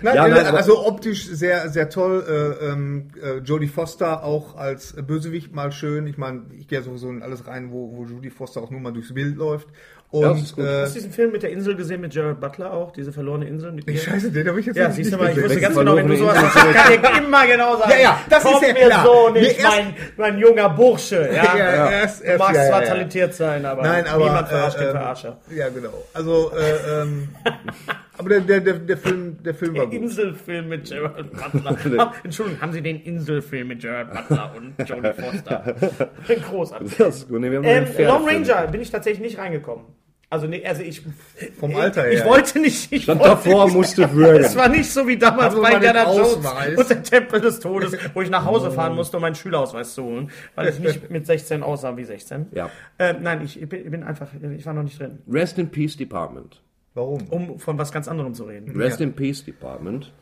[0.02, 2.24] ja, äh, nein, also optisch sehr, sehr toll.
[2.28, 6.06] Äh, ähm, äh, Jodie Foster auch als Bösewicht mal schön.
[6.06, 8.92] Ich meine, ich gehe sowieso in alles rein, wo, wo Jodie Foster auch nur mal
[8.92, 9.68] durchs Bild läuft.
[10.08, 10.30] Und Ja,
[10.64, 12.92] äh, Hast du diesen Film mit der Insel gesehen, mit Jared Butler auch?
[12.92, 13.98] Diese verlorene Insel mit ihr?
[13.98, 15.96] Scheiße, den habe ich jetzt Ja, noch siehst du nicht mal, ich wusste ganz genau,
[15.96, 17.90] wenn du sowas sagst, kann ich immer genau sagen.
[17.90, 19.04] Ja, ja, das Kommt ist ja mir klar.
[19.04, 21.28] so nicht, erst- mein, mein junger Bursche.
[21.34, 22.92] Ja, Ja, ja, erst- Du erst- magst ja, zwar ja, ja.
[22.92, 25.36] talentiert sein, aber, Nein, aber niemand verarscht äh, den ähm, Verarscher.
[25.50, 26.04] Ja, genau.
[26.14, 27.28] Also, äh, ähm,
[28.18, 30.08] aber der, der, der, der Film, der Film war Der gut.
[30.08, 32.12] Inselfilm mit Jared Butler.
[32.24, 35.74] Entschuldigung, haben Sie den Inselfilm mit Jared Butler und Jodie Foster?
[36.50, 36.96] Großartig.
[36.96, 37.40] Das ist gut.
[37.40, 37.86] Nee, wir haben Ähm.
[37.98, 39.84] Lone Ranger bin ich tatsächlich nicht reingekommen.
[40.28, 41.02] Also, nee, also ich.
[41.60, 42.12] Vom Alter her.
[42.12, 42.90] Ich wollte nicht.
[42.92, 43.74] Ich Stand wollte davor, nicht.
[43.76, 44.42] musste würgen.
[44.42, 46.34] Es war nicht so wie damals wir bei Indiana Jones
[46.76, 50.02] und der Tempel des Todes, wo ich nach Hause fahren musste, um meinen Schülerausweis zu
[50.02, 52.46] holen, weil ich nicht mit 16 aussah wie 16.
[52.52, 52.70] Ja.
[52.98, 55.20] Äh, nein, ich bin einfach, ich war noch nicht drin.
[55.30, 56.60] Rest in Peace Department.
[56.96, 57.28] Warum?
[57.28, 58.74] Um von was ganz anderem zu reden.
[58.76, 60.12] Rest in Peace Department.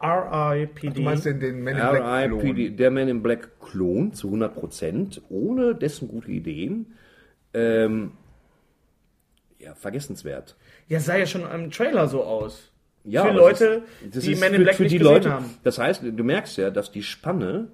[0.00, 0.94] R.I.P.D.
[0.94, 2.70] Du meinst den, den Men in Black R.I.P.D.
[2.76, 6.94] Der Man in Black Klon zu 100%, ohne dessen gute Ideen.
[7.54, 8.12] Ähm,
[9.58, 10.56] ja, vergessenswert.
[10.86, 12.70] Ja, sah ja schon im Trailer so aus.
[13.04, 14.98] Ja, für Leute, das ist- das die ist Men in für- Black für nicht die
[14.98, 15.46] gesehen Leute, haben.
[15.64, 17.68] Das heißt, du merkst ja, dass die Spanne,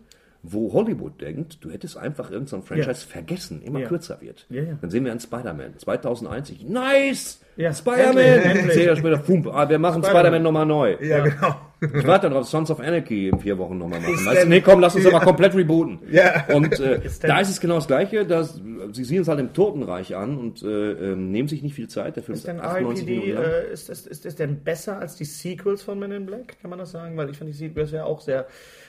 [0.47, 3.89] wo Hollywood denkt, du hättest einfach irgendein Franchise vergessen, immer Ja.
[3.89, 4.47] kürzer wird.
[4.51, 4.79] Ja, ja.
[4.81, 5.79] Dann sehen wir einen Spider-Man.
[5.79, 7.41] 2001, nice!
[7.57, 8.71] Ja, Spider-Man!
[8.71, 10.21] Zehn Jahre später, pump, ah, wir machen Spider-Man.
[10.21, 10.97] Spider-Man nochmal neu.
[11.01, 11.57] Ja, genau.
[11.81, 14.27] Ich warte darauf, Sons of Anarchy in vier Wochen nochmal machen.
[14.27, 15.99] Weißt nee, komm, lass uns mal komplett rebooten.
[16.11, 16.47] Ja.
[16.55, 18.25] Und äh, da ist es genau das Gleiche.
[18.25, 18.61] Dass,
[18.93, 20.67] sie sehen es halt im Totenreich an und äh,
[21.13, 22.17] ähm, nehmen sich nicht viel Zeit.
[22.17, 25.17] Der Film Ist denn 98 RIPD, Minuten äh, ist, ist, ist, ist denn besser als
[25.17, 26.57] die Sequels von Men in Black?
[26.61, 27.17] Kann man das sagen?
[27.17, 28.47] Weil ich finde die Sequels ja auch sehr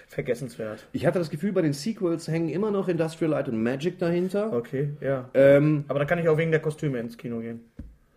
[0.08, 0.88] vergessenswert.
[0.92, 4.54] Ich hatte das Gefühl, bei den Sequels hängen immer noch Industrial Light und Magic dahinter.
[4.54, 5.30] Okay, ja.
[5.34, 7.62] Ähm, Aber da kann ich auch wegen der Kostüme ins Kino gehen.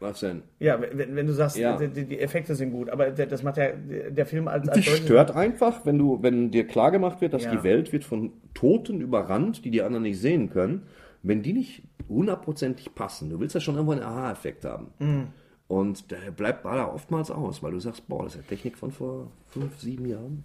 [0.00, 0.42] was denn?
[0.60, 1.76] Ja, wenn, wenn du sagst, Ja.
[1.76, 5.32] die, die Effekte sind gut, aber das macht ja der Film als, als Dich stört
[5.34, 7.50] einfach, wenn du, wenn dir klar gemacht wird, dass Ja.
[7.50, 10.82] die Welt wird von Toten überrannt, die die anderen nicht sehen können,
[11.24, 13.30] wenn die nicht hundertprozentig passen.
[13.30, 14.88] Du willst ja schon irgendwo einen Aha-Effekt haben.
[15.00, 15.26] Mhm.
[15.66, 18.90] Und der bleibt da oftmals aus, weil du sagst, boah, das ist ja Technik von
[18.90, 20.44] vor fünf, sieben Jahren.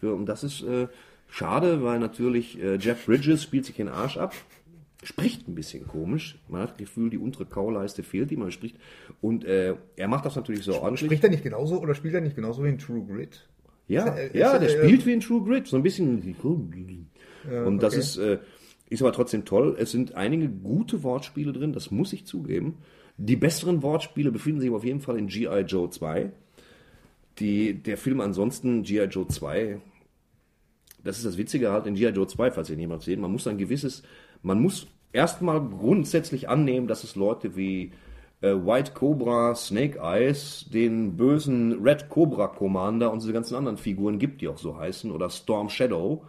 [0.00, 0.88] Für, und das ist äh,
[1.28, 4.34] schade, weil natürlich äh, Jeff Bridges spielt sich den Arsch ab.
[5.04, 6.38] Spricht ein bisschen komisch.
[6.48, 8.76] Man hat das Gefühl, die untere Kauleiste fehlt ihm, man spricht.
[9.20, 11.08] Und äh, er macht das natürlich so ordentlich.
[11.08, 13.46] Spricht er nicht genauso oder spielt er nicht genauso wie in True Grit?
[13.86, 16.36] Ja, Ist, ja, ist, der äh, spielt wie ein True Grit, so ein bisschen.
[17.44, 18.00] Und das okay.
[18.00, 18.38] ist, äh,
[18.90, 19.76] ist aber trotzdem toll.
[19.78, 22.78] Es sind einige gute Wortspiele drin, das muss ich zugeben.
[23.16, 25.60] Die besseren Wortspiele befinden sich auf jeden Fall in G.I.
[25.60, 26.30] Joe 2.
[27.40, 29.04] Die, der Film ansonsten, G.I.
[29.04, 29.80] Joe 2,
[31.04, 32.10] das ist das Witzige halt in G.I.
[32.10, 33.18] Joe 2, falls ihr ihn jemals seht.
[33.18, 34.02] Man muss ein gewisses,
[34.42, 37.92] man muss erstmal grundsätzlich annehmen, dass es Leute wie
[38.40, 44.18] äh, White Cobra, Snake Eyes, den bösen Red Cobra Commander und diese ganzen anderen Figuren
[44.18, 46.24] gibt, die auch so heißen, oder Storm Shadow.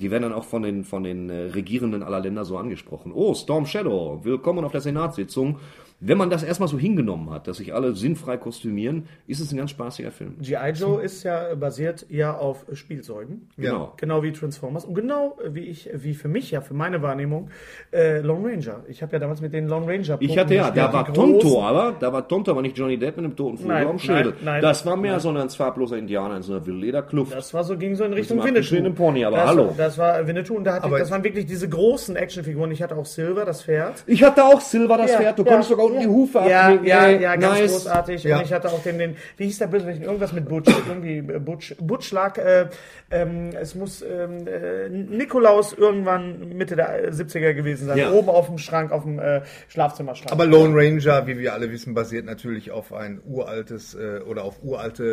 [0.00, 3.12] Die werden dann auch von den, von den äh, Regierenden aller Länder so angesprochen.
[3.14, 5.60] Oh, Storm Shadow, willkommen auf der Senatssitzung.
[6.00, 9.56] Wenn man das erstmal so hingenommen hat, dass sich alle sinnfrei kostümieren, ist es ein
[9.56, 10.36] ganz spaßiger Film.
[10.40, 10.70] G.I.
[10.72, 13.48] Joe ist ja basiert ja auf Spielzeugen.
[13.56, 13.94] Genau.
[13.96, 14.84] Genau wie Transformers.
[14.84, 17.50] Und genau wie ich, wie für mich ja, für meine Wahrnehmung,
[17.92, 18.84] äh, Lone Ranger.
[18.88, 21.96] Ich habe ja damals mit den Lone Ranger Ich hatte ja, da war Tonto, aber
[21.98, 24.32] da war Tonto, aber nicht Johnny Depp mit einem toten Vogel am Schädel.
[24.32, 25.20] nein, nein, das war mehr nein.
[25.20, 27.34] so ein farbloser Indianer in so einer Wildlederkluft.
[27.34, 28.50] Das war so, ging so in Richtung Winnetou.
[28.56, 29.74] abgeschnittenen Pony, aber das, hallo.
[29.76, 32.70] Das war Winnetou und da hatte ich, das waren wirklich diese großen Actionfiguren.
[32.72, 34.04] Ich hatte auch Silver, das Pferd.
[34.06, 36.00] Ich hatte auch Silver das Ja, Pferd, du ja, konntest sogar unten ja.
[36.02, 36.86] die Hufe Ja, abknicken.
[36.86, 37.72] ja, ey, ja, ganz nice.
[37.72, 38.24] großartig.
[38.24, 38.38] Ja.
[38.38, 40.02] Und ich hatte auch den, den, wie hieß der Bösewicht?
[40.02, 40.72] Irgendwas mit Butch.
[40.88, 41.74] Irgendwie äh, Butch.
[41.80, 42.68] Butch lag, äh,
[43.10, 47.98] ähm, es muss ähm, äh, Nikolaus irgendwann Mitte der 70er gewesen sein.
[47.98, 48.10] Ja.
[48.10, 50.32] Oben auf dem Schrank, auf dem äh, Schlafzimmerschrank.
[50.32, 54.62] Aber Lone Ranger, wie wir alle wissen, basiert natürlich auf ein uraltes äh, oder auf
[54.62, 55.04] uralte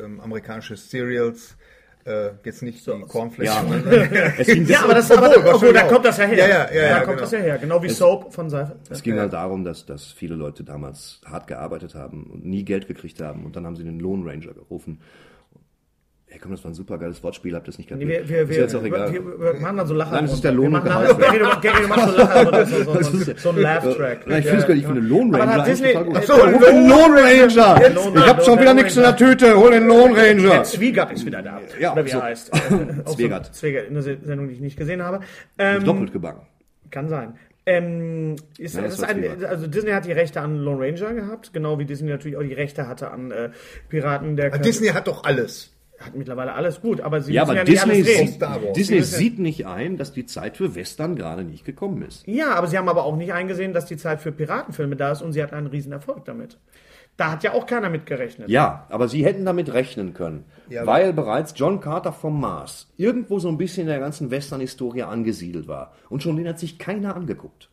[0.00, 1.56] äh, ähm, amerikanische Serials.
[2.06, 3.54] Äh, jetzt nicht die Cornflakes.
[3.54, 3.62] Ja.
[3.62, 5.88] sondern- Es ging, ja, aber, das, Obwohl, aber, obwohl, schon da auch.
[5.88, 6.36] kommt das ja her.
[6.36, 7.20] Ja, ja, ja, da ja, kommt genau.
[7.20, 7.58] das ja her.
[7.58, 8.76] Genau wie Soap von Seife.
[8.90, 12.86] es ging halt darum, dass, dass viele Leute damals hart gearbeitet haben und nie Geld
[12.88, 13.46] gekriegt haben.
[13.46, 15.00] Und dann haben sie den Lone Ranger gerufen.
[16.34, 18.08] Ey, komm, das war ein super geiles Wortspiel, habt ihr es nicht kapiert?
[18.08, 19.12] Wir, wir, ist wir, jetzt auch egal.
[19.12, 20.10] wir, wir machen dann so Lacher.
[20.16, 21.10] Nein, das ist der Lohn und machen Gehalt.
[21.10, 22.66] dann- Gary, du- machst so Lacher.
[22.66, 24.26] so, so, so, so, so ein Laugh-Track.
[24.26, 26.16] Ja, ich finde es gar nicht, ich finde Lone Ranger eigentlich Disney- total gut.
[26.18, 27.74] Ach So, so, hol den Lone Ranger!
[27.78, 27.90] Der
[28.22, 29.16] Ich hab schon der wieder nichts in der.
[29.16, 30.64] Tüte, hol den Lone Der Ranger!
[30.64, 31.60] Zwiegert ist wieder da.
[31.78, 32.18] Ja, Oder wie so.
[32.18, 32.50] er heißt.
[33.06, 33.54] Zwiegert.
[33.54, 35.20] Zwiegert, eine Se- Sendung, die ich nicht gesehen habe.
[35.58, 36.40] Ähm, Doppelt gebacken.
[36.90, 37.34] Kann sein.
[37.66, 41.78] Ähm, ist, das war ein, also Disney hat die Rechte an Lone Ranger gehabt, genau
[41.78, 43.50] wie Disney natürlich auch die Rechte hatte an äh,
[43.88, 44.64] Piraten der Karibik.
[44.66, 45.70] Disney hat doch alles.
[46.04, 48.72] Hat mittlerweile alles gut, aber sie Ja, aber ja nicht Disney, sieht, Star Wars.
[48.74, 52.26] Disney sieht nicht ein, dass die Zeit für Western gerade nicht gekommen ist.
[52.26, 55.22] Ja, aber sie haben aber auch nicht eingesehen, dass die Zeit für Piratenfilme da ist
[55.22, 56.58] und sie hat einen riesen Erfolg damit.
[57.16, 58.48] Da hat ja auch keiner mit gerechnet.
[58.48, 63.38] Ja, aber sie hätten damit rechnen können, Ja, weil bereits John Carter vom Mars irgendwo
[63.38, 65.92] so ein bisschen in der ganzen Western-Historie angesiedelt war.
[66.08, 67.70] Und schon den hat sich keiner angeguckt.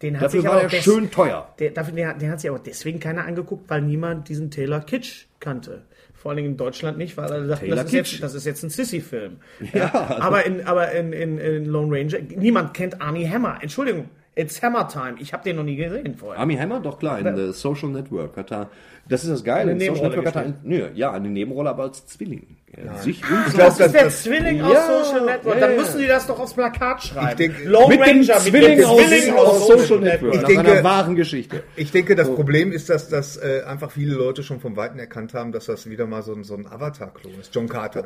[0.00, 1.54] Den hat Dafür sich war aber er schön teuer.
[1.58, 5.26] Der, dafür, den, den hat sich aber deswegen keiner angeguckt, weil niemand diesen Taylor Kitsch
[5.40, 5.84] kannte.
[6.22, 8.62] Vor allen Dingen in Deutschland nicht, weil alle dachten, das ist, jetzt, das ist jetzt
[8.62, 9.38] ein Sissy-Film.
[9.72, 13.58] Ja, aber in, aber in, in, in Lone Ranger, niemand kennt Arnie Hammer.
[13.60, 15.14] Entschuldigung, it's Hammer Time.
[15.18, 16.38] Ich habe den noch nie gesehen vorher.
[16.38, 18.70] Army Hammer, doch klar, in The Social Network hat er,
[19.08, 22.06] das ist das Geile, in Social Network hat er, nö, ja, eine Nebenrolle, aber als
[22.06, 22.56] Zwilling.
[23.02, 25.54] Sich Ich so- glaub, das ist der Zwilling Ja, aus Social Network.
[25.56, 25.76] ja, Dann ja.
[25.78, 27.28] müssen sie das doch aufs Plakat schreiben.
[27.28, 30.82] Ich denke- mit dem Ranger Zwilling, dem aus, Zwilling aus Social Network, Ich denke- einer
[30.84, 31.64] wahren Geschichte.
[31.76, 35.34] Ich denke, das Problem ist, dass, dass äh, einfach viele Leute schon vom Weiten erkannt
[35.34, 37.54] haben, dass das wieder mal so ein, so ein Avatar-Klon ist.
[37.54, 38.04] John Carter.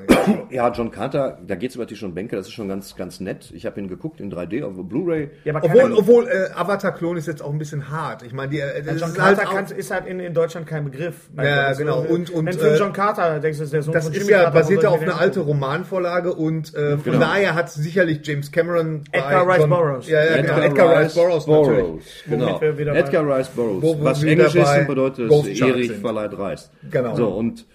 [0.51, 3.53] Ja, John Carter, da geht's über Tisch und Bänke, das ist schon ganz, ganz nett.
[3.55, 5.31] Ich habe ihn geguckt in 3D auf Blu-ray.
[5.45, 8.25] Ja, obwohl obwohl äh, Avatar-Klon ist jetzt auch ein bisschen hart.
[8.25, 10.35] Ich meine, die, äh, das John ist Carter halt auch, kann, ist halt in, in
[10.35, 11.29] Deutschland kein Begriff.
[11.37, 12.01] Ja, genau.
[12.01, 14.31] Und- und, wenn Film äh, John Carter, denkst du, ist der Sohn von ist Jimmy
[14.33, 15.53] ja Carter, basiert ja auf soll ich eine den alte gucken?
[15.63, 17.19] Romanvorlage und äh, von Genau.
[17.19, 20.09] daher hat sicherlich James Cameron Edgar Rice John- Burroughs.
[20.09, 20.59] Ja, ja, genau.
[20.61, 22.25] Edgar Rice Burroughs natürlich.
[22.29, 22.61] Genau.
[22.61, 23.83] Edgar Rice Burroughs.
[23.83, 25.31] Wo- wo Was Englisch ist, bedeutet
[25.61, 26.71] Erich verleiht Reis.
[26.91, 27.15] Genau.
[27.17, 27.67] So, und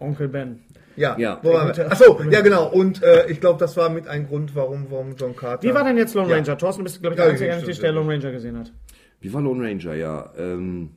[0.00, 0.60] Onkel Ben.
[0.96, 1.38] Ja, Ja.
[1.42, 1.92] Wo waren wir?
[1.92, 2.68] Achso, ja genau.
[2.70, 5.62] Und äh, ich glaube, das war mit ein Grund, warum, warum John Carter.
[5.62, 6.36] Wie war denn jetzt Lone Ja.
[6.36, 6.56] Ranger?
[6.56, 7.80] Thorsten, du bist, glaube ich, Ja, der einzige ja.
[7.82, 8.72] der Lone Ranger gesehen hat.
[9.20, 9.94] wie war Lone Ranger?
[9.94, 10.90] Ja, ähm,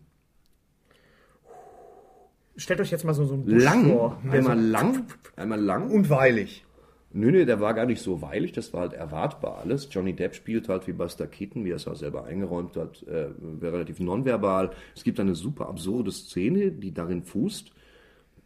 [2.59, 4.21] stellt euch jetzt mal so, so einen Busch Lang, vor.
[4.29, 5.05] einmal lang,
[5.35, 5.89] einmal lang.
[5.89, 6.65] Und weilig.
[7.11, 9.87] Nö, nö, der war gar nicht so weilig, das war halt erwartbar alles.
[9.89, 13.29] Johnny Depp spielt halt wie Buster Keaton, wie er es auch selber eingeräumt hat, äh,
[13.61, 14.69] relativ nonverbal.
[14.95, 17.71] Es gibt eine super absurde Szene, die darin fußt.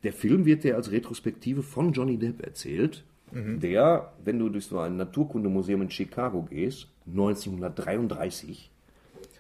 [0.03, 3.03] Der Film wird dir als Retrospektive von Johnny Depp erzählt,
[3.35, 8.69] der, wenn du durch so ein Naturkundemuseum in Chicago gehst, 1933,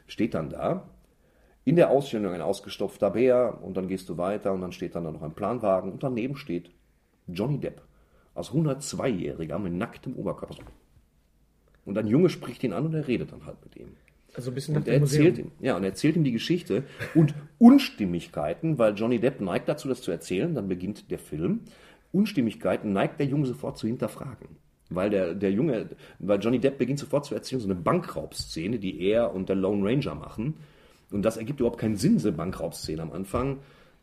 [0.07, 0.87] steht dann da,
[1.65, 5.05] in der Ausstellung ein ausgestopfter Bär und dann gehst du weiter und dann steht dann
[5.05, 6.71] da noch ein Planwagen und daneben steht
[7.27, 7.81] Johnny Depp
[8.35, 10.63] als 102-Jähriger mit nacktem Oberkörper.
[11.85, 13.95] Und ein Junge spricht ihn an und er redet dann halt mit ihm.
[14.35, 15.51] Also ein bisschen Und er erzählt Museum.
[15.59, 16.83] ihm, ja, und er erzählt ihm die Geschichte
[17.13, 21.61] und Unstimmigkeiten, weil Johnny Depp neigt dazu, das zu erzählen, dann beginnt der Film.
[22.11, 24.57] Unstimmigkeiten neigt der Junge sofort zu hinterfragen.
[24.89, 25.89] Weil der, der Junge,
[26.19, 29.87] weil Johnny Depp beginnt sofort zu erzählen, so eine Bankraubszene, die er und der Lone
[29.87, 30.55] Ranger machen.
[31.13, 33.59] Und das ergibt überhaupt keinen Sinn, diese Bankraubszene am Anfang.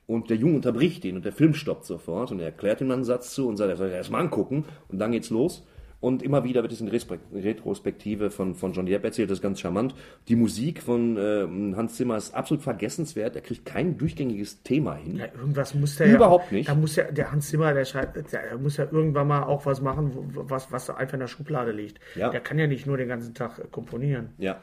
[0.07, 2.99] Und der Junge unterbricht ihn und der Film stoppt sofort und er erklärt ihm dann
[2.99, 5.65] einen Satz zu und sagt, er soll erst mal angucken und dann geht's los.
[6.01, 9.61] Und immer wieder wird es in Retrospektive von, von Johnny Depp erzählt, das ist ganz
[9.61, 9.95] charmant.
[10.29, 11.47] Die Musik von äh,
[11.77, 15.19] Hans Zimmer ist absolut vergessenswert, er kriegt kein durchgängiges Thema hin.
[15.19, 16.69] Ja, irgendwas muss der Überhaupt ja, nicht.
[16.71, 19.83] Da muss ja, der Hans Zimmer, der schreibt, der muss ja irgendwann mal auch was
[19.83, 22.01] machen, was, was einfach in der Schublade liegt.
[22.15, 22.31] Ja.
[22.31, 24.31] Der kann ja nicht nur den ganzen Tag äh, komponieren.
[24.39, 24.61] Ja.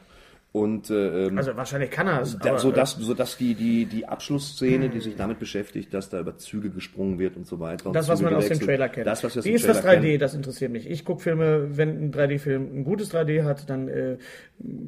[0.50, 2.38] Und äh, ähm, Also wahrscheinlich kann er es.
[2.38, 6.08] da, aber, so dass, so dass die, die, die Abschlussszene, die sich damit beschäftigt, dass
[6.08, 7.92] da über Züge gesprungen wird und so weiter.
[7.92, 8.58] Das, was man aus dem.
[8.58, 9.06] Trailer kennt.
[9.06, 10.02] Das, was wir Wie ist das Trailer 3D?
[10.06, 10.18] kennen.
[10.20, 10.88] Das interessiert mich.
[10.88, 14.16] Ich gucke Filme, wenn ein 3D-Film ein gutes 3D hat, dann äh,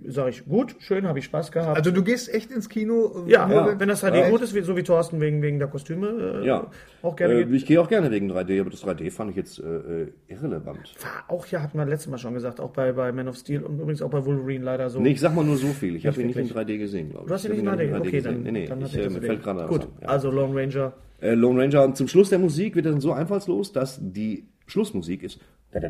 [0.07, 1.77] sage ich, gut, schön, habe ich Spaß gehabt.
[1.77, 3.27] Also du gehst echt ins Kino.
[3.27, 4.31] äh, ja, nur wenn das 3D Ja.
[4.31, 6.69] gut ist, so wie Thorsten wegen, wegen der Kostüme äh, Ja.
[7.03, 7.55] auch gerne Äh, geht.
[7.55, 10.95] ich gehe auch gerne wegen 3D, aber das 3D fand ich jetzt äh, äh, irrelevant.
[11.01, 13.63] War auch ja, hatten wir letztes Mal schon gesagt, auch bei, bei Man of Steel
[13.63, 15.01] und übrigens auch bei Wolverine leider so.
[15.01, 15.97] Nee, ich sag mal nur so viel.
[15.97, 16.77] Ich habe ihn nicht in wirklich.
[16.77, 17.29] 3D gesehen, glaube ich.
[17.29, 18.25] Du hast ihn Ich nicht in ihn 3D, okay, gesehen.
[18.35, 20.09] dann, Nee, nee, dann ich, äh, mir fällt gerade Gut, an, ja.
[20.09, 20.93] also Lone Ranger.
[21.21, 21.85] Äh, Lone Ranger.
[21.85, 25.41] Und zum Schluss der Musik wird dann so einfallslos, dass die Schlussmusik ist.
[25.73, 25.81] Oh,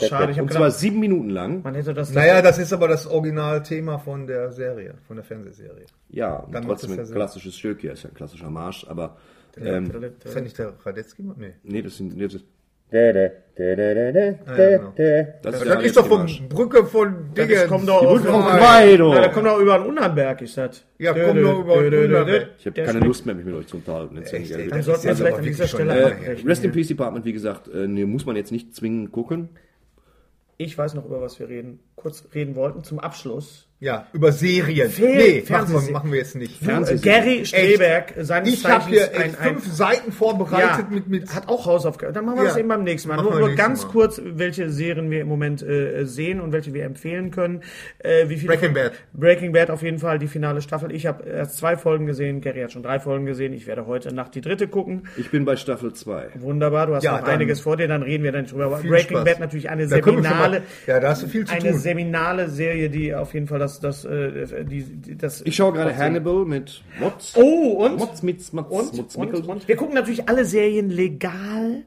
[0.00, 1.62] schade, ich habe Und zwar gedacht, sieben Minuten lang.
[1.62, 2.12] man hätte das...
[2.12, 5.86] Naja, das ist aber das Originalthema von der Serie, von der Fernsehserie.
[6.08, 7.84] Ja, Dann trotzdem ein klassisches Stück.
[7.84, 9.16] Ja, ist ja ein klassischer Marsch, aber
[9.56, 9.90] ähm,
[10.24, 11.22] Ist ja nicht der Radetzky?
[11.36, 11.54] Nee.
[11.62, 12.44] nee, das sind das ist.
[12.94, 13.32] Das
[15.42, 16.26] Das, ist doch von.
[16.48, 17.68] Brücke von Das Dingen.
[17.68, 18.42] kommt doch Die aus Brücke von.
[18.44, 20.84] Ja, da kommt doch über den Unernberg, ist das.
[20.98, 22.48] Ja, kommt doch über den Unernberg.
[22.58, 24.14] Ich habe keine Lust mehr, mich mit euch zu unterhalten.
[24.14, 27.32] Dann Das sollten wir vielleicht an dieser wirklich schon Stelle Rest in Peace Department, wie
[27.32, 29.48] gesagt, äh, muss man jetzt nicht zwingend gucken.
[30.56, 33.68] Ich weiß noch, über was wir reden, kurz reden wollten, zum Abschluss.
[33.84, 34.90] Ja, über Serien.
[34.90, 35.92] Fer- nee, machen wir, Fernsehserien.
[35.92, 36.64] machen wir jetzt nicht.
[36.64, 37.02] Fernsehserien.
[37.24, 41.66] Gary Streberg, seines Ich habe hier Zeichens echt fünf Seiten vorbereitet mit, mit hat auch
[41.66, 42.14] Hausaufgaben.
[42.14, 42.48] Dann machen wir Ja.
[42.48, 43.16] das eben beim nächsten Mal.
[43.16, 43.92] Machen Nur, nur ganz Mal.
[43.92, 47.60] kurz, welche Serien wir im Moment äh, sehen und welche wir empfehlen können.
[47.98, 48.92] Äh, wie viele Breaking Bad.
[49.12, 50.90] Breaking Bad auf jeden Fall, die finale Staffel.
[50.90, 53.52] Ich habe erst zwei Folgen gesehen, Gary hat schon drei Folgen gesehen.
[53.52, 55.08] Ich werde heute Nacht die dritte gucken.
[55.18, 56.28] Ich bin bei Staffel 2.
[56.36, 58.78] Wunderbar, du hast Ja, noch einiges vor dir, dann reden wir dann drüber.
[58.78, 59.24] Viel Breaking Spaß.
[59.24, 61.78] Bad natürlich eine Da seminale, ja, da hast du viel zu eine tun.
[61.78, 65.96] seminale Serie, die auf jeden Fall das, das, äh, die, die, das Ich schaue gerade
[65.96, 67.34] Hannibal mit Mods.
[67.36, 67.98] Oh, und?
[67.98, 71.84] Mods mit Mods, Und, Mods und, und wir gucken natürlich alle Serien legal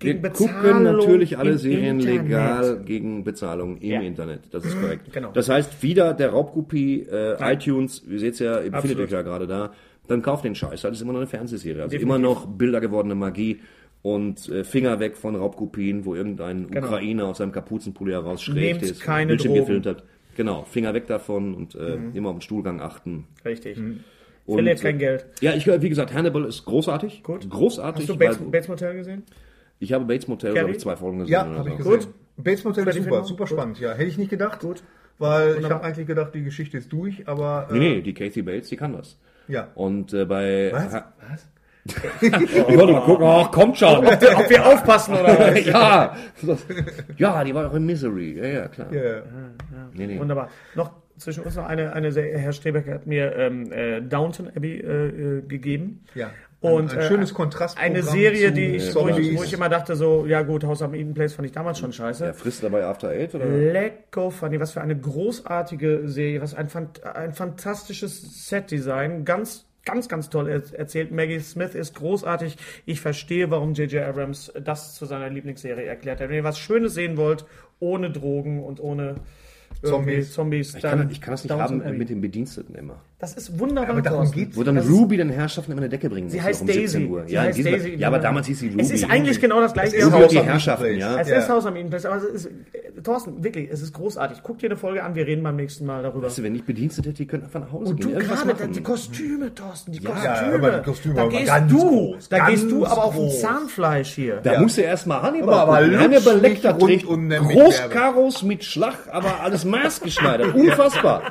[0.00, 2.22] Wir gegen gucken Bezahlung natürlich alle Serien Internet.
[2.24, 4.00] legal gegen Bezahlung im Ja.
[4.00, 4.40] Internet.
[4.52, 5.12] Das ist korrekt.
[5.12, 5.30] Genau.
[5.32, 9.46] Das heißt, wieder der Raubkopie, äh, iTunes, ihr seht ja, ihr befindet euch ja gerade
[9.46, 9.72] da,
[10.08, 10.80] dann kauft den Scheiß.
[10.82, 11.82] Das ist immer noch eine Fernsehserie.
[11.82, 12.02] Also Definitiv.
[12.08, 13.60] immer noch Bilder gewordene Magie
[14.02, 18.14] und äh, Finger weg von Raubkopien, wo irgendein Ukrainer aus seinem Kapuzenpulli
[18.92, 19.60] es keine Bildschirm Drogen.
[19.66, 20.04] gefilmt hat.
[20.36, 22.14] Genau, Finger weg davon und äh, Mhm.
[22.14, 23.26] immer auf den Stuhlgang achten.
[23.44, 23.78] Richtig.
[23.78, 24.04] Und,
[24.46, 25.26] Verliert äh, kein Geld.
[25.40, 27.22] Ja, ich wie gesagt, Hannibal ist großartig.
[27.22, 27.48] Gut.
[27.48, 28.02] Großartig.
[28.02, 29.22] Hast du weil- Bates, Bates Motel gesehen?
[29.78, 31.32] ich habe Bates Motel, glaube ich, zwei Folgen gesehen.
[31.32, 31.90] Ja, habe ich so.
[31.90, 32.14] gesehen.
[32.36, 33.48] Bates Motel ist super, super Gut.
[33.50, 33.80] spannend.
[33.80, 34.60] Ja, hätte ich nicht gedacht.
[34.60, 34.82] Gut.
[35.18, 35.78] Weil ich Wunderbar.
[35.78, 38.76] habe eigentlich gedacht, die Geschichte ist durch, aber äh, Nee, nee, die Kathy Bates, die
[38.76, 39.18] kann das.
[39.48, 39.68] ja.
[39.74, 40.70] Und äh, bei.
[40.72, 40.94] Was?
[40.94, 41.12] Ha-
[41.84, 42.32] ich
[42.78, 44.06] wollte mal gucken, ach, kommt schon.
[44.06, 45.64] Ob wir aufpassen oder was?
[45.64, 46.16] ja.
[47.16, 48.38] ja, die war auch in Misery.
[48.38, 48.92] Ja, ja, klar.
[48.92, 49.22] Ja, ja.
[49.94, 50.18] Nee, nee.
[50.18, 50.48] Wunderbar.
[50.74, 52.38] Noch zwischen uns noch eine, eine Serie.
[52.38, 56.04] Herr Strebeck hat mir ähm, äh, Downton Abbey äh, äh, gegeben.
[56.14, 56.30] ja.
[56.62, 59.70] Und ein, ein äh, schönes Kontrastprogramm Eine Serie, die ich, wo, ich, wo ich immer
[59.70, 62.26] dachte, so, ja gut, House of Eden Place fand ich damals schon scheiße.
[62.26, 63.46] Ja, frisst dabei After Eight oder?
[63.46, 66.68] Lecko funny, was für eine großartige Serie, was ein,
[67.14, 71.10] ein fantastisches Setdesign, ganz ganz ganz toll er erzählt.
[71.10, 72.56] Maggie Smith ist großartig.
[72.86, 74.02] Ich verstehe, warum J.J.
[74.02, 76.28] Abrams das zu seiner Lieblingsserie erklärt hat.
[76.28, 77.46] Wenn ihr was Schönes sehen wollt,
[77.78, 79.16] ohne Drogen und ohne
[79.82, 80.32] Zombies.
[80.32, 83.00] Zombies Ich kann, ich kann das nicht haben mit den Bediensteten immer.
[83.20, 83.90] Das ist wunderbar.
[83.90, 84.56] Aber darum geht's.
[84.56, 87.04] Wo dann Ruby den Herrschaften immer eine Decke bringen Sie muss, heißt um 17 Daisy.
[87.06, 87.24] Uhr.
[87.26, 87.94] Sie Ja, heißt Daisy.
[87.96, 88.80] ja, aber damals hieß sie Ruby.
[88.82, 89.96] Es ist eigentlich genau das gleiche.
[89.98, 91.20] Es ist Haus die Herrschaften, ja.
[91.20, 92.50] Es ist Haus am Eaton Place, aber es ist, äh,
[93.02, 94.38] Thorsten, wirklich, es ist großartig.
[94.42, 96.26] Guck dir eine Folge an, wir reden beim nächsten Mal darüber.
[96.26, 98.08] Weißt du, wenn ich Bedienstete hätte, die können einfach nach Hause Und gehen.
[98.08, 100.24] du irgendwas gerade, die Kostüme, Thorsten, die Kostüme.
[100.24, 103.18] Ja, aber die Kostüme da gehst ganz du, groß, da ganz gehst du aber auf
[103.18, 103.30] ein.
[103.30, 104.40] Zahnfleisch hier.
[104.42, 109.64] Da musst du erstmal Hannibal Aber Hannibal Lecter trägt und Großkaros mit Schlag, aber alles
[109.66, 110.54] maßgeschneidert.
[110.54, 111.22] Unfassbar.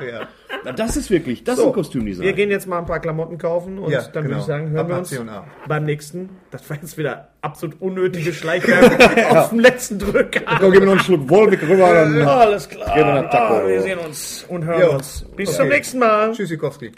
[0.64, 0.66] Ja.
[0.66, 2.24] Na, Das ist wirklich, das ist ein Kostümdesign.
[2.24, 4.28] Wir gehen jetzt mal ein paar Klamotten kaufen und Ja, dann genau.
[4.28, 5.18] würde ich sagen, hören wir uns
[5.66, 6.30] beim nächsten.
[6.50, 10.40] Das war jetzt wieder absolut unnötige Schleichwerbung auf dem letzten Drücker.
[10.58, 11.92] Komm, gib mir noch einen Schluck Wolwig rüber.
[11.94, 12.94] Dann Alles klar.
[12.94, 13.54] Gehen wir nach Taco.
[13.54, 14.90] Ah, wir sehen uns und hören Jo.
[14.92, 15.24] uns.
[15.36, 15.58] Bis Okay.
[15.58, 16.32] zum nächsten Mal.
[16.32, 16.92] Tschüssikowski.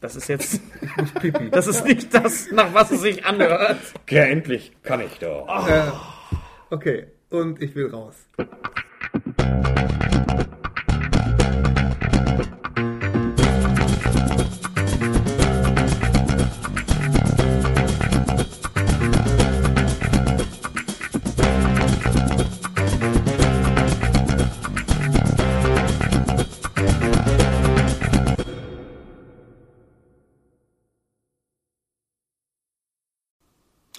[0.00, 0.60] Das ist jetzt.
[1.52, 3.76] Das ist nicht das, nach was es sich anhört.
[4.10, 5.46] Ja, endlich kann ich doch.
[6.70, 8.16] Okay, und ich will raus.